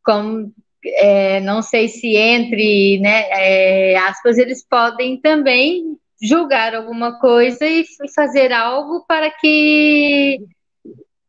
como 0.03 0.53
é, 0.85 1.39
não 1.39 1.63
sei 1.63 1.87
se 1.87 2.15
entre 2.15 2.99
né, 2.99 3.23
é, 3.31 3.97
aspas, 3.97 4.37
eles 4.37 4.63
podem 4.63 5.19
também 5.19 5.97
julgar 6.21 6.75
alguma 6.75 7.19
coisa 7.19 7.65
e 7.65 7.83
fazer 8.13 8.53
algo 8.53 9.03
para 9.07 9.31
que, 9.31 10.39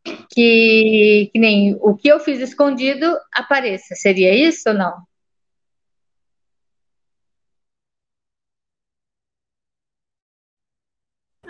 que, 0.04 1.30
que 1.32 1.38
nem 1.38 1.78
o 1.80 1.96
que 1.96 2.08
eu 2.08 2.20
fiz 2.20 2.40
escondido 2.40 3.06
apareça. 3.34 3.94
Seria 3.94 4.34
isso 4.34 4.68
ou 4.68 4.74
não? 4.74 4.92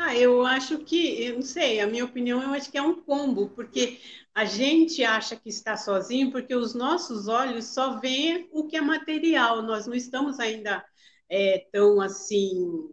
Ah, 0.05 0.16
eu 0.16 0.44
acho 0.44 0.78
que, 0.80 1.22
eu 1.24 1.36
não 1.36 1.42
sei, 1.42 1.78
a 1.78 1.86
minha 1.86 2.05
opinião, 2.05 2.42
eu 2.42 2.50
acho 2.50 2.70
que 2.70 2.76
é 2.76 2.82
um 2.82 3.00
combo, 3.00 3.50
porque 3.50 4.00
a 4.34 4.44
gente 4.44 5.05
acha 5.05 5.36
que 5.36 5.48
está 5.48 5.76
sozinho, 5.76 6.32
porque 6.32 6.55
os 6.57 6.74
nossos 6.74 7.28
olhos 7.28 7.66
só 7.66 8.00
veem 8.00 8.48
o 8.50 8.66
que 8.66 8.76
é 8.76 8.80
material, 8.80 9.62
nós 9.62 9.86
não 9.86 9.94
estamos 9.94 10.40
ainda 10.40 10.84
é, 11.30 11.68
tão 11.70 12.00
assim, 12.00 12.88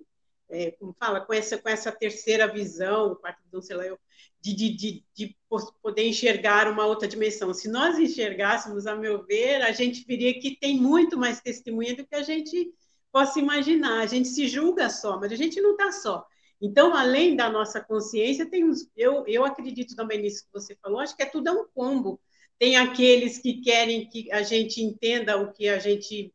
é, 0.50 0.70
como 0.72 0.96
fala, 1.00 1.22
com 1.22 1.34
essa, 1.34 1.58
com 1.58 1.68
essa 1.68 1.92
terceira 1.92 2.48
visão, 2.48 3.16
quarta 3.16 3.42
visão, 3.44 3.62
sei 3.62 3.76
lá, 3.76 3.86
eu, 3.88 4.00
de, 4.40 4.54
de, 4.54 4.70
de, 4.70 5.06
de, 5.16 5.38
poder 5.82 6.08
enxergar 6.08 6.72
uma 6.72 6.86
outra 6.86 7.08
dimensão. 7.08 7.52
Se 7.56 7.68
nós 7.68 7.98
enxergássemos, 7.98 8.86
a 8.86 8.96
meu 8.96 9.26
ver, 9.26 9.64
a 9.64 9.72
gente 9.72 10.06
veria 10.06 10.40
que 10.40 10.56
tem 10.58 10.78
muito 10.78 11.18
mais 11.18 11.42
testemunha 11.42 11.96
do 11.96 12.06
que 12.06 12.16
a 12.16 12.22
gente 12.22 12.72
possa 13.12 13.40
imaginar. 13.40 14.02
A 14.02 14.06
gente 14.06 14.28
se 14.28 14.48
julga 14.48 14.92
só, 14.92 15.20
mas 15.20 15.32
a 15.32 15.36
gente 15.36 15.60
não 15.60 15.72
está 15.72 15.92
só. 15.92 16.26
Então, 16.62 16.94
além 16.94 17.36
da 17.36 17.50
nossa 17.50 17.80
consciência, 17.80 18.50
tem 18.50 18.66
uns, 18.66 18.90
eu, 18.96 19.26
eu 19.28 19.46
acredito 19.46 19.96
também 19.96 20.22
nisso 20.22 20.46
que 20.46 20.52
você 20.52 20.76
falou, 20.76 21.00
acho 21.00 21.16
que 21.16 21.24
é 21.24 21.26
tudo 21.26 21.48
é 21.50 21.52
um 21.52 21.66
combo. 21.74 22.20
Tem 22.58 22.76
aqueles 22.76 23.38
que 23.40 23.62
querem 23.62 24.10
que 24.10 24.32
a 24.32 24.44
gente 24.44 24.82
entenda 24.82 25.38
o 25.38 25.54
que 25.54 25.70
a 25.70 25.80
gente 25.80 26.34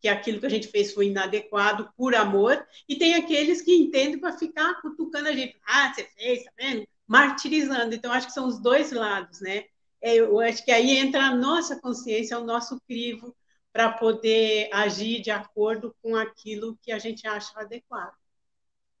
que 0.00 0.08
aquilo 0.08 0.38
que 0.40 0.46
a 0.46 0.50
gente 0.50 0.68
fez 0.68 0.92
foi 0.92 1.06
inadequado 1.06 1.92
por 1.96 2.14
amor, 2.14 2.64
e 2.88 2.96
tem 2.96 3.14
aqueles 3.14 3.60
que 3.62 3.74
entendem 3.74 4.18
para 4.18 4.36
ficar 4.38 4.80
cutucando 4.80 5.28
a 5.28 5.32
gente. 5.32 5.56
Ah, 5.66 5.92
você 5.92 6.04
fez, 6.16 6.44
tá 6.44 6.52
vendo? 6.56 6.86
Martirizando. 7.06 7.94
Então, 7.94 8.12
acho 8.12 8.28
que 8.28 8.32
são 8.32 8.46
os 8.46 8.60
dois 8.60 8.92
lados, 8.92 9.40
né? 9.40 9.64
É, 10.00 10.14
eu 10.14 10.38
acho 10.38 10.64
que 10.64 10.70
aí 10.70 10.96
entra 10.96 11.24
a 11.24 11.34
nossa 11.34 11.80
consciência, 11.80 12.38
o 12.38 12.44
nosso 12.44 12.80
crivo, 12.86 13.34
para 13.72 13.92
poder 13.92 14.68
agir 14.72 15.20
de 15.20 15.30
acordo 15.30 15.94
com 16.02 16.14
aquilo 16.14 16.78
que 16.82 16.92
a 16.92 16.98
gente 16.98 17.26
acha 17.26 17.58
adequado. 17.58 18.14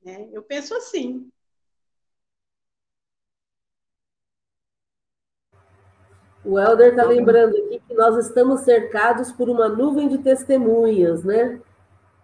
Né? 0.02 0.28
Eu 0.32 0.42
penso 0.42 0.74
assim. 0.74 1.30
O 6.44 6.58
Helder 6.58 6.90
está 6.90 7.04
lembrando 7.04 7.56
aqui 7.56 7.82
que 7.86 7.94
nós 7.94 8.16
estamos 8.26 8.60
cercados 8.60 9.30
por 9.32 9.50
uma 9.50 9.68
nuvem 9.68 10.08
de 10.08 10.18
testemunhas, 10.18 11.24
né? 11.24 11.60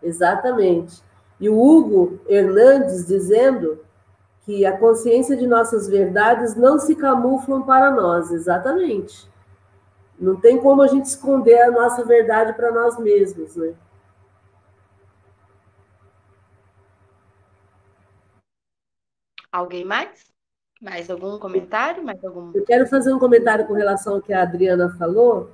Exatamente. 0.03 1.03
E 1.41 1.49
o 1.49 1.61
Hugo 1.61 2.21
Hernandes 2.27 3.07
dizendo 3.07 3.85
que 4.43 4.65
a 4.65 4.77
consciência 4.77 5.37
de 5.37 5.47
nossas 5.47 5.89
verdades 5.89 6.55
não 6.55 6.79
se 6.79 6.95
camuflam 6.95 7.63
para 7.63 7.91
nós, 7.91 8.31
exatamente. 8.31 9.29
Não 10.19 10.37
tem 10.37 10.59
como 10.59 10.83
a 10.83 10.87
gente 10.87 11.07
esconder 11.07 11.61
a 11.63 11.71
nossa 11.71 12.05
verdade 12.05 12.53
para 12.53 12.71
nós 12.71 12.99
mesmos, 12.99 13.57
né? 13.57 13.75
Alguém 19.55 19.85
mais? 19.85 20.09
Mais 20.83 21.09
algum 21.09 21.39
comentário? 21.39 22.03
Mais 22.03 22.23
algum? 22.25 22.51
Eu 22.53 22.65
quero 22.65 22.89
fazer 22.89 23.15
um 23.15 23.21
comentário 23.21 23.65
com 23.69 23.73
relação 23.73 24.17
ao 24.17 24.21
que 24.21 24.33
a 24.33 24.43
Adriana 24.43 24.93
falou, 24.99 25.49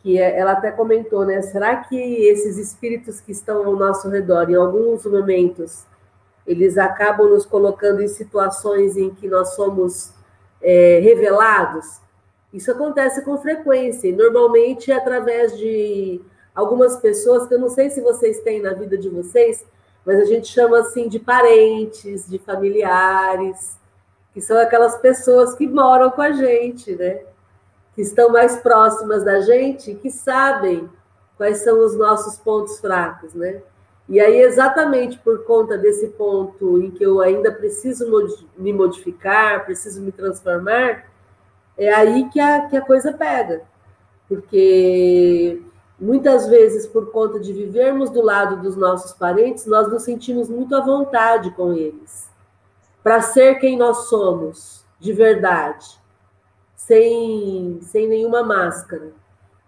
que 0.00 0.20
é, 0.20 0.38
ela 0.38 0.52
até 0.52 0.70
comentou, 0.70 1.26
né? 1.26 1.42
Será 1.42 1.74
que 1.78 1.96
esses 1.96 2.56
espíritos 2.56 3.20
que 3.20 3.32
estão 3.32 3.66
ao 3.66 3.74
nosso 3.74 4.08
redor, 4.08 4.48
em 4.48 4.54
alguns 4.54 5.04
momentos, 5.04 5.84
eles 6.46 6.78
acabam 6.78 7.28
nos 7.28 7.44
colocando 7.44 8.00
em 8.00 8.06
situações 8.06 8.96
em 8.96 9.10
que 9.10 9.26
nós 9.26 9.56
somos 9.56 10.12
é, 10.62 11.00
revelados? 11.00 12.00
Isso 12.52 12.70
acontece 12.70 13.24
com 13.24 13.36
frequência, 13.36 14.06
e 14.06 14.12
normalmente 14.12 14.92
é 14.92 14.94
através 14.94 15.58
de 15.58 16.20
algumas 16.54 16.98
pessoas 16.98 17.48
que 17.48 17.54
eu 17.54 17.58
não 17.58 17.68
sei 17.68 17.90
se 17.90 18.00
vocês 18.00 18.38
têm 18.42 18.62
na 18.62 18.74
vida 18.74 18.96
de 18.96 19.08
vocês, 19.08 19.66
mas 20.04 20.20
a 20.20 20.24
gente 20.24 20.48
chama 20.48 20.78
assim 20.80 21.08
de 21.08 21.18
parentes, 21.18 22.28
de 22.28 22.38
familiares, 22.38 23.78
que 24.32 24.40
são 24.40 24.58
aquelas 24.58 24.96
pessoas 24.98 25.54
que 25.54 25.66
moram 25.66 26.10
com 26.10 26.22
a 26.22 26.32
gente, 26.32 26.94
né? 26.94 27.20
Que 27.94 28.02
estão 28.02 28.30
mais 28.30 28.56
próximas 28.58 29.24
da 29.24 29.40
gente, 29.40 29.94
que 29.94 30.10
sabem 30.10 30.88
quais 31.36 31.58
são 31.58 31.84
os 31.84 31.96
nossos 31.96 32.38
pontos 32.38 32.80
fracos, 32.80 33.34
né? 33.34 33.62
E 34.08 34.18
aí, 34.18 34.40
exatamente 34.40 35.18
por 35.18 35.44
conta 35.44 35.78
desse 35.78 36.08
ponto 36.08 36.82
em 36.82 36.90
que 36.90 37.04
eu 37.04 37.20
ainda 37.20 37.52
preciso 37.52 38.06
me 38.58 38.72
modificar, 38.72 39.64
preciso 39.64 40.02
me 40.02 40.10
transformar, 40.10 41.06
é 41.78 41.94
aí 41.94 42.28
que 42.28 42.40
a, 42.40 42.66
que 42.66 42.76
a 42.76 42.80
coisa 42.80 43.12
pega. 43.12 43.62
Porque 44.28 45.62
Muitas 46.00 46.48
vezes, 46.48 46.86
por 46.86 47.10
conta 47.10 47.38
de 47.38 47.52
vivermos 47.52 48.08
do 48.08 48.22
lado 48.22 48.62
dos 48.62 48.74
nossos 48.74 49.12
parentes, 49.12 49.66
nós 49.66 49.86
nos 49.90 50.02
sentimos 50.02 50.48
muito 50.48 50.74
à 50.74 50.80
vontade 50.80 51.50
com 51.50 51.74
eles, 51.74 52.26
para 53.02 53.20
ser 53.20 53.56
quem 53.56 53.76
nós 53.76 54.08
somos, 54.08 54.82
de 54.98 55.12
verdade, 55.12 56.00
sem, 56.74 57.80
sem 57.82 58.08
nenhuma 58.08 58.42
máscara. 58.42 59.12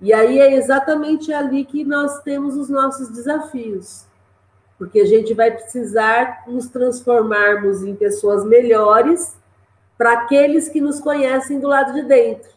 E 0.00 0.10
aí 0.10 0.38
é 0.38 0.54
exatamente 0.54 1.32
ali 1.34 1.66
que 1.66 1.84
nós 1.84 2.22
temos 2.22 2.56
os 2.56 2.70
nossos 2.70 3.10
desafios, 3.10 4.06
porque 4.78 5.00
a 5.00 5.06
gente 5.06 5.34
vai 5.34 5.50
precisar 5.50 6.44
nos 6.46 6.66
transformarmos 6.66 7.82
em 7.82 7.94
pessoas 7.94 8.42
melhores 8.42 9.36
para 9.98 10.14
aqueles 10.14 10.68
que 10.70 10.80
nos 10.80 10.98
conhecem 10.98 11.60
do 11.60 11.68
lado 11.68 11.92
de 11.92 12.02
dentro. 12.02 12.50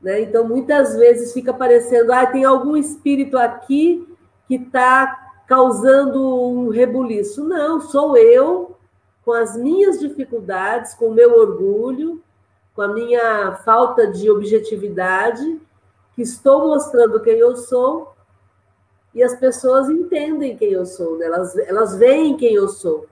Né? 0.00 0.22
Então, 0.22 0.46
muitas 0.46 0.96
vezes 0.96 1.32
fica 1.32 1.52
parecendo, 1.52 2.12
ah, 2.12 2.26
tem 2.26 2.44
algum 2.44 2.76
espírito 2.76 3.36
aqui 3.36 4.06
que 4.48 4.54
está 4.54 5.32
causando 5.46 6.22
um 6.48 6.68
rebuliço. 6.68 7.44
Não, 7.44 7.80
sou 7.80 8.16
eu, 8.16 8.76
com 9.24 9.32
as 9.32 9.56
minhas 9.56 10.00
dificuldades, 10.00 10.94
com 10.94 11.06
o 11.06 11.14
meu 11.14 11.38
orgulho, 11.38 12.22
com 12.74 12.82
a 12.82 12.88
minha 12.88 13.56
falta 13.64 14.06
de 14.06 14.30
objetividade, 14.30 15.60
que 16.14 16.22
estou 16.22 16.68
mostrando 16.68 17.20
quem 17.20 17.38
eu 17.38 17.56
sou, 17.56 18.14
e 19.14 19.22
as 19.22 19.34
pessoas 19.34 19.90
entendem 19.90 20.56
quem 20.56 20.72
eu 20.72 20.86
sou, 20.86 21.18
né? 21.18 21.26
elas, 21.26 21.56
elas 21.58 21.96
veem 21.96 22.36
quem 22.36 22.54
eu 22.54 22.68
sou. 22.68 23.06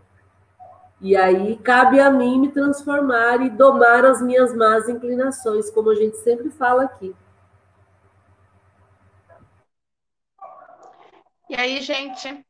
E 1.00 1.16
aí 1.16 1.56
cabe 1.56 2.00
a 2.00 2.10
mim 2.10 2.40
me 2.40 2.48
transformar 2.50 3.40
e 3.42 3.50
domar 3.50 4.04
as 4.04 4.20
minhas 4.20 4.54
más 4.54 4.88
inclinações, 4.88 5.70
como 5.70 5.90
a 5.90 5.94
gente 5.94 6.16
sempre 6.18 6.50
fala 6.50 6.84
aqui. 6.84 7.14
E 11.48 11.54
aí, 11.54 11.80
gente? 11.80 12.44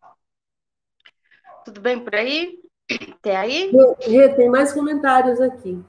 Tudo 1.65 1.81
bem 1.81 2.03
por 2.03 2.15
aí? 2.15 2.59
Até 3.13 3.37
aí? 3.37 3.71
Gê, 4.01 4.31
tem 4.31 4.49
mais 4.49 4.73
comentários 4.73 5.41
aqui. 5.41 5.85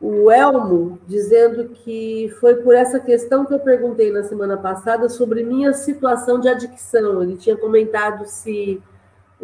O 0.00 0.30
Elmo 0.30 0.98
dizendo 1.06 1.68
que 1.68 2.34
foi 2.40 2.56
por 2.56 2.74
essa 2.74 2.98
questão 2.98 3.44
que 3.44 3.54
eu 3.54 3.60
perguntei 3.60 4.10
na 4.10 4.22
semana 4.24 4.56
passada 4.56 5.08
sobre 5.08 5.44
minha 5.44 5.72
situação 5.72 6.40
de 6.40 6.48
adicção. 6.48 7.22
Ele 7.22 7.36
tinha 7.36 7.56
comentado 7.56 8.26
se 8.26 8.82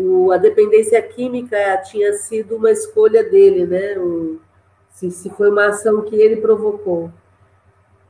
o, 0.01 0.33
a 0.33 0.39
dependência 0.39 1.01
química 1.03 1.77
tinha 1.85 2.15
sido 2.15 2.57
uma 2.57 2.71
escolha 2.71 3.23
dele, 3.23 3.67
né? 3.67 3.99
O, 3.99 4.41
se, 4.91 5.11
se 5.11 5.29
foi 5.31 5.51
uma 5.51 5.67
ação 5.67 6.03
que 6.03 6.17
ele 6.17 6.37
provocou. 6.37 7.11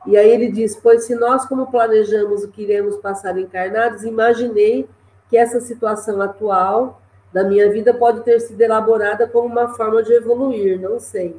E 0.05 0.17
aí 0.17 0.29
ele 0.29 0.49
diz: 0.49 0.75
Pois 0.75 1.03
se 1.03 1.15
nós, 1.15 1.45
como 1.45 1.69
planejamos 1.69 2.43
o 2.43 2.47
que 2.47 2.63
iremos 2.63 2.95
passar 2.97 3.37
encarnados, 3.37 4.03
imaginei 4.03 4.87
que 5.29 5.37
essa 5.37 5.59
situação 5.59 6.21
atual 6.21 7.01
da 7.31 7.43
minha 7.43 7.69
vida 7.71 7.93
pode 7.93 8.21
ter 8.21 8.39
sido 8.39 8.59
elaborada 8.59 9.27
como 9.27 9.47
uma 9.47 9.69
forma 9.75 10.01
de 10.01 10.13
evoluir, 10.13 10.79
não 10.79 10.99
sei. 10.99 11.35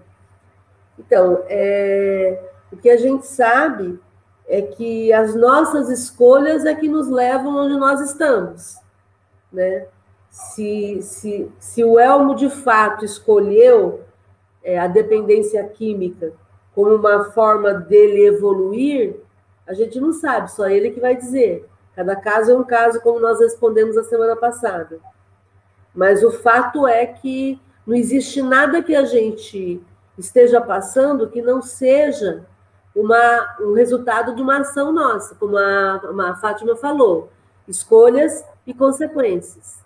Então, 0.99 1.43
é, 1.49 2.43
o 2.71 2.77
que 2.77 2.89
a 2.91 2.97
gente 2.97 3.27
sabe 3.27 3.99
é 4.47 4.63
que 4.63 5.13
as 5.13 5.35
nossas 5.35 5.89
escolhas 5.89 6.65
é 6.65 6.75
que 6.75 6.89
nos 6.89 7.09
levam 7.09 7.57
onde 7.57 7.79
nós 7.79 8.01
estamos, 8.01 8.77
né? 9.53 9.87
Se, 10.33 11.03
se, 11.03 11.53
se 11.59 11.85
o 11.85 12.01
Elmo 12.01 12.35
de 12.35 12.49
fato 12.49 13.05
escolheu 13.05 14.01
é, 14.65 14.79
a 14.79 14.87
dependência 14.87 15.63
química 15.69 16.33
como 16.75 16.95
uma 16.95 17.25
forma 17.33 17.75
dele 17.75 18.27
evoluir, 18.27 19.17
a 19.67 19.75
gente 19.75 20.01
não 20.01 20.11
sabe, 20.11 20.51
só 20.51 20.67
ele 20.67 20.91
que 20.91 21.01
vai 21.01 21.15
dizer. 21.15 21.69
Cada 21.95 22.17
caso 22.17 22.51
é 22.51 22.57
um 22.57 22.65
caso, 22.65 23.03
como 23.03 23.21
nós 23.21 23.41
respondemos 23.41 23.99
a 23.99 24.05
semana 24.05 24.35
passada. 24.35 24.99
Mas 25.95 26.25
o 26.25 26.31
fato 26.31 26.89
é 26.89 27.05
que 27.07 27.61
não 27.87 27.95
existe 27.95 28.41
nada 28.41 28.83
que 28.83 28.97
a 28.97 29.05
gente 29.05 29.83
esteja 30.17 30.63
passando 30.63 31.29
que 31.29 31.43
não 31.43 31.61
seja 31.61 32.47
uma, 32.97 33.57
um 33.61 33.75
resultado 33.75 34.35
de 34.35 34.41
uma 34.41 34.61
ação 34.61 34.93
nossa, 34.93 35.35
como 35.35 35.59
a, 35.59 36.01
a 36.31 36.37
Fátima 36.37 36.75
falou, 36.75 37.31
escolhas 37.69 38.43
e 38.67 38.73
consequências. 38.73 39.82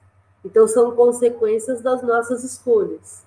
Então, 0.46 0.68
são 0.68 0.94
consequências 0.94 1.82
das 1.82 2.04
nossas 2.04 2.44
escolhas. 2.44 3.24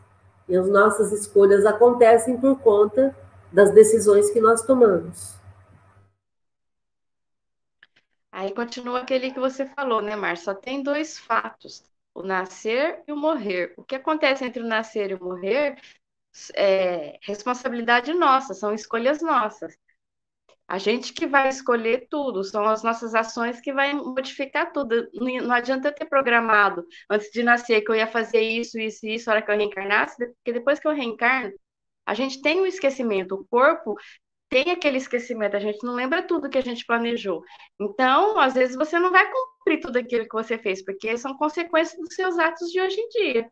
E 0.47 0.55
as 0.55 0.69
nossas 0.69 1.11
escolhas 1.11 1.65
acontecem 1.65 2.39
por 2.39 2.57
conta 2.59 3.13
das 3.51 3.71
decisões 3.73 4.31
que 4.31 4.39
nós 4.39 4.61
tomamos. 4.61 5.37
Aí 8.31 8.53
continua 8.53 9.01
aquele 9.01 9.31
que 9.31 9.39
você 9.39 9.65
falou, 9.65 10.01
né, 10.01 10.15
Mar? 10.15 10.37
Só 10.37 10.53
tem 10.53 10.81
dois 10.81 11.19
fatos: 11.19 11.83
o 12.13 12.23
nascer 12.23 13.03
e 13.05 13.11
o 13.11 13.17
morrer. 13.17 13.73
O 13.75 13.83
que 13.83 13.95
acontece 13.95 14.45
entre 14.45 14.63
o 14.63 14.67
nascer 14.67 15.11
e 15.11 15.15
o 15.15 15.23
morrer 15.23 15.77
é 16.55 17.19
responsabilidade 17.21 18.13
nossa, 18.13 18.53
são 18.53 18.73
escolhas 18.73 19.21
nossas. 19.21 19.77
A 20.69 20.77
gente 20.77 21.13
que 21.13 21.25
vai 21.25 21.49
escolher 21.49 22.05
tudo, 22.11 22.43
são 22.43 22.63
as 22.63 22.83
nossas 22.83 23.15
ações 23.15 23.59
que 23.59 23.73
vai 23.73 23.91
modificar 23.91 24.71
tudo. 24.71 25.09
Não 25.15 25.51
adianta 25.51 25.87
eu 25.87 25.95
ter 25.95 26.05
programado 26.05 26.85
antes 27.09 27.31
de 27.31 27.41
nascer 27.41 27.81
que 27.81 27.89
eu 27.89 27.95
ia 27.95 28.05
fazer 28.05 28.41
isso, 28.41 28.77
isso 28.77 29.03
e 29.03 29.15
isso, 29.15 29.25
na 29.25 29.33
hora 29.33 29.41
que 29.41 29.49
eu 29.49 29.57
reencarnasse, 29.57 30.15
porque 30.15 30.53
depois 30.53 30.79
que 30.79 30.87
eu 30.87 30.93
reencarno, 30.93 31.51
a 32.05 32.13
gente 32.13 32.39
tem 32.43 32.61
um 32.61 32.67
esquecimento, 32.67 33.33
o 33.33 33.47
corpo 33.49 33.95
tem 34.47 34.69
aquele 34.69 34.99
esquecimento, 34.99 35.57
a 35.57 35.59
gente 35.59 35.83
não 35.83 35.95
lembra 35.95 36.21
tudo 36.21 36.47
que 36.47 36.57
a 36.59 36.63
gente 36.63 36.85
planejou. 36.85 37.41
Então, 37.81 38.37
às 38.37 38.53
vezes 38.53 38.75
você 38.75 38.99
não 38.99 39.11
vai 39.11 39.27
cumprir 39.27 39.79
tudo 39.79 39.97
aquilo 39.97 40.29
que 40.29 40.35
você 40.35 40.55
fez, 40.55 40.85
porque 40.85 41.17
são 41.17 41.35
consequências 41.35 41.99
dos 41.99 42.13
seus 42.13 42.37
atos 42.37 42.69
de 42.69 42.79
hoje 42.79 43.01
em 43.01 43.09
dia. 43.09 43.51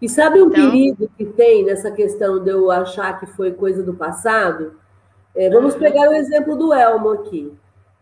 E 0.00 0.08
sabe 0.08 0.40
um 0.40 0.46
então... 0.46 0.70
perigo 0.70 1.08
que 1.18 1.24
tem 1.24 1.64
nessa 1.64 1.90
questão 1.90 2.42
de 2.44 2.50
eu 2.50 2.70
achar 2.70 3.18
que 3.18 3.26
foi 3.26 3.52
coisa 3.52 3.82
do 3.82 3.94
passado? 3.94 4.80
É, 5.34 5.48
vamos 5.48 5.74
pegar 5.74 6.10
o 6.10 6.14
exemplo 6.14 6.56
do 6.56 6.72
Elmo 6.72 7.10
aqui, 7.10 7.52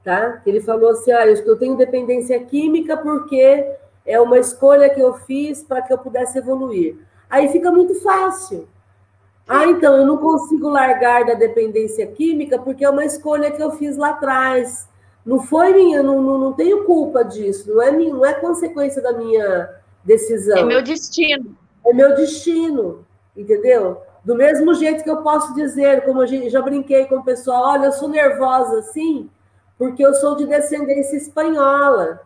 tá? 0.03 0.43
Ele 0.45 0.61
falou 0.61 0.91
assim: 0.91 1.13
ah, 1.13 1.27
eu 1.27 1.59
tenho 1.59 1.77
dependência 1.77 2.39
química 2.41 2.97
porque 2.97 3.67
é 4.05 4.21
uma 4.21 4.39
escolha 4.39 4.91
que 4.91 5.01
eu 5.01 5.15
fiz 5.15 5.63
para 5.63 5.83
que 5.83 5.93
eu 5.93 5.99
pudesse 5.99 6.39
evoluir. 6.39 6.97
Aí 7.29 7.49
fica 7.49 7.71
muito 7.71 7.95
fácil. 8.03 8.69
Ah, 9.47 9.67
então 9.67 9.97
eu 9.97 10.07
não 10.07 10.17
consigo 10.17 10.69
largar 10.69 11.25
da 11.25 11.35
dependência 11.35 12.07
química 12.07 12.59
porque 12.59 12.85
é 12.85 12.91
uma 12.91 13.05
escolha 13.05 13.51
que 13.51 13.63
eu 13.63 13.73
fiz 13.73 13.97
lá 13.97 14.11
atrás. 14.11 14.89
Não 15.25 15.41
foi 15.43 15.73
minha, 15.75 16.03
não, 16.03 16.23
não, 16.23 16.39
não 16.39 16.53
tenho 16.53 16.85
culpa 16.85 17.23
disso, 17.23 17.69
não 17.69 17.83
é, 17.83 17.91
minha, 17.91 18.15
não 18.15 18.25
é 18.25 18.33
consequência 18.35 19.03
da 19.03 19.13
minha 19.13 19.69
decisão. 20.05 20.59
É 20.59 20.65
meu 20.65 20.83
destino. 20.83 21.57
É 21.85 21.93
meu 21.93 22.15
destino, 22.15 23.05
entendeu? 23.37 24.01
Do 24.25 24.35
mesmo 24.35 24.75
jeito 24.75 25.03
que 25.03 25.11
eu 25.11 25.23
posso 25.23 25.55
dizer, 25.55 26.05
como 26.05 26.23
eu 26.23 26.51
já 26.51 26.61
brinquei 26.61 27.07
com 27.07 27.17
o 27.17 27.25
pessoal, 27.25 27.71
olha, 27.71 27.87
eu 27.87 27.93
sou 27.93 28.09
nervosa 28.09 28.81
assim, 28.81 29.31
porque 29.79 30.05
eu 30.05 30.15
sou 30.15 30.37
de 30.37 30.47
descendência 30.47 31.17
espanhola. 31.17 32.21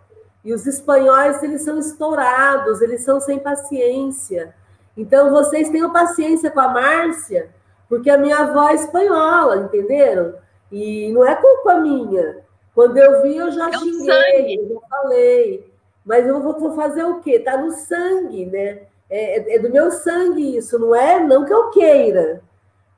E 0.44 0.52
os 0.52 0.66
espanhóis, 0.66 1.42
eles 1.42 1.62
são 1.62 1.78
estourados, 1.78 2.82
eles 2.82 3.02
são 3.02 3.20
sem 3.20 3.38
paciência. 3.38 4.54
Então, 4.96 5.30
vocês 5.30 5.70
tenham 5.70 5.92
paciência 5.92 6.50
com 6.50 6.60
a 6.60 6.68
Márcia, 6.68 7.50
porque 7.88 8.10
a 8.10 8.18
minha 8.18 8.38
avó 8.38 8.68
é 8.68 8.74
espanhola, 8.74 9.56
entenderam? 9.56 10.34
E 10.70 11.10
não 11.12 11.24
é 11.24 11.34
culpa 11.36 11.76
minha. 11.76 12.42
Quando 12.74 12.96
eu 12.96 13.22
vi, 13.22 13.36
eu 13.36 13.52
já 13.52 13.68
é 13.68 13.72
xinguei, 13.72 14.58
eu 14.60 14.68
já 14.68 14.88
falei. 14.88 15.72
Mas 16.04 16.26
eu 16.26 16.42
vou 16.42 16.74
fazer 16.74 17.04
o 17.04 17.20
quê? 17.20 17.36
Está 17.36 17.56
no 17.56 17.70
sangue, 17.70 18.46
né? 18.46 18.82
É, 19.14 19.38
é, 19.38 19.54
é, 19.54 19.58
do 19.60 19.70
meu 19.70 19.92
sangue 19.92 20.56
isso, 20.56 20.76
não 20.76 20.92
é? 20.92 21.20
Não 21.20 21.44
que 21.44 21.54
eu 21.54 21.70
queira. 21.70 22.42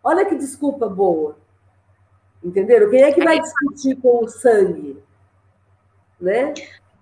Olha 0.03 0.25
que 0.25 0.35
desculpa 0.35 0.89
boa. 0.89 1.37
Entenderam? 2.43 2.89
Quem 2.89 3.03
é 3.03 3.13
que 3.13 3.23
vai 3.23 3.39
discutir 3.39 3.97
com 3.97 4.25
o 4.25 4.29
sangue? 4.29 4.99
Né? 6.19 6.55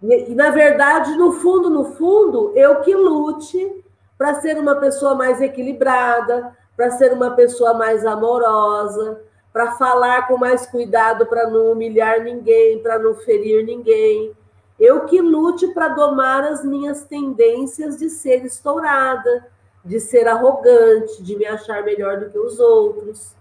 E, 0.03 0.33
e, 0.33 0.35
na 0.35 0.51
verdade, 0.51 1.17
no 1.17 1.31
fundo, 1.35 1.71
no 1.71 1.93
fundo, 1.95 2.53
eu 2.57 2.81
que 2.81 2.93
lute 2.93 3.85
para 4.19 4.41
ser 4.41 4.59
uma 4.59 4.81
pessoa 4.81 5.15
mais 5.15 5.41
equilibrada, 5.41 6.53
para 6.77 6.91
ser 6.91 7.13
uma 7.13 7.37
pessoa 7.37 7.73
mais 7.73 8.05
amorosa, 8.05 9.21
para 9.53 9.77
falar 9.77 10.27
com 10.27 10.37
mais 10.37 10.67
cuidado, 10.67 11.25
para 11.27 11.49
não 11.49 11.71
humilhar 11.71 12.21
ninguém, 12.21 12.81
para 12.81 12.99
não 12.99 13.15
ferir 13.15 13.65
ninguém. 13.65 14.33
Eu 14.79 15.07
que 15.07 15.21
lute 15.21 15.69
para 15.69 15.89
domar 15.89 16.45
as 16.45 16.65
minhas 16.65 17.05
tendências 17.05 17.99
de 17.99 18.11
ser 18.11 18.45
estourada, 18.45 19.47
de 19.85 20.01
ser 20.01 20.27
arrogante, 20.27 21.23
de 21.23 21.37
me 21.37 21.47
achar 21.47 21.85
melhor 21.85 22.19
do 22.19 22.31
que 22.31 22.39
os 22.39 22.59
outros. 22.59 23.35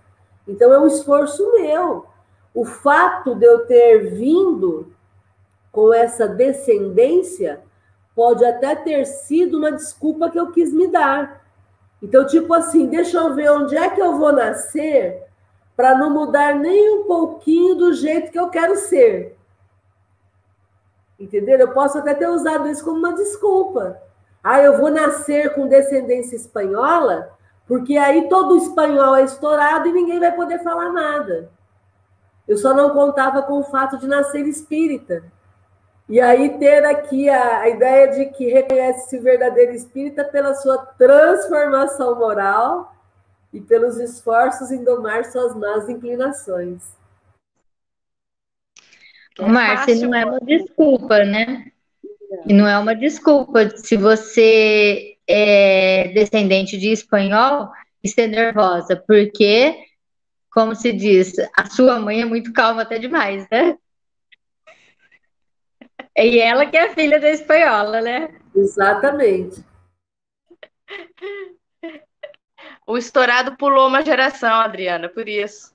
Então 0.47 0.73
é 0.73 0.79
um 0.79 0.87
esforço 0.87 1.51
meu. 1.53 2.05
O 2.53 2.65
fato 2.65 3.33
de 3.33 3.45
eu 3.45 3.65
ter 3.65 4.11
vindo 4.13 4.93
com 5.71 5.93
essa 5.93 6.27
descendência 6.27 7.61
pode 8.15 8.45
até 8.45 8.75
ter 8.75 9.05
sido 9.05 9.57
uma 9.57 9.71
desculpa 9.71 10.29
que 10.29 10.39
eu 10.39 10.51
quis 10.51 10.71
me 10.71 10.87
dar. 10.87 11.43
Então, 12.01 12.27
tipo 12.27 12.53
assim, 12.53 12.87
deixa 12.87 13.17
eu 13.17 13.33
ver 13.33 13.49
onde 13.49 13.75
é 13.75 13.89
que 13.89 14.01
eu 14.01 14.17
vou 14.17 14.31
nascer 14.31 15.23
para 15.75 15.97
não 15.97 16.11
mudar 16.11 16.53
nem 16.53 16.99
um 16.99 17.03
pouquinho 17.05 17.75
do 17.75 17.93
jeito 17.93 18.31
que 18.31 18.37
eu 18.37 18.49
quero 18.49 18.75
ser. 18.75 19.35
Entendeu? 21.19 21.57
Eu 21.57 21.71
posso 21.73 21.97
até 21.97 22.13
ter 22.13 22.27
usado 22.27 22.67
isso 22.67 22.83
como 22.83 22.97
uma 22.97 23.13
desculpa. 23.13 23.97
Ah, 24.43 24.61
eu 24.61 24.77
vou 24.77 24.89
nascer 24.89 25.53
com 25.53 25.67
descendência 25.67 26.35
espanhola, 26.35 27.29
porque 27.67 27.97
aí 27.97 28.27
todo 28.27 28.57
espanhol 28.57 29.15
é 29.15 29.23
estourado 29.23 29.87
e 29.87 29.93
ninguém 29.93 30.19
vai 30.19 30.35
poder 30.35 30.61
falar 30.63 30.91
nada. 30.91 31.49
Eu 32.47 32.57
só 32.57 32.73
não 32.73 32.89
contava 32.89 33.41
com 33.43 33.59
o 33.59 33.63
fato 33.63 33.97
de 33.97 34.07
nascer 34.07 34.45
espírita. 34.47 35.23
E 36.09 36.19
aí 36.19 36.57
ter 36.57 36.83
aqui 36.85 37.29
a, 37.29 37.59
a 37.59 37.69
ideia 37.69 38.07
de 38.11 38.25
que 38.25 38.51
reconhece-se 38.51 39.17
verdadeiro 39.19 39.71
espírita 39.71 40.25
pela 40.25 40.53
sua 40.53 40.77
transformação 40.77 42.15
moral 42.15 42.93
e 43.53 43.61
pelos 43.61 43.97
esforços 43.97 44.71
em 44.71 44.83
domar 44.83 45.23
suas 45.25 45.55
más 45.55 45.87
inclinações. 45.87 46.83
É 49.39 49.45
Márcia, 49.45 49.95
não 49.95 50.13
é 50.13 50.25
uma 50.25 50.39
desculpa, 50.39 51.23
né? 51.23 51.71
E 52.45 52.53
não 52.53 52.67
é 52.67 52.77
uma 52.77 52.95
desculpa 52.95 53.69
se 53.77 53.95
você 53.95 55.17
é 55.27 56.09
descendente 56.13 56.77
de 56.77 56.91
espanhol 56.91 57.71
e 58.03 58.09
ser 58.09 58.27
nervosa, 58.27 58.95
porque, 59.07 59.75
como 60.51 60.75
se 60.75 60.91
diz, 60.91 61.33
a 61.55 61.65
sua 61.65 61.99
mãe 61.99 62.21
é 62.21 62.25
muito 62.25 62.51
calma 62.51 62.81
até 62.81 62.99
demais, 62.99 63.47
né? 63.49 63.77
E 66.15 66.39
ela 66.39 66.65
que 66.65 66.77
é 66.77 66.93
filha 66.93 67.19
da 67.19 67.29
espanhola, 67.29 68.01
né? 68.01 68.29
Exatamente. 68.55 69.63
O 72.85 72.97
estourado 72.97 73.55
pulou 73.57 73.87
uma 73.87 74.03
geração, 74.03 74.53
Adriana, 74.55 75.09
por 75.09 75.27
isso. 75.27 75.72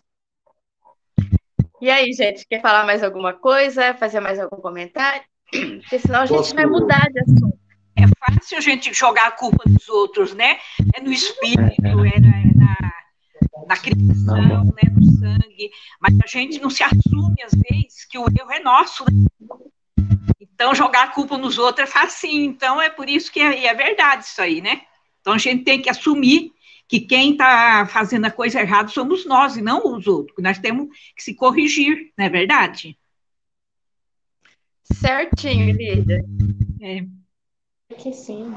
E 1.80 1.90
aí, 1.90 2.12
gente, 2.12 2.44
quer 2.48 2.60
falar 2.60 2.84
mais 2.84 3.04
alguma 3.04 3.32
coisa? 3.32 3.94
Fazer 3.94 4.20
mais 4.20 4.38
algum 4.38 4.56
comentário? 4.56 5.22
Porque 5.50 5.98
senão 5.98 6.22
a 6.22 6.26
gente 6.26 6.38
Posso... 6.38 6.54
vai 6.54 6.66
mudar 6.66 7.08
de 7.12 7.20
assunto. 7.20 7.58
É 7.96 8.06
fácil 8.18 8.58
a 8.58 8.60
gente 8.60 8.92
jogar 8.92 9.28
a 9.28 9.30
culpa 9.32 9.62
nos 9.66 9.88
outros, 9.88 10.34
né? 10.34 10.58
É 10.94 11.00
no 11.00 11.12
espírito, 11.12 11.82
é 11.82 11.94
na, 11.94 12.06
é 12.06 12.54
na, 12.54 12.92
na 13.66 13.76
criação, 13.76 14.64
né? 14.64 14.82
no 14.92 15.04
sangue. 15.18 15.70
Mas 16.00 16.14
a 16.22 16.26
gente 16.26 16.60
não 16.60 16.70
se 16.70 16.82
assume, 16.82 17.42
às 17.42 17.52
vezes, 17.52 18.04
que 18.04 18.18
o 18.18 18.26
erro 18.26 18.52
é 18.52 18.60
nosso. 18.60 19.04
Né? 19.04 19.26
Então, 20.40 20.74
jogar 20.74 21.04
a 21.04 21.08
culpa 21.08 21.38
nos 21.38 21.58
outros 21.58 21.88
é 21.88 21.92
fácil. 21.92 22.30
Então, 22.30 22.80
é 22.80 22.90
por 22.90 23.08
isso 23.08 23.32
que 23.32 23.40
é, 23.40 23.66
é 23.66 23.74
verdade 23.74 24.24
isso 24.24 24.40
aí, 24.40 24.60
né? 24.60 24.82
Então, 25.20 25.32
a 25.32 25.38
gente 25.38 25.64
tem 25.64 25.80
que 25.80 25.90
assumir 25.90 26.52
que 26.88 27.00
quem 27.00 27.32
está 27.32 27.86
fazendo 27.86 28.24
a 28.24 28.30
coisa 28.30 28.60
errada 28.60 28.88
somos 28.88 29.26
nós 29.26 29.56
e 29.56 29.62
não 29.62 29.94
os 29.94 30.06
outros. 30.06 30.42
Nós 30.42 30.58
temos 30.58 30.88
que 31.14 31.22
se 31.22 31.34
corrigir, 31.34 32.12
não 32.16 32.24
é 32.24 32.30
verdade? 32.30 32.98
Certinho, 34.94 35.76
Lídia. 35.76 36.24
É. 36.80 37.04
Que 37.94 38.12
sim. 38.12 38.54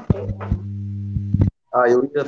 Ah, 1.74 1.88
eu 1.88 2.04
ia 2.04 2.24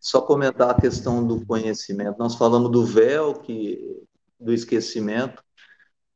só 0.00 0.22
comentar 0.22 0.70
a 0.70 0.80
questão 0.80 1.26
do 1.26 1.44
conhecimento. 1.44 2.18
Nós 2.18 2.34
falamos 2.34 2.70
do 2.70 2.84
véu, 2.84 3.34
que, 3.34 4.02
do 4.40 4.52
esquecimento, 4.52 5.42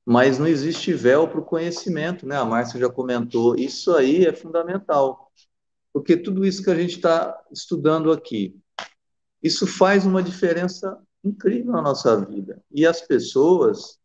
mas 0.04 0.38
não 0.38 0.46
existe 0.46 0.94
véu 0.94 1.28
para 1.28 1.40
o 1.40 1.44
conhecimento, 1.44 2.26
né? 2.26 2.36
A 2.36 2.44
Márcia 2.44 2.80
já 2.80 2.88
comentou. 2.88 3.54
Isso 3.54 3.94
aí 3.94 4.24
é 4.24 4.32
fundamental, 4.32 5.27
porque 5.98 6.16
tudo 6.16 6.46
isso 6.46 6.62
que 6.62 6.70
a 6.70 6.76
gente 6.76 6.94
está 6.94 7.36
estudando 7.50 8.12
aqui, 8.12 8.56
isso 9.42 9.66
faz 9.66 10.06
uma 10.06 10.22
diferença 10.22 10.96
incrível 11.24 11.72
na 11.72 11.82
nossa 11.82 12.24
vida. 12.24 12.62
E 12.70 12.86
as 12.86 13.00
pessoas, 13.00 13.98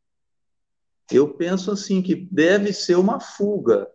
eu 1.12 1.36
penso 1.36 1.70
assim, 1.70 2.02
que 2.02 2.16
deve 2.16 2.74
ser 2.74 2.96
uma 2.96 3.20
fuga 3.20 3.88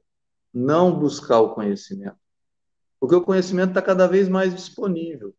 não 0.55 0.97
buscar 0.97 1.41
o 1.41 1.57
conhecimento. 1.57 2.17
Porque 3.01 3.17
o 3.17 3.25
conhecimento 3.25 3.71
está 3.71 3.83
cada 3.83 4.07
vez 4.07 4.29
mais 4.29 4.55
disponível. 4.55 5.35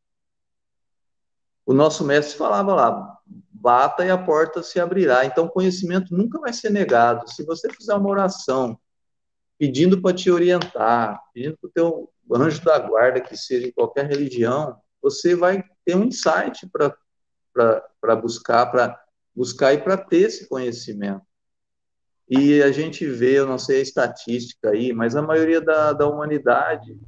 O 1.66 1.74
nosso 1.74 2.04
mestre 2.04 2.38
falava 2.38 2.76
lá, 2.76 3.18
bata 3.26 4.06
e 4.06 4.10
a 4.10 4.18
porta 4.18 4.62
se 4.62 4.82
abrirá. 4.82 5.26
Então, 5.26 5.48
conhecimento 5.48 6.14
nunca 6.14 6.38
vai 6.42 6.52
ser 6.52 6.72
negado. 6.72 7.26
Se 7.32 7.42
você 7.46 7.72
fizer 7.72 7.94
uma 7.94 8.10
oração 8.10 8.78
pedindo 9.58 10.02
para 10.02 10.14
te 10.14 10.30
orientar, 10.30 11.22
pedindo 11.34 11.58
para 11.58 11.68
o 11.70 11.72
teu 11.72 12.14
anjo 12.36 12.64
da 12.64 12.80
guarda, 12.80 13.22
que 13.22 13.36
seja 13.36 13.68
em 13.68 13.72
qualquer 13.72 14.06
religião, 14.06 14.80
você 15.02 15.36
vai 15.36 15.64
ter 15.86 15.96
um 15.96 16.04
insight 16.04 16.68
para 16.70 18.16
buscar, 18.16 18.66
para 18.68 19.04
buscar 19.36 19.74
e 19.74 19.82
para 19.82 19.98
ter 19.98 20.28
esse 20.28 20.48
conhecimento. 20.48 21.26
E 22.30 22.62
a 22.62 22.72
gente 22.72 23.06
vê, 23.08 23.40
eu 23.40 23.48
não 23.48 23.58
sei 23.58 23.80
a 23.80 23.84
estatística 23.84 24.70
aí, 24.70 24.94
mas 24.94 25.16
a 25.16 25.22
maioria 25.22 25.60
da, 25.60 25.94
da 25.94 26.08
humanidade 26.08 27.00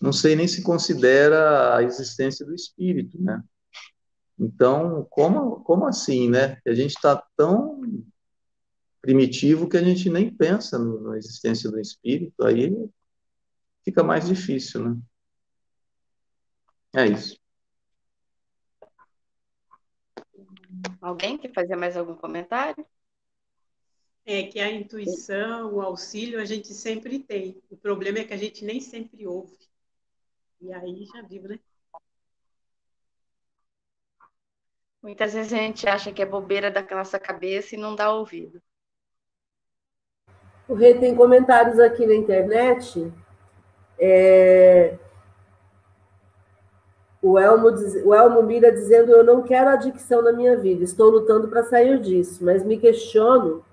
não 0.00 0.12
sei 0.12 0.34
nem 0.34 0.48
se 0.48 0.62
considera 0.62 1.76
a 1.76 1.82
existência 1.84 2.44
do 2.44 2.52
espírito, 2.52 3.22
né? 3.22 3.40
Então, 4.36 5.06
como, 5.08 5.62
como 5.62 5.86
assim, 5.86 6.28
né? 6.28 6.58
A 6.66 6.74
gente 6.74 6.96
está 6.96 7.22
tão 7.36 7.80
primitivo 9.00 9.68
que 9.68 9.76
a 9.76 9.82
gente 9.82 10.10
nem 10.10 10.28
pensa 10.28 10.76
na 10.76 11.16
existência 11.16 11.70
do 11.70 11.78
espírito, 11.78 12.44
aí 12.44 12.74
fica 13.84 14.02
mais 14.02 14.26
difícil, 14.26 14.84
né? 14.84 15.00
É 16.94 17.06
isso. 17.06 17.40
Alguém 21.00 21.38
quer 21.38 21.52
fazer 21.52 21.76
mais 21.76 21.96
algum 21.96 22.14
comentário? 22.14 22.86
É 24.24 24.44
que 24.44 24.60
a 24.60 24.70
intuição, 24.70 25.74
o 25.74 25.80
auxílio 25.80 26.40
a 26.40 26.44
gente 26.44 26.72
sempre 26.74 27.18
tem. 27.18 27.60
O 27.70 27.76
problema 27.76 28.18
é 28.18 28.24
que 28.24 28.32
a 28.32 28.36
gente 28.36 28.64
nem 28.64 28.80
sempre 28.80 29.26
ouve. 29.26 29.58
E 30.60 30.72
aí 30.72 31.04
já 31.06 31.22
viu, 31.22 31.42
né? 31.42 31.58
Muitas 35.02 35.32
vezes 35.32 35.52
a 35.52 35.56
gente 35.56 35.88
acha 35.88 36.12
que 36.12 36.22
é 36.22 36.26
bobeira 36.26 36.70
da 36.70 36.82
nossa 36.94 37.18
cabeça 37.18 37.74
e 37.74 37.78
não 37.78 37.96
dá 37.96 38.12
ouvido. 38.12 38.62
O 40.68 40.74
Rei 40.74 40.96
tem 40.98 41.16
comentários 41.16 41.80
aqui 41.80 42.06
na 42.06 42.14
internet. 42.14 43.12
É... 44.04 44.94
O, 47.22 47.38
Elmo, 47.38 47.68
o 48.04 48.12
Elmo 48.12 48.42
Mira 48.42 48.72
dizendo: 48.72 49.12
Eu 49.12 49.22
não 49.22 49.42
quero 49.42 49.70
adicção 49.70 50.20
na 50.22 50.32
minha 50.32 50.56
vida, 50.56 50.82
estou 50.82 51.08
lutando 51.08 51.46
para 51.46 51.62
sair 51.62 52.00
disso, 52.00 52.44
mas 52.44 52.64
me 52.64 52.76
questiono: 52.78 53.64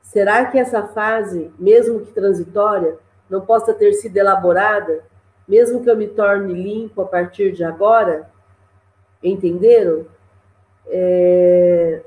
será 0.00 0.46
que 0.46 0.58
essa 0.58 0.82
fase, 0.84 1.52
mesmo 1.58 2.00
que 2.00 2.10
transitória, 2.10 2.96
não 3.28 3.42
possa 3.42 3.74
ter 3.74 3.92
sido 3.92 4.16
elaborada, 4.16 5.04
mesmo 5.46 5.82
que 5.82 5.90
eu 5.90 5.96
me 5.96 6.08
torne 6.08 6.54
limpo 6.54 7.02
a 7.02 7.06
partir 7.06 7.52
de 7.52 7.62
agora? 7.62 8.30
Entenderam? 9.22 10.06
É... 10.86 12.00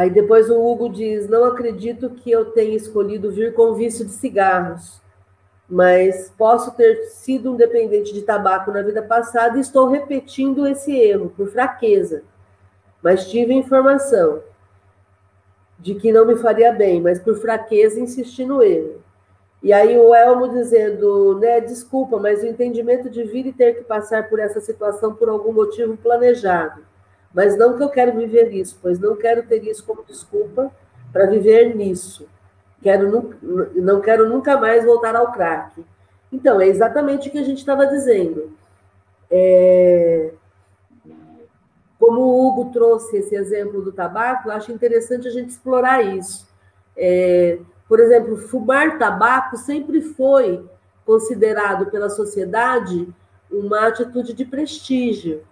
Aí 0.00 0.08
depois 0.08 0.48
o 0.48 0.58
Hugo 0.58 0.88
diz: 0.88 1.28
Não 1.28 1.44
acredito 1.44 2.08
que 2.08 2.30
eu 2.30 2.46
tenha 2.52 2.74
escolhido 2.74 3.30
vir 3.30 3.52
com 3.52 3.74
vício 3.74 4.02
de 4.02 4.12
cigarros, 4.12 4.98
mas 5.68 6.32
posso 6.38 6.74
ter 6.74 7.04
sido 7.08 7.52
um 7.52 7.54
dependente 7.54 8.14
de 8.14 8.22
tabaco 8.22 8.70
na 8.70 8.80
vida 8.80 9.02
passada 9.02 9.58
e 9.58 9.60
estou 9.60 9.90
repetindo 9.90 10.66
esse 10.66 10.98
erro 10.98 11.34
por 11.36 11.48
fraqueza. 11.48 12.22
Mas 13.02 13.30
tive 13.30 13.52
informação 13.52 14.42
de 15.78 15.94
que 15.94 16.10
não 16.10 16.24
me 16.24 16.36
faria 16.36 16.72
bem, 16.72 16.98
mas 16.98 17.20
por 17.20 17.36
fraqueza 17.36 18.00
insisti 18.00 18.42
no 18.42 18.62
erro. 18.62 19.02
E 19.62 19.70
aí 19.70 19.98
o 19.98 20.14
Elmo 20.14 20.48
dizendo, 20.48 21.38
né, 21.38 21.60
desculpa, 21.60 22.18
mas 22.18 22.42
o 22.42 22.46
entendimento 22.46 23.10
de 23.10 23.22
vir 23.22 23.44
e 23.48 23.52
ter 23.52 23.74
que 23.74 23.84
passar 23.84 24.30
por 24.30 24.38
essa 24.38 24.62
situação 24.62 25.14
por 25.14 25.28
algum 25.28 25.52
motivo 25.52 25.94
planejado. 25.98 26.88
Mas 27.32 27.56
não 27.56 27.76
que 27.76 27.82
eu 27.82 27.88
quero 27.88 28.16
viver 28.16 28.52
isso, 28.52 28.78
pois 28.82 28.98
não 28.98 29.16
quero 29.16 29.42
ter 29.44 29.62
isso 29.64 29.84
como 29.84 30.04
desculpa 30.04 30.70
para 31.12 31.26
viver 31.26 31.74
nisso. 31.76 32.28
Quero, 32.82 33.36
não 33.74 34.00
quero 34.00 34.28
nunca 34.28 34.56
mais 34.56 34.84
voltar 34.84 35.14
ao 35.14 35.32
crack. 35.32 35.84
Então, 36.32 36.60
é 36.60 36.66
exatamente 36.66 37.28
o 37.28 37.32
que 37.32 37.38
a 37.38 37.44
gente 37.44 37.58
estava 37.58 37.86
dizendo. 37.86 38.52
É... 39.30 40.32
Como 41.98 42.20
o 42.20 42.48
Hugo 42.48 42.72
trouxe 42.72 43.18
esse 43.18 43.34
exemplo 43.34 43.82
do 43.82 43.92
tabaco, 43.92 44.50
acho 44.50 44.72
interessante 44.72 45.28
a 45.28 45.30
gente 45.30 45.50
explorar 45.50 46.02
isso. 46.02 46.48
É... 46.96 47.58
Por 47.86 48.00
exemplo, 48.00 48.36
fumar 48.36 48.98
tabaco 48.98 49.56
sempre 49.56 50.00
foi 50.00 50.64
considerado 51.04 51.90
pela 51.90 52.08
sociedade 52.08 53.08
uma 53.50 53.88
atitude 53.88 54.32
de 54.32 54.44
prestígio. 54.44 55.42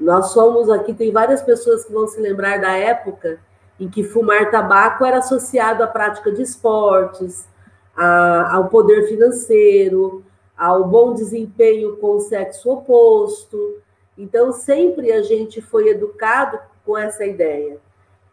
Nós 0.00 0.28
somos 0.28 0.70
aqui, 0.70 0.94
tem 0.94 1.12
várias 1.12 1.42
pessoas 1.42 1.84
que 1.84 1.92
vão 1.92 2.08
se 2.08 2.18
lembrar 2.18 2.58
da 2.58 2.72
época 2.72 3.38
em 3.78 3.88
que 3.88 4.02
fumar 4.02 4.50
tabaco 4.50 5.04
era 5.04 5.18
associado 5.18 5.82
à 5.82 5.86
prática 5.86 6.32
de 6.32 6.42
esportes, 6.42 7.46
a, 7.94 8.56
ao 8.56 8.68
poder 8.68 9.06
financeiro, 9.08 10.24
ao 10.56 10.84
bom 10.84 11.12
desempenho 11.12 11.96
com 11.96 12.16
o 12.16 12.20
sexo 12.20 12.70
oposto. 12.70 13.78
Então, 14.16 14.52
sempre 14.52 15.12
a 15.12 15.22
gente 15.22 15.60
foi 15.60 15.88
educado 15.88 16.58
com 16.84 16.96
essa 16.96 17.24
ideia. 17.24 17.78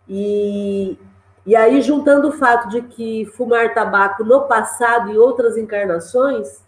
E, 0.08 0.98
e 1.46 1.56
aí, 1.56 1.82
juntando 1.82 2.30
o 2.30 2.34
fato 2.34 2.70
de 2.70 2.82
que 2.82 3.26
fumar 3.26 3.74
tabaco 3.74 4.24
no 4.24 4.42
passado 4.48 5.12
e 5.12 5.18
outras 5.18 5.58
encarnações, 5.58 6.62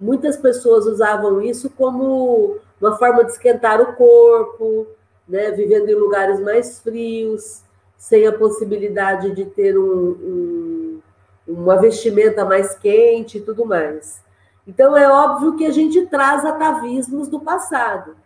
muitas 0.00 0.36
pessoas 0.36 0.86
usavam 0.86 1.42
isso 1.42 1.68
como 1.70 2.56
uma 2.80 2.96
forma 2.96 3.24
de 3.24 3.32
esquentar 3.32 3.80
o 3.80 3.94
corpo, 3.94 4.86
né, 5.28 5.50
vivendo 5.50 5.88
em 5.88 5.94
lugares 5.94 6.40
mais 6.40 6.80
frios, 6.80 7.62
sem 7.98 8.26
a 8.26 8.32
possibilidade 8.32 9.34
de 9.34 9.44
ter 9.44 9.78
um, 9.78 9.84
um, 9.84 11.00
uma 11.46 11.76
vestimenta 11.76 12.44
mais 12.44 12.74
quente 12.74 13.38
e 13.38 13.40
tudo 13.42 13.66
mais. 13.66 14.22
Então, 14.66 14.96
é 14.96 15.08
óbvio 15.08 15.56
que 15.56 15.66
a 15.66 15.70
gente 15.70 16.06
traz 16.06 16.44
atavismos 16.44 17.28
do 17.28 17.40
passado, 17.40 18.16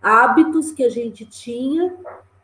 hábitos 0.00 0.70
que 0.70 0.84
a 0.84 0.88
gente 0.88 1.24
tinha 1.24 1.94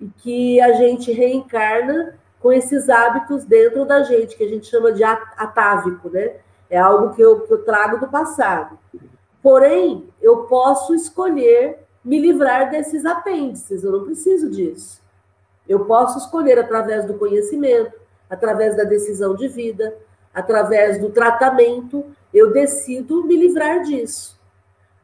e 0.01 0.09
que 0.09 0.61
a 0.61 0.73
gente 0.73 1.13
reencarna 1.13 2.19
com 2.41 2.53
esses 2.53 2.89
hábitos 2.89 3.45
dentro 3.45 3.85
da 3.85 4.03
gente, 4.03 4.37
que 4.37 4.43
a 4.43 4.49
gente 4.49 4.67
chama 4.67 4.93
de 4.93 5.05
atávico, 5.05 6.09
né? 6.09 6.37
É 6.71 6.79
algo 6.79 7.15
que 7.15 7.21
eu, 7.21 7.41
que 7.41 7.53
eu 7.53 7.65
trago 7.65 7.99
do 7.99 8.09
passado. 8.09 8.79
Porém, 9.43 10.09
eu 10.23 10.45
posso 10.45 10.95
escolher 10.95 11.79
me 12.05 12.19
livrar 12.19 12.71
desses 12.71 13.05
apêndices, 13.05 13.85
eu 13.85 13.93
não 13.93 14.05
preciso 14.05 14.49
disso. 14.49 15.03
Eu 15.69 15.85
posso 15.85 16.19
escolher 16.19 16.59
através 16.59 17.05
do 17.05 17.15
conhecimento, 17.15 17.93
através 18.29 18.77
da 18.77 18.85
decisão 18.85 19.35
de 19.35 19.49
vida, 19.49 19.95
através 20.33 20.99
do 20.99 21.11
tratamento, 21.11 22.05
eu 22.33 22.53
decido 22.53 23.25
me 23.25 23.37
livrar 23.37 23.83
disso. 23.83 24.39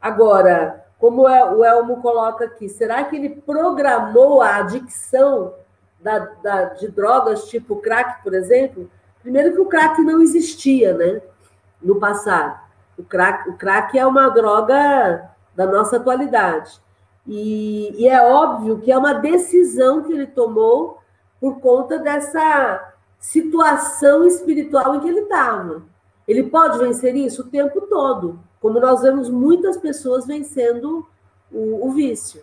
Agora, 0.00 0.84
como 0.98 1.22
o 1.22 1.64
Elmo 1.64 2.00
coloca 2.00 2.44
aqui, 2.44 2.68
será 2.68 3.04
que 3.04 3.16
ele 3.16 3.30
programou 3.44 4.40
a 4.40 4.56
adicção 4.56 5.54
da, 6.00 6.18
da, 6.42 6.64
de 6.64 6.88
drogas 6.88 7.44
tipo 7.48 7.76
crack, 7.76 8.22
por 8.22 8.34
exemplo? 8.34 8.90
Primeiro 9.22 9.52
que 9.52 9.60
o 9.60 9.66
crack 9.66 10.00
não 10.02 10.20
existia, 10.22 10.94
né? 10.94 11.20
No 11.82 11.96
passado. 11.96 12.60
O 12.98 13.02
crack, 13.04 13.48
o 13.50 13.56
crack 13.56 13.98
é 13.98 14.06
uma 14.06 14.28
droga 14.30 15.30
da 15.54 15.66
nossa 15.66 15.96
atualidade. 15.96 16.80
E, 17.26 17.94
e 17.96 18.08
é 18.08 18.22
óbvio 18.22 18.78
que 18.78 18.92
é 18.92 18.96
uma 18.96 19.14
decisão 19.14 20.02
que 20.02 20.12
ele 20.12 20.26
tomou 20.26 20.98
por 21.40 21.60
conta 21.60 21.98
dessa 21.98 22.92
situação 23.18 24.24
espiritual 24.26 24.94
em 24.94 25.00
que 25.00 25.08
ele 25.08 25.20
estava. 25.20 25.82
Ele 26.26 26.44
pode 26.44 26.78
vencer 26.78 27.14
isso 27.14 27.42
o 27.42 27.50
tempo 27.50 27.82
todo, 27.82 28.38
como 28.60 28.80
nós 28.80 29.02
vemos 29.02 29.28
muitas 29.28 29.76
pessoas 29.76 30.26
vencendo 30.26 31.06
o, 31.52 31.86
o 31.86 31.92
vício, 31.92 32.42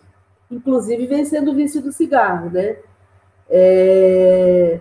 inclusive 0.50 1.06
vencendo 1.06 1.50
o 1.50 1.54
vício 1.54 1.82
do 1.82 1.92
cigarro, 1.92 2.50
né? 2.50 2.78
É... 3.48 4.80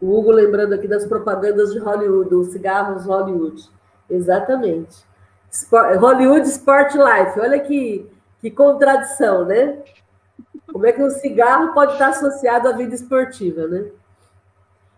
O 0.00 0.18
Hugo 0.18 0.30
lembrando 0.30 0.74
aqui 0.74 0.86
das 0.86 1.06
propagandas 1.06 1.72
de 1.72 1.78
Hollywood, 1.78 2.34
os 2.34 2.48
cigarros 2.48 3.04
Hollywood. 3.04 3.70
Exatamente. 4.08 5.04
Hollywood 5.98 6.46
Sport 6.48 6.94
Life, 6.94 7.40
olha 7.40 7.58
que, 7.60 8.10
que 8.40 8.50
contradição, 8.50 9.44
né? 9.44 9.78
Como 10.70 10.84
é 10.86 10.92
que 10.92 11.02
um 11.02 11.10
cigarro 11.10 11.72
pode 11.72 11.92
estar 11.92 12.08
associado 12.08 12.68
à 12.68 12.72
vida 12.72 12.94
esportiva, 12.94 13.66
né? 13.66 13.86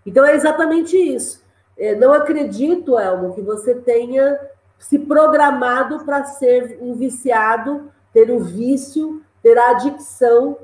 Então 0.05 0.25
é 0.25 0.35
exatamente 0.35 0.97
isso. 0.97 1.45
É, 1.77 1.95
não 1.95 2.13
acredito, 2.13 2.99
Elmo, 2.99 3.35
que 3.35 3.41
você 3.41 3.75
tenha 3.75 4.39
se 4.79 4.99
programado 4.99 6.05
para 6.05 6.25
ser 6.25 6.79
um 6.81 6.95
viciado, 6.95 7.91
ter 8.13 8.31
o 8.31 8.41
vício, 8.41 9.23
ter 9.43 9.57
a 9.59 9.71
adicção 9.71 10.57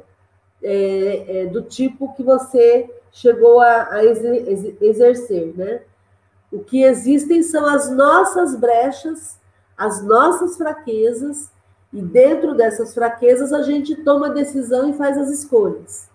é, 0.62 1.42
é, 1.42 1.46
do 1.46 1.62
tipo 1.62 2.12
que 2.14 2.22
você 2.22 2.90
chegou 3.14 3.60
a, 3.60 3.94
a 3.94 4.04
exercer, 4.04 5.54
né? 5.56 5.82
O 6.50 6.58
que 6.58 6.82
existem 6.82 7.44
são 7.44 7.64
as 7.64 7.88
nossas 7.90 8.56
brechas, 8.56 9.38
as 9.76 10.02
nossas 10.02 10.56
fraquezas, 10.56 11.50
e 11.92 12.02
dentro 12.02 12.56
dessas 12.56 12.92
fraquezas 12.92 13.52
a 13.52 13.62
gente 13.62 13.94
toma 13.94 14.30
decisão 14.30 14.90
e 14.90 14.94
faz 14.94 15.16
as 15.16 15.30
escolhas. 15.30 16.10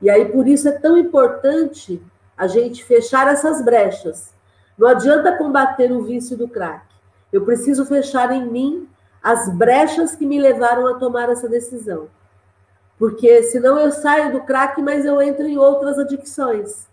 E 0.00 0.08
aí 0.08 0.32
por 0.32 0.48
isso 0.48 0.66
é 0.66 0.72
tão 0.72 0.96
importante 0.96 2.02
a 2.36 2.46
gente 2.46 2.82
fechar 2.84 3.28
essas 3.28 3.62
brechas. 3.62 4.32
Não 4.78 4.88
adianta 4.88 5.36
combater 5.36 5.92
o 5.92 6.02
vício 6.02 6.38
do 6.38 6.48
crack. 6.48 6.86
Eu 7.30 7.44
preciso 7.44 7.84
fechar 7.84 8.32
em 8.32 8.50
mim 8.50 8.88
as 9.22 9.54
brechas 9.54 10.16
que 10.16 10.24
me 10.24 10.40
levaram 10.40 10.86
a 10.86 10.94
tomar 10.98 11.28
essa 11.28 11.46
decisão. 11.46 12.08
Porque 13.00 13.42
senão 13.44 13.78
eu 13.78 13.90
saio 13.90 14.30
do 14.30 14.42
crack, 14.42 14.82
mas 14.82 15.06
eu 15.06 15.22
entro 15.22 15.46
em 15.46 15.56
outras 15.56 15.98
adicções. 15.98 16.86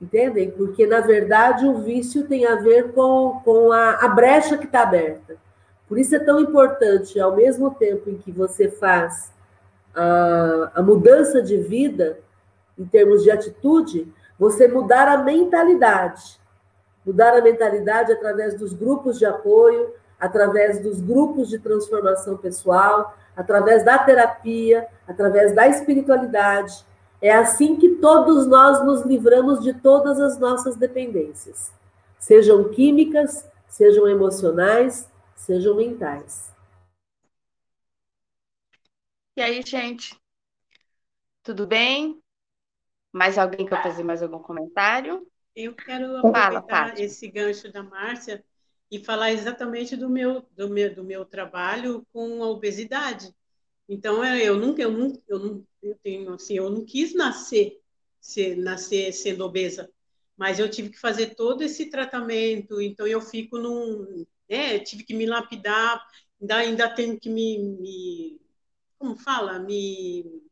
Entendem? 0.00 0.50
Porque, 0.50 0.86
na 0.86 1.00
verdade, 1.00 1.66
o 1.66 1.82
vício 1.82 2.26
tem 2.26 2.46
a 2.46 2.56
ver 2.56 2.92
com, 2.92 3.42
com 3.44 3.70
a, 3.70 3.90
a 3.96 4.08
brecha 4.08 4.56
que 4.56 4.64
está 4.64 4.80
aberta. 4.80 5.36
Por 5.86 5.98
isso 5.98 6.16
é 6.16 6.18
tão 6.18 6.40
importante, 6.40 7.20
ao 7.20 7.36
mesmo 7.36 7.74
tempo 7.74 8.08
em 8.08 8.16
que 8.16 8.32
você 8.32 8.70
faz 8.70 9.30
a, 9.94 10.72
a 10.76 10.82
mudança 10.82 11.42
de 11.42 11.58
vida, 11.58 12.18
em 12.78 12.86
termos 12.86 13.22
de 13.22 13.30
atitude, 13.30 14.10
você 14.38 14.66
mudar 14.66 15.08
a 15.08 15.18
mentalidade. 15.18 16.40
Mudar 17.04 17.36
a 17.36 17.42
mentalidade 17.42 18.10
através 18.10 18.58
dos 18.58 18.72
grupos 18.72 19.18
de 19.18 19.26
apoio, 19.26 19.92
através 20.18 20.80
dos 20.82 21.02
grupos 21.02 21.50
de 21.50 21.58
transformação 21.58 22.38
pessoal, 22.38 23.14
através 23.36 23.84
da 23.84 23.98
terapia, 23.98 24.88
através 25.06 25.54
da 25.54 25.66
espiritualidade. 25.66 26.84
É 27.20 27.32
assim 27.32 27.76
que 27.76 27.96
todos 27.96 28.46
nós 28.46 28.84
nos 28.84 29.02
livramos 29.02 29.62
de 29.62 29.72
todas 29.74 30.20
as 30.20 30.38
nossas 30.38 30.76
dependências, 30.76 31.72
sejam 32.18 32.70
químicas, 32.70 33.48
sejam 33.68 34.06
emocionais, 34.06 35.10
sejam 35.34 35.76
mentais. 35.76 36.52
E 39.36 39.42
aí, 39.42 39.62
gente? 39.62 40.18
Tudo 41.42 41.66
bem? 41.66 42.22
Mais 43.12 43.38
alguém 43.38 43.66
quer 43.66 43.82
fazer 43.82 44.02
mais 44.02 44.22
algum 44.22 44.38
comentário? 44.38 45.26
Eu 45.54 45.74
quero 45.74 46.16
aproveitar 46.16 46.88
Fala, 46.88 47.00
esse 47.00 47.28
gancho 47.28 47.72
da 47.72 47.82
Márcia 47.82 48.44
e 48.90 48.98
falar 49.04 49.32
exatamente 49.32 49.96
do 49.96 50.08
meu, 50.08 50.46
do 50.52 50.68
meu, 50.68 50.94
do 50.94 51.04
meu 51.04 51.24
trabalho 51.24 52.06
com 52.12 52.42
a 52.42 52.48
obesidade. 52.48 53.34
Então, 53.88 54.22
é, 54.24 54.42
eu 54.42 54.56
nunca, 54.58 54.82
eu 54.82 54.90
nunca, 54.90 55.20
eu 55.28 55.38
não, 55.38 55.66
eu 55.82 55.98
tenho 56.02 56.32
assim, 56.32 56.54
eu 56.54 56.70
não 56.70 56.84
quis 56.84 57.14
nascer, 57.14 57.80
ser, 58.20 58.56
nascer 58.56 59.12
sendo 59.12 59.44
obesa, 59.44 59.90
mas 60.36 60.58
eu 60.58 60.70
tive 60.70 60.90
que 60.90 60.98
fazer 60.98 61.34
todo 61.34 61.62
esse 61.62 61.90
tratamento. 61.90 62.80
Então, 62.80 63.06
eu 63.06 63.20
fico 63.20 63.58
num, 63.58 64.24
né, 64.48 64.78
tive 64.78 65.04
que 65.04 65.14
me 65.14 65.26
lapidar, 65.26 66.04
ainda, 66.40 66.56
ainda 66.56 66.94
tenho 66.94 67.18
que 67.18 67.28
me, 67.28 67.58
me 67.58 68.40
como 68.98 69.16
fala, 69.16 69.58
me 69.58 70.42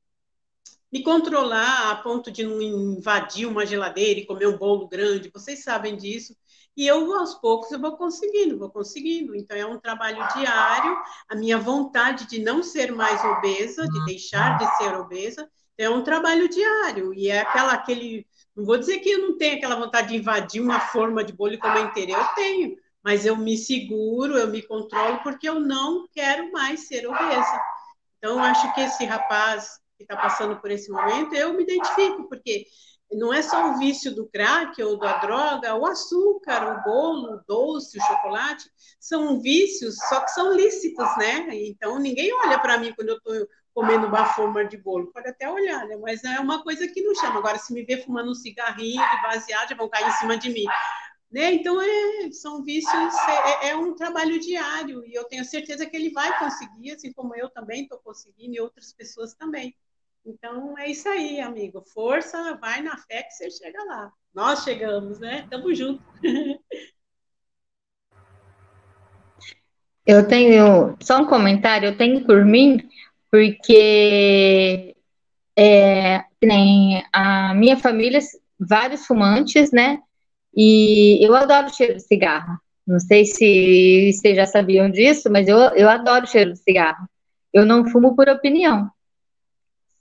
me 0.92 1.02
controlar 1.02 1.90
a 1.90 1.96
ponto 1.96 2.30
de 2.30 2.44
não 2.44 2.60
invadir 2.60 3.46
uma 3.46 3.64
geladeira 3.64 4.20
e 4.20 4.26
comer 4.26 4.46
um 4.46 4.58
bolo 4.58 4.86
grande, 4.86 5.30
vocês 5.32 5.62
sabem 5.62 5.96
disso. 5.96 6.36
E 6.76 6.86
eu, 6.86 7.12
aos 7.14 7.34
poucos, 7.34 7.70
eu 7.70 7.78
vou 7.78 7.96
conseguindo, 7.96 8.58
vou 8.58 8.70
conseguindo. 8.70 9.34
Então, 9.34 9.56
é 9.56 9.66
um 9.66 9.78
trabalho 9.78 10.26
diário. 10.34 10.96
A 11.28 11.34
minha 11.34 11.58
vontade 11.58 12.26
de 12.26 12.38
não 12.38 12.62
ser 12.62 12.92
mais 12.92 13.22
obesa, 13.24 13.86
de 13.86 14.04
deixar 14.06 14.56
de 14.56 14.76
ser 14.76 14.94
obesa, 14.96 15.48
é 15.76 15.88
um 15.90 16.02
trabalho 16.02 16.48
diário. 16.48 17.12
E 17.12 17.28
é 17.28 17.40
aquela, 17.40 17.72
aquele. 17.72 18.26
Não 18.56 18.64
vou 18.64 18.78
dizer 18.78 19.00
que 19.00 19.10
eu 19.10 19.18
não 19.18 19.36
tenho 19.36 19.56
aquela 19.56 19.76
vontade 19.76 20.08
de 20.08 20.16
invadir 20.16 20.62
uma 20.62 20.80
forma 20.80 21.22
de 21.22 21.32
bolo 21.32 21.52
e 21.52 21.58
comer 21.58 21.82
inteira. 21.82 22.12
Eu 22.12 22.24
tenho. 22.34 22.76
Mas 23.04 23.26
eu 23.26 23.36
me 23.36 23.56
seguro, 23.56 24.38
eu 24.38 24.46
me 24.46 24.62
controlo, 24.62 25.20
porque 25.22 25.48
eu 25.48 25.58
não 25.58 26.06
quero 26.12 26.52
mais 26.52 26.86
ser 26.86 27.06
obesa. 27.06 27.60
Então, 28.16 28.38
acho 28.42 28.72
que 28.74 28.80
esse 28.80 29.04
rapaz 29.04 29.80
que 29.96 30.04
está 30.04 30.16
passando 30.16 30.56
por 30.60 30.70
esse 30.70 30.90
momento, 30.90 31.34
eu 31.34 31.52
me 31.52 31.64
identifico, 31.64 32.28
porque 32.28 32.66
não 33.14 33.32
é 33.32 33.42
só 33.42 33.70
o 33.70 33.78
vício 33.78 34.14
do 34.14 34.26
crack 34.26 34.82
ou 34.82 34.98
da 34.98 35.18
droga, 35.18 35.74
o 35.74 35.86
açúcar, 35.86 36.78
o 36.78 36.82
bolo, 36.82 37.34
o 37.34 37.40
doce, 37.46 37.98
o 37.98 38.02
chocolate, 38.02 38.70
são 38.98 39.40
vícios, 39.40 39.96
só 40.08 40.20
que 40.20 40.30
são 40.30 40.52
lícitos, 40.54 41.08
né? 41.18 41.48
Então, 41.52 41.98
ninguém 41.98 42.32
olha 42.32 42.58
para 42.58 42.78
mim 42.78 42.92
quando 42.94 43.10
eu 43.10 43.16
estou 43.16 43.46
comendo 43.74 44.06
uma 44.06 44.26
forma 44.26 44.64
de 44.64 44.76
bolo, 44.76 45.10
pode 45.12 45.28
até 45.28 45.50
olhar, 45.50 45.86
né? 45.86 45.96
Mas 45.96 46.22
é 46.24 46.38
uma 46.40 46.62
coisa 46.62 46.86
que 46.86 47.02
não 47.02 47.14
chama. 47.14 47.38
Agora, 47.38 47.58
se 47.58 47.72
me 47.72 47.84
ver 47.84 48.04
fumando 48.04 48.30
um 48.30 48.34
cigarrinho 48.34 49.02
de 49.02 49.22
baseado, 49.22 49.70
já 49.70 49.76
vão 49.76 49.88
cair 49.88 50.06
em 50.06 50.12
cima 50.12 50.36
de 50.36 50.50
mim. 50.50 50.66
Né? 51.30 51.54
Então, 51.54 51.80
é, 51.80 52.30
são 52.30 52.62
vícios, 52.62 53.14
é, 53.62 53.70
é, 53.70 53.76
um 53.76 53.94
trabalho 53.94 54.38
diário, 54.38 55.02
e 55.06 55.14
eu 55.14 55.24
tenho 55.24 55.44
certeza 55.46 55.86
que 55.86 55.96
ele 55.96 56.10
vai 56.10 56.38
conseguir, 56.38 56.92
assim 56.92 57.10
como 57.10 57.34
eu 57.34 57.48
também 57.48 57.84
estou 57.84 57.98
conseguindo, 57.98 58.54
e 58.54 58.60
outras 58.60 58.92
pessoas 58.92 59.32
também. 59.34 59.74
Então 60.24 60.78
é 60.78 60.88
isso 60.90 61.08
aí, 61.08 61.40
amigo. 61.40 61.82
Força, 61.92 62.56
vai 62.60 62.80
na 62.80 62.96
fé 62.96 63.22
que 63.22 63.32
você 63.32 63.50
chega 63.50 63.82
lá. 63.84 64.12
Nós 64.34 64.62
chegamos, 64.62 65.18
né? 65.18 65.46
Tamo 65.50 65.74
junto. 65.74 66.02
Eu 70.04 70.26
tenho 70.26 70.96
só 71.00 71.18
um 71.18 71.26
comentário, 71.26 71.88
eu 71.88 71.96
tenho 71.96 72.24
por 72.24 72.44
mim, 72.44 72.88
porque 73.30 74.96
é, 75.56 76.24
nem 76.42 77.04
a 77.12 77.54
minha 77.54 77.76
família, 77.76 78.18
vários 78.58 79.06
fumantes, 79.06 79.70
né? 79.70 80.00
E 80.54 81.24
eu 81.24 81.34
adoro 81.34 81.66
o 81.66 81.72
cheiro 81.72 81.94
de 81.94 82.02
cigarro. 82.02 82.58
Não 82.86 82.98
sei 82.98 83.24
se 83.24 84.12
vocês 84.12 84.36
já 84.36 84.46
sabiam 84.46 84.90
disso, 84.90 85.30
mas 85.30 85.46
eu, 85.46 85.56
eu 85.56 85.88
adoro 85.88 86.24
o 86.24 86.28
cheiro 86.28 86.52
de 86.52 86.58
cigarro. 86.58 87.08
Eu 87.52 87.64
não 87.64 87.86
fumo 87.86 88.16
por 88.16 88.28
opinião. 88.28 88.90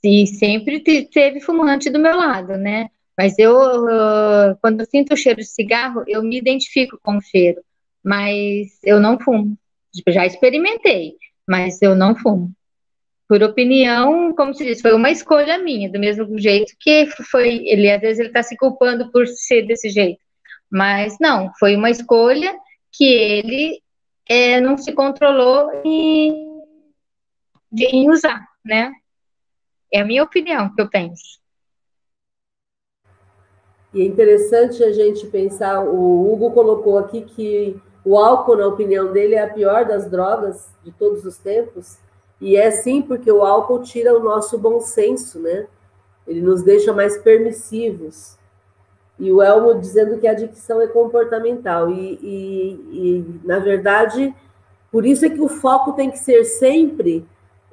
E 0.03 0.25
sempre 0.27 0.79
teve 0.79 1.41
fumante 1.41 1.89
do 1.89 1.99
meu 1.99 2.15
lado, 2.15 2.57
né? 2.57 2.89
Mas 3.17 3.37
eu, 3.37 3.55
quando 4.61 4.79
eu 4.79 4.85
sinto 4.85 5.13
o 5.13 5.17
cheiro 5.17 5.39
de 5.39 5.45
cigarro, 5.45 6.03
eu 6.07 6.23
me 6.23 6.37
identifico 6.37 6.99
com 7.03 7.17
o 7.17 7.21
cheiro, 7.21 7.61
mas 8.03 8.79
eu 8.83 8.99
não 8.99 9.19
fumo. 9.19 9.57
Tipo, 9.93 10.11
já 10.11 10.25
experimentei, 10.25 11.15
mas 11.47 11.81
eu 11.81 11.93
não 11.95 12.15
fumo. 12.15 12.51
Por 13.27 13.43
opinião, 13.43 14.33
como 14.33 14.53
se 14.53 14.65
diz, 14.65 14.81
foi 14.81 14.93
uma 14.93 15.11
escolha 15.11 15.57
minha, 15.57 15.89
do 15.89 15.99
mesmo 15.99 16.37
jeito 16.39 16.73
que 16.79 17.05
foi. 17.29 17.65
Ele 17.67 17.91
às 17.91 18.01
vezes 18.01 18.19
ele 18.19 18.29
está 18.29 18.43
se 18.43 18.57
culpando 18.57 19.11
por 19.11 19.27
ser 19.27 19.67
desse 19.67 19.89
jeito, 19.89 20.19
mas 20.69 21.17
não, 21.19 21.51
foi 21.59 21.75
uma 21.75 21.89
escolha 21.89 22.53
que 22.91 23.05
ele 23.05 23.81
é, 24.27 24.59
não 24.59 24.77
se 24.77 24.93
controlou 24.93 25.69
em, 25.85 26.61
em 27.73 28.09
usar, 28.09 28.45
né? 28.65 28.91
É 29.93 30.01
a 30.01 30.05
minha 30.05 30.23
opinião 30.23 30.73
que 30.73 30.81
eu 30.81 30.89
penso. 30.89 31.41
E 33.93 34.01
é 34.01 34.05
interessante 34.05 34.83
a 34.83 34.91
gente 34.93 35.27
pensar, 35.27 35.83
o 35.83 36.31
Hugo 36.31 36.51
colocou 36.51 36.97
aqui 36.97 37.21
que 37.21 37.81
o 38.05 38.17
álcool, 38.17 38.55
na 38.55 38.67
opinião 38.67 39.11
dele, 39.11 39.35
é 39.35 39.43
a 39.43 39.53
pior 39.53 39.85
das 39.85 40.09
drogas 40.09 40.69
de 40.83 40.91
todos 40.91 41.25
os 41.25 41.37
tempos. 41.37 41.97
E 42.39 42.55
é 42.55 42.71
sim, 42.71 43.01
porque 43.01 43.31
o 43.31 43.43
álcool 43.43 43.83
tira 43.83 44.17
o 44.17 44.23
nosso 44.23 44.57
bom 44.57 44.79
senso, 44.79 45.39
né? 45.39 45.67
Ele 46.25 46.41
nos 46.41 46.63
deixa 46.63 46.93
mais 46.93 47.17
permissivos. 47.17 48.37
E 49.19 49.31
o 49.31 49.41
Elmo 49.41 49.79
dizendo 49.79 50.17
que 50.17 50.27
a 50.27 50.31
adicção 50.31 50.81
é 50.81 50.87
comportamental. 50.87 51.91
E, 51.91 52.17
e, 52.23 52.71
e, 52.91 53.25
na 53.43 53.59
verdade, 53.59 54.33
por 54.91 55.05
isso 55.05 55.25
é 55.25 55.29
que 55.29 55.41
o 55.41 55.47
foco 55.47 55.93
tem 55.93 56.09
que 56.09 56.17
ser 56.17 56.43
sempre 56.45 57.25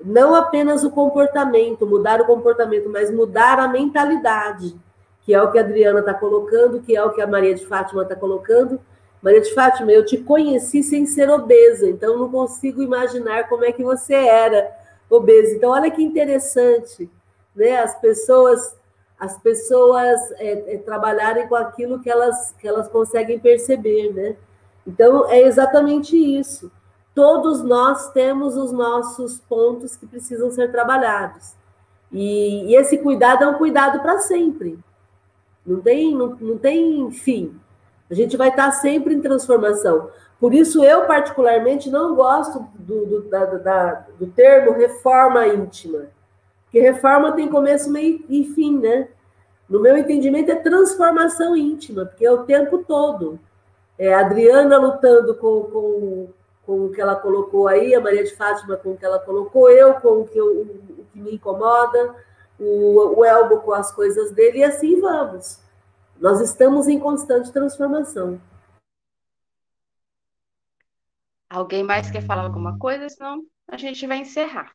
não 0.04 0.34
apenas 0.34 0.84
o 0.84 0.90
comportamento, 0.90 1.86
mudar 1.86 2.20
o 2.20 2.26
comportamento, 2.26 2.88
mas 2.88 3.10
mudar 3.10 3.58
a 3.58 3.68
mentalidade, 3.68 4.74
que 5.22 5.34
é 5.34 5.42
o 5.42 5.50
que 5.50 5.58
a 5.58 5.62
Adriana 5.62 6.00
está 6.00 6.14
colocando, 6.14 6.80
que 6.80 6.96
é 6.96 7.02
o 7.02 7.10
que 7.10 7.20
a 7.20 7.26
Maria 7.26 7.54
de 7.54 7.66
Fátima 7.66 8.02
está 8.02 8.14
colocando. 8.14 8.80
Maria 9.20 9.40
de 9.40 9.52
Fátima, 9.52 9.90
eu 9.90 10.04
te 10.04 10.16
conheci 10.16 10.82
sem 10.82 11.04
ser 11.04 11.28
obesa, 11.28 11.88
então 11.88 12.16
não 12.16 12.30
consigo 12.30 12.82
imaginar 12.82 13.48
como 13.48 13.64
é 13.64 13.72
que 13.72 13.82
você 13.82 14.14
era 14.14 14.70
obesa. 15.10 15.54
Então, 15.54 15.70
olha 15.70 15.90
que 15.90 16.02
interessante, 16.02 17.10
né? 17.54 17.78
As 17.80 17.98
pessoas, 18.00 18.76
as 19.18 19.36
pessoas 19.38 20.30
é, 20.32 20.74
é, 20.74 20.78
trabalharem 20.78 21.48
com 21.48 21.56
aquilo 21.56 22.00
que 22.00 22.08
elas, 22.08 22.54
que 22.60 22.68
elas 22.68 22.88
conseguem 22.88 23.40
perceber, 23.40 24.12
né? 24.12 24.36
Então, 24.86 25.28
é 25.28 25.40
exatamente 25.42 26.16
isso 26.16 26.70
todos 27.18 27.64
nós 27.64 28.12
temos 28.12 28.56
os 28.56 28.70
nossos 28.70 29.40
pontos 29.40 29.96
que 29.96 30.06
precisam 30.06 30.52
ser 30.52 30.70
trabalhados. 30.70 31.52
E, 32.12 32.66
e 32.66 32.76
esse 32.76 32.96
cuidado 32.98 33.42
é 33.42 33.48
um 33.48 33.58
cuidado 33.58 33.98
para 33.98 34.20
sempre. 34.20 34.78
Não 35.66 35.80
tem, 35.80 36.14
não, 36.14 36.36
não 36.40 36.56
tem 36.56 37.10
fim. 37.10 37.58
A 38.08 38.14
gente 38.14 38.36
vai 38.36 38.50
estar 38.50 38.70
sempre 38.70 39.14
em 39.14 39.20
transformação. 39.20 40.10
Por 40.38 40.54
isso, 40.54 40.84
eu, 40.84 41.06
particularmente, 41.06 41.90
não 41.90 42.14
gosto 42.14 42.64
do, 42.78 43.04
do, 43.04 43.22
da, 43.22 43.44
da, 43.46 44.06
do 44.16 44.28
termo 44.28 44.70
reforma 44.70 45.44
íntima. 45.48 46.04
Porque 46.66 46.78
reforma 46.78 47.32
tem 47.32 47.48
começo, 47.48 47.90
meio 47.90 48.24
e 48.28 48.44
fim, 48.54 48.78
né? 48.78 49.08
No 49.68 49.80
meu 49.80 49.98
entendimento, 49.98 50.52
é 50.52 50.54
transformação 50.54 51.56
íntima, 51.56 52.06
porque 52.06 52.24
é 52.24 52.30
o 52.30 52.44
tempo 52.44 52.78
todo. 52.86 53.40
É 53.98 54.14
a 54.14 54.20
Adriana 54.20 54.78
lutando 54.78 55.34
com, 55.34 55.62
com, 55.64 56.28
com 56.68 56.84
o 56.84 56.92
que 56.92 57.00
ela 57.00 57.16
colocou 57.16 57.66
aí, 57.66 57.94
a 57.94 58.00
Maria 58.00 58.22
de 58.22 58.36
Fátima 58.36 58.76
com 58.76 58.90
o 58.90 58.96
que 58.98 59.02
ela 59.02 59.18
colocou, 59.18 59.70
eu 59.70 59.94
com 60.02 60.20
o 60.20 60.28
que, 60.28 60.36
eu, 60.36 60.60
o 60.60 61.06
que 61.10 61.18
me 61.18 61.36
incomoda, 61.36 62.14
o, 62.60 63.18
o 63.18 63.24
Elbo 63.24 63.60
com 63.62 63.72
as 63.72 63.90
coisas 63.90 64.32
dele, 64.32 64.58
e 64.58 64.64
assim 64.64 65.00
vamos. 65.00 65.60
Nós 66.20 66.42
estamos 66.42 66.86
em 66.86 66.98
constante 66.98 67.50
transformação. 67.50 68.38
Alguém 71.48 71.82
mais 71.82 72.10
quer 72.10 72.20
falar 72.20 72.42
alguma 72.42 72.78
coisa? 72.78 73.08
Senão 73.08 73.46
a 73.66 73.78
gente 73.78 74.06
vai 74.06 74.18
encerrar. 74.18 74.70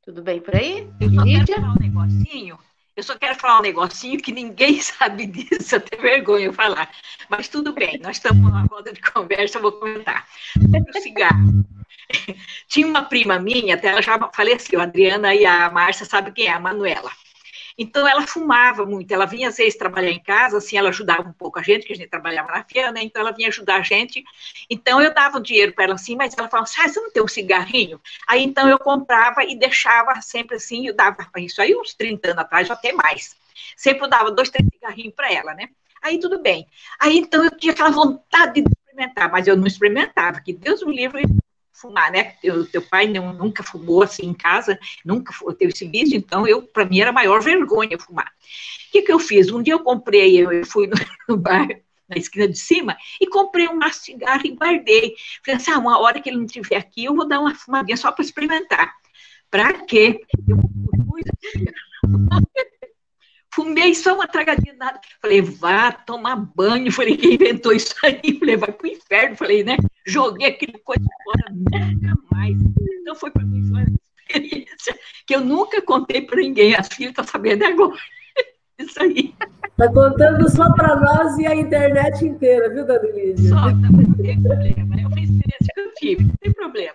Tudo 0.00 0.22
bem 0.22 0.40
por 0.40 0.56
aí? 0.56 0.90
Eu 0.98 1.10
só 1.10 1.20
Lídia? 1.24 1.44
quero 1.44 1.60
falar 1.60 1.74
um 1.74 1.78
negocinho 1.78 2.58
eu 2.98 3.02
só 3.04 3.16
quero 3.16 3.38
falar 3.38 3.60
um 3.60 3.62
negocinho 3.62 4.20
que 4.20 4.32
ninguém 4.32 4.80
sabe 4.82 5.24
disso, 5.26 5.76
eu 5.76 5.80
tenho 5.80 6.02
vergonha 6.02 6.52
falar. 6.52 6.90
Mas 7.28 7.46
tudo 7.46 7.72
bem, 7.72 7.96
nós 7.98 8.16
estamos 8.16 8.42
numa 8.42 8.62
roda 8.62 8.92
de 8.92 9.00
conversa, 9.00 9.58
eu 9.58 9.62
vou 9.62 9.72
comentar. 9.72 10.26
Cigarro. 11.00 11.64
Tinha 12.66 12.88
uma 12.88 13.02
prima 13.02 13.38
minha, 13.38 13.76
até 13.76 13.88
ela 13.88 14.02
já 14.02 14.18
faleceu, 14.34 14.80
a 14.80 14.82
Adriana 14.82 15.32
e 15.32 15.46
a 15.46 15.70
Márcia, 15.70 16.04
sabe 16.04 16.32
quem 16.32 16.46
é? 16.46 16.52
A 16.52 16.58
Manuela. 16.58 17.10
Então, 17.78 18.06
ela 18.08 18.26
fumava 18.26 18.84
muito. 18.84 19.12
Ela 19.12 19.24
vinha, 19.24 19.48
às 19.48 19.56
vezes, 19.56 19.78
trabalhar 19.78 20.10
em 20.10 20.20
casa, 20.20 20.58
assim, 20.58 20.76
ela 20.76 20.88
ajudava 20.88 21.28
um 21.28 21.32
pouco 21.32 21.60
a 21.60 21.62
gente, 21.62 21.86
que 21.86 21.92
a 21.92 21.96
gente 21.96 22.08
trabalhava 22.08 22.50
na 22.50 22.64
feira, 22.64 22.90
né? 22.90 23.02
Então, 23.04 23.22
ela 23.22 23.30
vinha 23.32 23.48
ajudar 23.48 23.76
a 23.76 23.82
gente. 23.82 24.24
Então, 24.68 25.00
eu 25.00 25.14
dava 25.14 25.38
o 25.38 25.40
dinheiro 25.40 25.72
para 25.72 25.84
ela, 25.84 25.94
assim, 25.94 26.16
mas 26.16 26.34
ela 26.36 26.48
falava 26.48 26.68
assim, 26.68 26.80
ah, 26.82 26.88
você 26.88 27.00
não 27.00 27.12
tem 27.12 27.22
um 27.22 27.28
cigarrinho? 27.28 28.00
Aí, 28.26 28.42
então, 28.42 28.68
eu 28.68 28.78
comprava 28.78 29.44
e 29.44 29.56
deixava 29.56 30.20
sempre 30.20 30.56
assim, 30.56 30.88
eu 30.88 30.94
dava 30.94 31.30
isso 31.36 31.62
aí 31.62 31.76
uns 31.76 31.94
30 31.94 32.30
anos 32.30 32.42
atrás, 32.42 32.68
até 32.70 32.92
mais. 32.92 33.36
Sempre 33.76 34.04
eu 34.04 34.08
dava 34.08 34.30
dois, 34.32 34.50
três 34.50 34.68
cigarrinhos 34.72 35.14
para 35.14 35.32
ela, 35.32 35.54
né? 35.54 35.68
Aí, 36.02 36.18
tudo 36.18 36.40
bem. 36.40 36.66
Aí, 36.98 37.16
então, 37.18 37.44
eu 37.44 37.50
tinha 37.56 37.72
aquela 37.72 37.90
vontade 37.90 38.60
de 38.60 38.68
experimentar, 38.68 39.30
mas 39.30 39.46
eu 39.46 39.56
não 39.56 39.66
experimentava, 39.66 40.40
que 40.40 40.52
Deus 40.52 40.82
me 40.82 40.96
livre 40.96 41.22
fumar, 41.72 42.10
né? 42.10 42.34
O 42.44 42.64
teu 42.64 42.82
pai 42.82 43.06
não, 43.06 43.32
nunca 43.32 43.62
fumou 43.62 44.02
assim 44.02 44.26
em 44.26 44.34
casa, 44.34 44.78
nunca 45.04 45.32
teve 45.58 45.72
esse 45.72 45.86
vício, 45.86 46.16
então 46.16 46.46
eu, 46.46 46.62
para 46.62 46.84
mim, 46.84 47.00
era 47.00 47.10
a 47.10 47.12
maior 47.12 47.40
vergonha 47.40 47.98
fumar. 47.98 48.26
O 48.26 48.92
que, 48.92 49.02
que 49.02 49.12
eu 49.12 49.18
fiz? 49.18 49.50
Um 49.50 49.62
dia 49.62 49.74
eu 49.74 49.80
comprei, 49.80 50.38
eu 50.38 50.64
fui 50.66 50.86
no, 50.86 50.94
no 51.28 51.36
bar, 51.36 51.68
na 52.08 52.16
esquina 52.16 52.48
de 52.48 52.58
cima, 52.58 52.96
e 53.20 53.26
comprei 53.26 53.68
um 53.68 53.76
maço 53.76 54.00
de 54.00 54.06
cigarro 54.06 54.42
e 54.44 54.50
guardei. 54.50 55.14
Falei 55.44 55.60
assim, 55.60 55.70
ah, 55.70 55.78
uma 55.78 55.98
hora 56.00 56.20
que 56.20 56.28
ele 56.28 56.38
não 56.38 56.46
estiver 56.46 56.76
aqui, 56.76 57.04
eu 57.04 57.14
vou 57.14 57.28
dar 57.28 57.40
uma 57.40 57.54
fumadinha 57.54 57.96
só 57.96 58.10
para 58.10 58.24
experimentar. 58.24 58.92
Para 59.50 59.72
quê? 59.84 60.20
Eu 60.46 60.56
fumei 63.58 63.92
só 63.92 64.14
uma 64.14 64.28
tragadinha 64.28 64.72
nada. 64.74 65.00
Falei, 65.20 65.42
vá 65.42 65.90
tomar 65.90 66.36
banho. 66.36 66.92
Falei, 66.92 67.16
quem 67.16 67.34
inventou 67.34 67.72
isso 67.72 67.92
aí? 68.04 68.38
Falei, 68.38 68.56
vai 68.56 68.70
pro 68.70 68.86
inferno. 68.86 69.36
Falei, 69.36 69.64
né? 69.64 69.76
Joguei 70.06 70.46
aquele 70.46 70.78
coisa 70.78 71.04
fora, 71.24 71.52
nunca 71.52 72.14
mais. 72.30 72.56
Então 73.00 73.16
foi 73.16 73.32
para 73.32 73.44
mim 73.44 73.68
uma 73.68 73.82
experiência 73.82 74.96
que 75.26 75.34
eu 75.34 75.40
nunca 75.40 75.82
contei 75.82 76.22
para 76.22 76.36
ninguém. 76.36 76.76
As 76.76 76.86
filhas 76.86 77.10
estão 77.10 77.24
sabendo 77.24 77.64
agora. 77.64 77.98
Isso 78.78 79.02
aí. 79.02 79.34
Está 79.64 79.92
contando 79.92 80.48
só 80.50 80.72
para 80.74 80.96
nós 80.96 81.36
e 81.38 81.46
a 81.46 81.54
internet 81.54 82.24
inteira, 82.24 82.68
viu, 82.72 82.86
Lídia? 83.12 83.48
Só, 83.48 83.70
não 83.70 84.14
tem 84.14 84.40
problema. 84.40 85.00
É 85.00 85.06
uma 85.06 85.20
experiência 85.20 85.72
que 85.74 85.80
eu 85.80 85.94
tive, 85.94 86.24
não 86.24 86.34
tem 86.40 86.52
problema. 86.52 86.94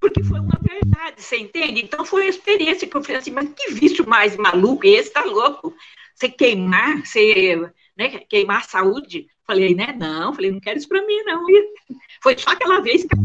Porque 0.00 0.22
foi 0.22 0.40
uma 0.40 0.58
verdade, 0.60 1.22
você 1.22 1.38
entende? 1.38 1.82
Então 1.82 2.04
foi 2.04 2.22
uma 2.22 2.30
experiência 2.30 2.86
que 2.86 2.96
eu 2.96 3.02
falei 3.02 3.18
assim, 3.18 3.30
mas 3.30 3.48
que 3.50 3.72
vício 3.72 4.08
mais 4.08 4.36
maluco 4.36 4.86
esse, 4.86 5.12
tá 5.12 5.24
louco? 5.24 5.74
Você 6.14 6.28
queimar, 6.28 7.04
você 7.04 7.70
né, 7.96 8.08
queimar 8.28 8.58
a 8.58 8.62
saúde. 8.62 9.26
Falei, 9.46 9.74
né? 9.74 9.94
Não, 9.98 10.32
falei, 10.34 10.50
não 10.50 10.60
quero 10.60 10.78
isso 10.78 10.88
para 10.88 11.04
mim, 11.04 11.22
não. 11.24 11.48
E 11.50 11.74
foi 12.22 12.36
só 12.38 12.50
aquela 12.50 12.80
vez 12.80 13.02
que. 13.02 13.16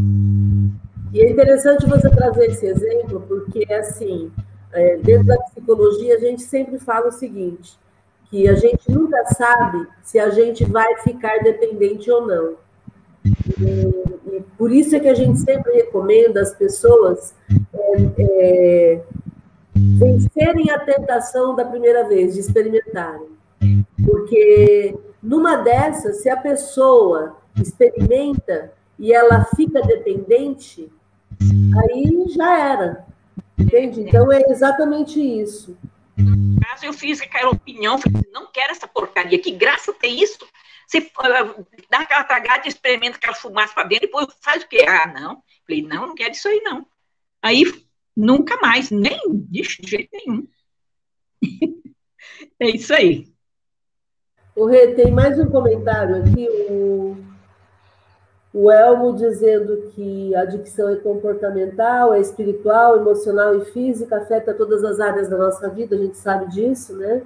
E 1.13 1.21
é 1.21 1.31
interessante 1.31 1.85
você 1.87 2.09
trazer 2.09 2.47
esse 2.47 2.65
exemplo, 2.65 3.23
porque, 3.27 3.71
assim, 3.73 4.31
é, 4.73 4.97
dentro 4.97 5.27
da 5.27 5.37
psicologia, 5.43 6.15
a 6.15 6.19
gente 6.19 6.41
sempre 6.41 6.79
fala 6.79 7.07
o 7.07 7.11
seguinte: 7.11 7.77
que 8.29 8.47
a 8.47 8.55
gente 8.55 8.91
nunca 8.91 9.23
sabe 9.33 9.87
se 10.03 10.19
a 10.19 10.29
gente 10.29 10.65
vai 10.65 10.97
ficar 10.97 11.37
dependente 11.39 12.09
ou 12.11 12.27
não. 12.27 12.55
Por 14.57 14.71
isso 14.71 14.95
é 14.95 14.99
que 14.99 15.07
a 15.07 15.13
gente 15.13 15.39
sempre 15.39 15.73
recomenda 15.73 16.41
às 16.41 16.53
pessoas 16.53 17.33
é, 17.73 17.97
é, 18.19 19.03
vencerem 19.75 20.69
a 20.71 20.79
tentação 20.79 21.55
da 21.55 21.65
primeira 21.65 22.07
vez, 22.07 22.33
de 22.33 22.39
experimentarem. 22.39 23.27
Porque 24.05 24.95
numa 25.21 25.57
dessas, 25.57 26.21
se 26.21 26.29
a 26.29 26.37
pessoa 26.37 27.37
experimenta 27.59 28.71
e 28.97 29.13
ela 29.13 29.45
fica 29.55 29.81
dependente, 29.81 30.91
aí 31.41 32.25
já 32.29 32.71
era. 32.71 33.05
Entende? 33.57 34.01
Então 34.01 34.31
é 34.31 34.41
exatamente 34.49 35.19
isso. 35.19 35.77
No 36.15 36.59
caso, 36.61 36.85
eu 36.85 36.93
fiz 36.93 37.21
aquela 37.21 37.51
opinião, 37.51 37.97
falei, 37.97 38.21
não 38.31 38.47
quero 38.51 38.71
essa 38.71 38.87
porcaria, 38.87 39.39
que 39.39 39.51
graça 39.51 39.93
tem 39.93 40.21
isso? 40.21 40.39
Você 40.87 40.99
uh, 40.99 41.67
dá 41.91 41.99
aquela 41.99 42.23
tragada, 42.23 42.65
experimenta 42.65 43.17
aquela 43.17 43.35
fumaça 43.35 43.73
para 43.73 43.83
dentro, 43.83 44.07
depois 44.07 44.27
faz 44.41 44.63
o 44.63 44.67
quê? 44.69 44.85
Ah, 44.87 45.07
não. 45.07 45.43
Falei, 45.67 45.81
não, 45.81 46.07
não 46.07 46.15
quero 46.15 46.31
isso 46.31 46.47
aí, 46.47 46.61
não. 46.63 46.87
Aí, 47.41 47.63
nunca 48.15 48.55
mais, 48.61 48.89
nem 48.89 49.19
de 49.29 49.63
jeito 49.63 50.09
nenhum. 50.13 50.47
é 52.57 52.69
isso 52.69 52.93
aí. 52.93 53.27
O 54.55 54.65
Rê, 54.65 54.95
tem 54.95 55.11
mais 55.11 55.37
um 55.37 55.51
comentário 55.51 56.15
aqui, 56.15 56.47
o, 56.69 57.17
o 58.53 58.71
Elmo 58.71 59.13
dizendo 59.13 59.91
que 59.91 60.33
a 60.35 60.41
adicção 60.41 60.89
é 60.89 60.95
comportamental, 60.95 62.13
é 62.13 62.21
espiritual, 62.21 62.95
emocional 62.95 63.57
e 63.57 63.65
física, 63.65 64.17
afeta 64.17 64.53
todas 64.53 64.85
as 64.85 65.01
áreas 65.01 65.29
da 65.29 65.37
nossa 65.37 65.69
vida, 65.69 65.95
a 65.95 65.99
gente 65.99 66.17
sabe 66.17 66.49
disso, 66.49 66.95
né? 66.95 67.23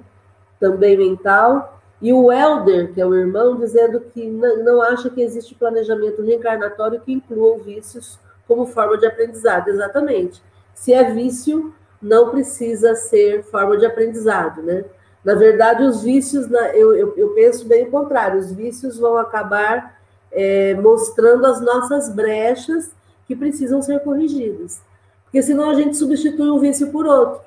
Também 0.58 0.96
mental. 0.96 1.81
E 2.02 2.12
o 2.12 2.32
Elder, 2.32 2.92
que 2.92 3.00
é 3.00 3.06
o 3.06 3.14
irmão, 3.14 3.56
dizendo 3.56 4.00
que 4.00 4.28
não, 4.28 4.82
acha 4.82 5.08
que 5.08 5.22
existe 5.22 5.54
planejamento 5.54 6.20
reencarnatório 6.20 7.00
que 7.00 7.12
inclua 7.12 7.58
vícios 7.58 8.18
como 8.48 8.66
forma 8.66 8.98
de 8.98 9.06
aprendizado. 9.06 9.68
Exatamente. 9.68 10.42
Se 10.74 10.92
é 10.92 11.12
vício, 11.12 11.72
não 12.02 12.30
precisa 12.30 12.96
ser 12.96 13.44
forma 13.44 13.76
de 13.78 13.86
aprendizado, 13.86 14.60
né? 14.62 14.84
Na 15.24 15.36
verdade, 15.36 15.84
os 15.84 16.02
vícios, 16.02 16.50
eu, 16.74 16.96
eu, 16.96 17.14
eu 17.16 17.28
penso 17.34 17.68
bem 17.68 17.84
o 17.84 17.90
contrário, 17.92 18.40
os 18.40 18.50
vícios 18.50 18.98
vão 18.98 19.16
acabar 19.16 19.96
é, 20.32 20.74
mostrando 20.74 21.46
as 21.46 21.60
nossas 21.60 22.08
brechas 22.08 22.90
que 23.28 23.36
precisam 23.36 23.80
ser 23.80 24.00
corrigidas. 24.00 24.80
Porque 25.24 25.40
senão 25.40 25.70
a 25.70 25.74
gente 25.74 25.96
substitui 25.96 26.50
um 26.50 26.58
vício 26.58 26.90
por 26.90 27.06
outro. 27.06 27.40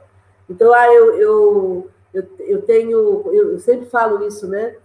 Então, 0.49 0.73
ah, 0.73 0.87
eu, 0.93 1.15
eu, 1.19 1.89
eu, 2.15 2.27
eu 2.39 2.61
tenho, 2.63 3.31
eu 3.31 3.59
sempre 3.59 3.85
falo 3.85 4.25
isso, 4.25 4.47
né? 4.47 4.75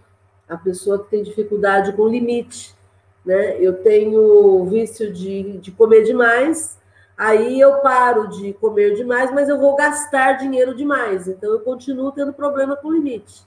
a 0.50 0.56
pessoa 0.56 1.02
que 1.02 1.10
tem 1.10 1.22
dificuldade 1.22 1.92
com 1.92 2.08
limite. 2.08 2.74
Né? 3.24 3.56
Eu 3.60 3.82
tenho 3.82 4.64
vício 4.64 5.12
de, 5.12 5.58
de 5.58 5.70
comer 5.70 6.02
demais, 6.02 6.76
aí 7.16 7.60
eu 7.60 7.76
paro 7.76 8.28
de 8.28 8.52
comer 8.54 8.96
demais, 8.96 9.32
mas 9.32 9.48
eu 9.48 9.58
vou 9.58 9.76
gastar 9.76 10.32
dinheiro 10.32 10.74
demais. 10.74 11.28
Então 11.28 11.52
eu 11.52 11.60
continuo 11.60 12.10
tendo 12.10 12.32
problema 12.32 12.76
com 12.76 12.92
limite. 12.92 13.46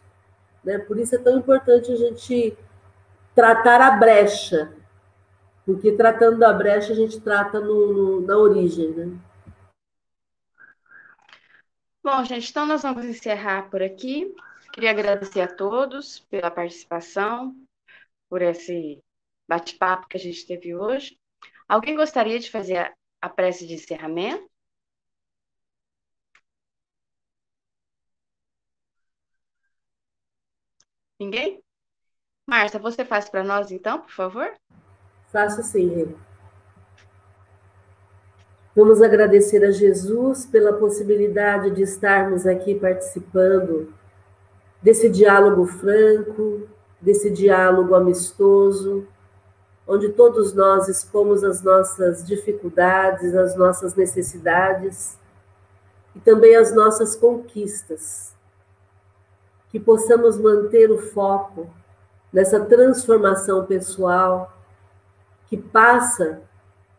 Né? 0.64 0.78
Por 0.78 0.98
isso 0.98 1.14
é 1.14 1.18
tão 1.18 1.38
importante 1.38 1.92
a 1.92 1.96
gente 1.98 2.58
tratar 3.36 3.82
a 3.82 3.92
brecha, 3.92 4.72
porque 5.66 5.92
tratando 5.92 6.40
da 6.40 6.54
brecha 6.54 6.94
a 6.94 6.96
gente 6.96 7.20
trata 7.20 7.60
no, 7.60 7.94
no, 7.94 8.22
na 8.22 8.38
origem. 8.38 8.92
Né? 8.92 9.12
Bom, 12.04 12.22
gente, 12.26 12.50
então 12.50 12.66
nós 12.66 12.82
vamos 12.82 13.06
encerrar 13.06 13.70
por 13.70 13.82
aqui. 13.82 14.36
Queria 14.74 14.90
agradecer 14.92 15.40
a 15.40 15.48
todos 15.48 16.20
pela 16.20 16.52
participação, 16.52 17.56
por 18.30 18.42
esse 18.42 19.02
bate-papo 19.48 20.08
que 20.10 20.18
a 20.18 20.20
gente 20.20 20.46
teve 20.46 20.76
hoje. 20.76 21.18
Alguém 21.66 21.96
gostaria 21.96 22.38
de 22.40 22.52
fazer 22.52 22.94
a, 23.22 23.30
prece 23.30 23.66
de 23.66 23.76
encerramento? 23.76 24.50
Ninguém? 31.18 31.64
Marta, 32.46 32.78
você 32.78 33.06
faz 33.06 33.30
para 33.30 33.46
nós 33.46 33.72
então, 33.72 34.02
por 34.02 34.12
favor? 34.12 34.54
Faço 35.32 35.64
sim, 35.64 36.18
Vamos 38.76 39.04
agradecer 39.04 39.64
a 39.64 39.70
Jesus 39.70 40.48
pela 40.48 40.74
possibilidade 40.74 41.70
de 41.70 41.84
estarmos 41.84 42.48
aqui 42.48 42.74
participando 42.74 43.94
desse 44.82 45.08
diálogo 45.10 45.68
franco, 45.68 46.68
desse 47.00 47.30
diálogo 47.30 47.94
amistoso, 47.94 49.06
onde 49.88 50.10
todos 50.10 50.54
nós 50.54 50.88
expomos 50.88 51.44
as 51.44 51.62
nossas 51.62 52.26
dificuldades, 52.26 53.36
as 53.36 53.56
nossas 53.56 53.94
necessidades 53.94 55.20
e 56.16 56.20
também 56.20 56.56
as 56.56 56.74
nossas 56.74 57.16
conquistas. 57.16 58.34
Que 59.70 59.80
possamos 59.80 60.36
manter 60.40 60.90
o 60.90 60.98
foco 60.98 61.70
nessa 62.32 62.60
transformação 62.60 63.66
pessoal 63.68 64.52
que 65.46 65.58
passa 65.58 66.42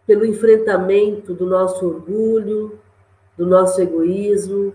pelo 0.06 0.24
enfrentamento 0.24 1.34
do 1.34 1.46
nosso 1.46 1.86
orgulho, 1.86 2.78
do 3.36 3.46
nosso 3.46 3.80
egoísmo, 3.80 4.74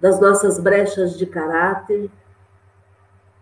das 0.00 0.20
nossas 0.20 0.58
brechas 0.58 1.16
de 1.16 1.26
caráter 1.26 2.10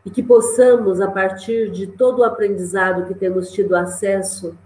e 0.05 0.11
que 0.11 0.23
possamos, 0.23 1.01
a 1.01 1.11
partir 1.11 1.71
de 1.71 1.87
todo 1.87 2.21
o 2.21 2.25
aprendizado 2.25 3.07
que 3.07 3.15
temos 3.15 3.51
tido 3.51 3.77
acesso 3.77 4.57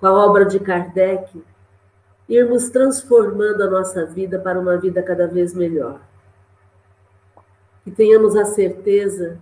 com 0.00 0.06
a 0.06 0.12
obra 0.12 0.44
de 0.44 0.60
Kardec, 0.60 1.42
irmos 2.28 2.68
transformando 2.70 3.62
a 3.62 3.70
nossa 3.70 4.04
vida 4.04 4.38
para 4.38 4.58
uma 4.58 4.76
vida 4.76 5.02
cada 5.02 5.26
vez 5.26 5.54
melhor. 5.54 6.00
Que 7.82 7.90
tenhamos 7.90 8.36
a 8.36 8.44
certeza 8.44 9.38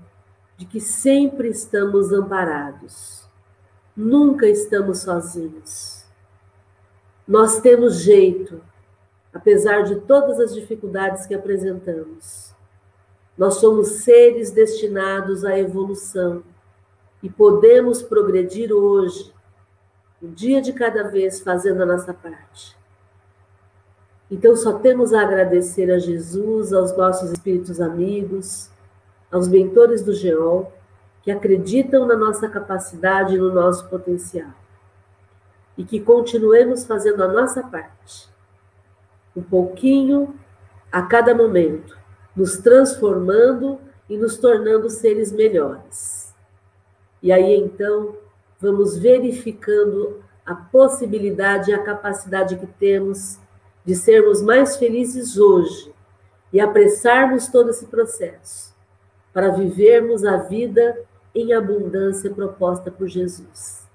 de 0.57 0.66
que 0.66 0.81
sempre 0.81 1.49
estamos 1.49 2.12
amparados, 2.12 3.22
nunca 3.97 4.47
estamos 4.47 5.01
sozinhos. 5.01 6.05
Nós 7.27 7.60
temos 7.60 8.01
jeito, 8.01 8.60
apesar 9.32 9.82
de 9.82 9.97
todas 10.01 10.40
as 10.40 10.55
dificuldades 10.55 11.27
que 11.27 11.35
apresentamos. 11.35 12.52
Nós 13.36 13.55
somos 13.55 14.02
seres 14.02 14.51
destinados 14.51 15.44
à 15.44 15.59
evolução 15.59 16.43
e 17.23 17.31
podemos 17.31 18.02
progredir 18.02 18.73
hoje, 18.73 19.32
um 20.23 20.31
dia 20.31 20.60
de 20.60 20.73
cada 20.73 21.05
vez, 21.05 21.40
fazendo 21.40 21.82
a 21.82 21.86
nossa 21.86 22.12
parte. 22.12 22.77
Então, 24.31 24.56
só 24.56 24.78
temos 24.78 25.12
a 25.12 25.23
agradecer 25.23 25.90
a 25.90 25.98
Jesus, 25.98 26.73
aos 26.73 26.97
nossos 26.97 27.31
espíritos 27.32 27.81
amigos, 27.81 28.70
aos 29.31 29.47
mentores 29.48 30.02
do 30.02 30.12
GEOL, 30.12 30.73
que 31.23 31.31
acreditam 31.31 32.07
na 32.07 32.16
nossa 32.16 32.49
capacidade 32.49 33.35
e 33.35 33.39
no 33.39 33.53
nosso 33.53 33.89
potencial. 33.89 34.51
E 35.78 35.85
que 35.85 36.01
continuemos 36.01 36.85
fazendo 36.85 37.23
a 37.23 37.28
nossa 37.28 37.62
parte, 37.62 38.28
um 39.35 39.43
pouquinho 39.43 40.35
a 40.90 41.03
cada 41.03 41.35
momento, 41.35 41.97
nos 42.36 42.59
transformando 42.59 43.78
e 44.09 44.16
nos 44.16 44.36
tornando 44.36 44.90
seres 44.90 45.32
melhores. 45.32 46.35
E 47.23 47.32
aí 47.32 47.57
então, 47.57 48.16
vamos 48.61 48.99
verificando 48.99 50.23
a 50.44 50.55
possibilidade 50.55 51.70
e 51.70 51.74
a 51.74 51.82
capacidade 51.82 52.57
que 52.57 52.66
temos 52.66 53.39
de 53.85 53.94
sermos 53.94 54.43
mais 54.43 54.77
felizes 54.77 55.39
hoje 55.39 55.93
e 56.53 56.61
apressarmos 56.61 57.47
todo 57.47 57.70
esse 57.70 57.86
processo 57.86 58.74
para 59.32 59.51
vivermos 59.51 60.24
a 60.24 60.36
vida 60.36 60.99
em 61.35 61.53
abundância 61.53 62.31
proposta 62.31 62.91
por 62.91 63.09
Jesus. 63.09 63.87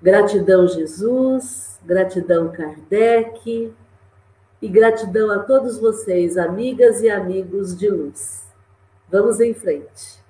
Gratidão, 0.00 0.66
Jesus, 0.66 1.78
gratidão, 1.84 2.50
Kardec, 2.50 3.72
e 4.62 4.68
gratidão 4.68 5.30
a 5.30 5.40
todos 5.40 5.78
vocês, 5.78 6.36
amigas 6.36 7.02
e 7.02 7.10
amigos 7.10 7.76
de 7.76 7.88
luz. 7.88 8.46
Vamos 9.08 9.40
em 9.40 9.52
frente. 9.52 10.22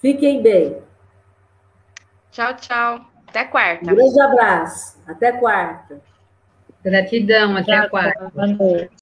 Fiquem 0.00 0.42
bem. 0.42 0.82
Tchau, 2.30 2.56
tchau. 2.56 3.06
Até 3.28 3.44
quarta. 3.44 3.90
Um 3.90 3.94
grande 3.94 4.20
abraço. 4.20 4.98
Até 5.06 5.32
quarta. 5.32 6.00
Gratidão. 6.82 7.56
Até 7.56 7.80
tchau, 7.80 7.90
quarta. 7.90 8.30
Boa 8.34 8.46
noite. 8.46 8.90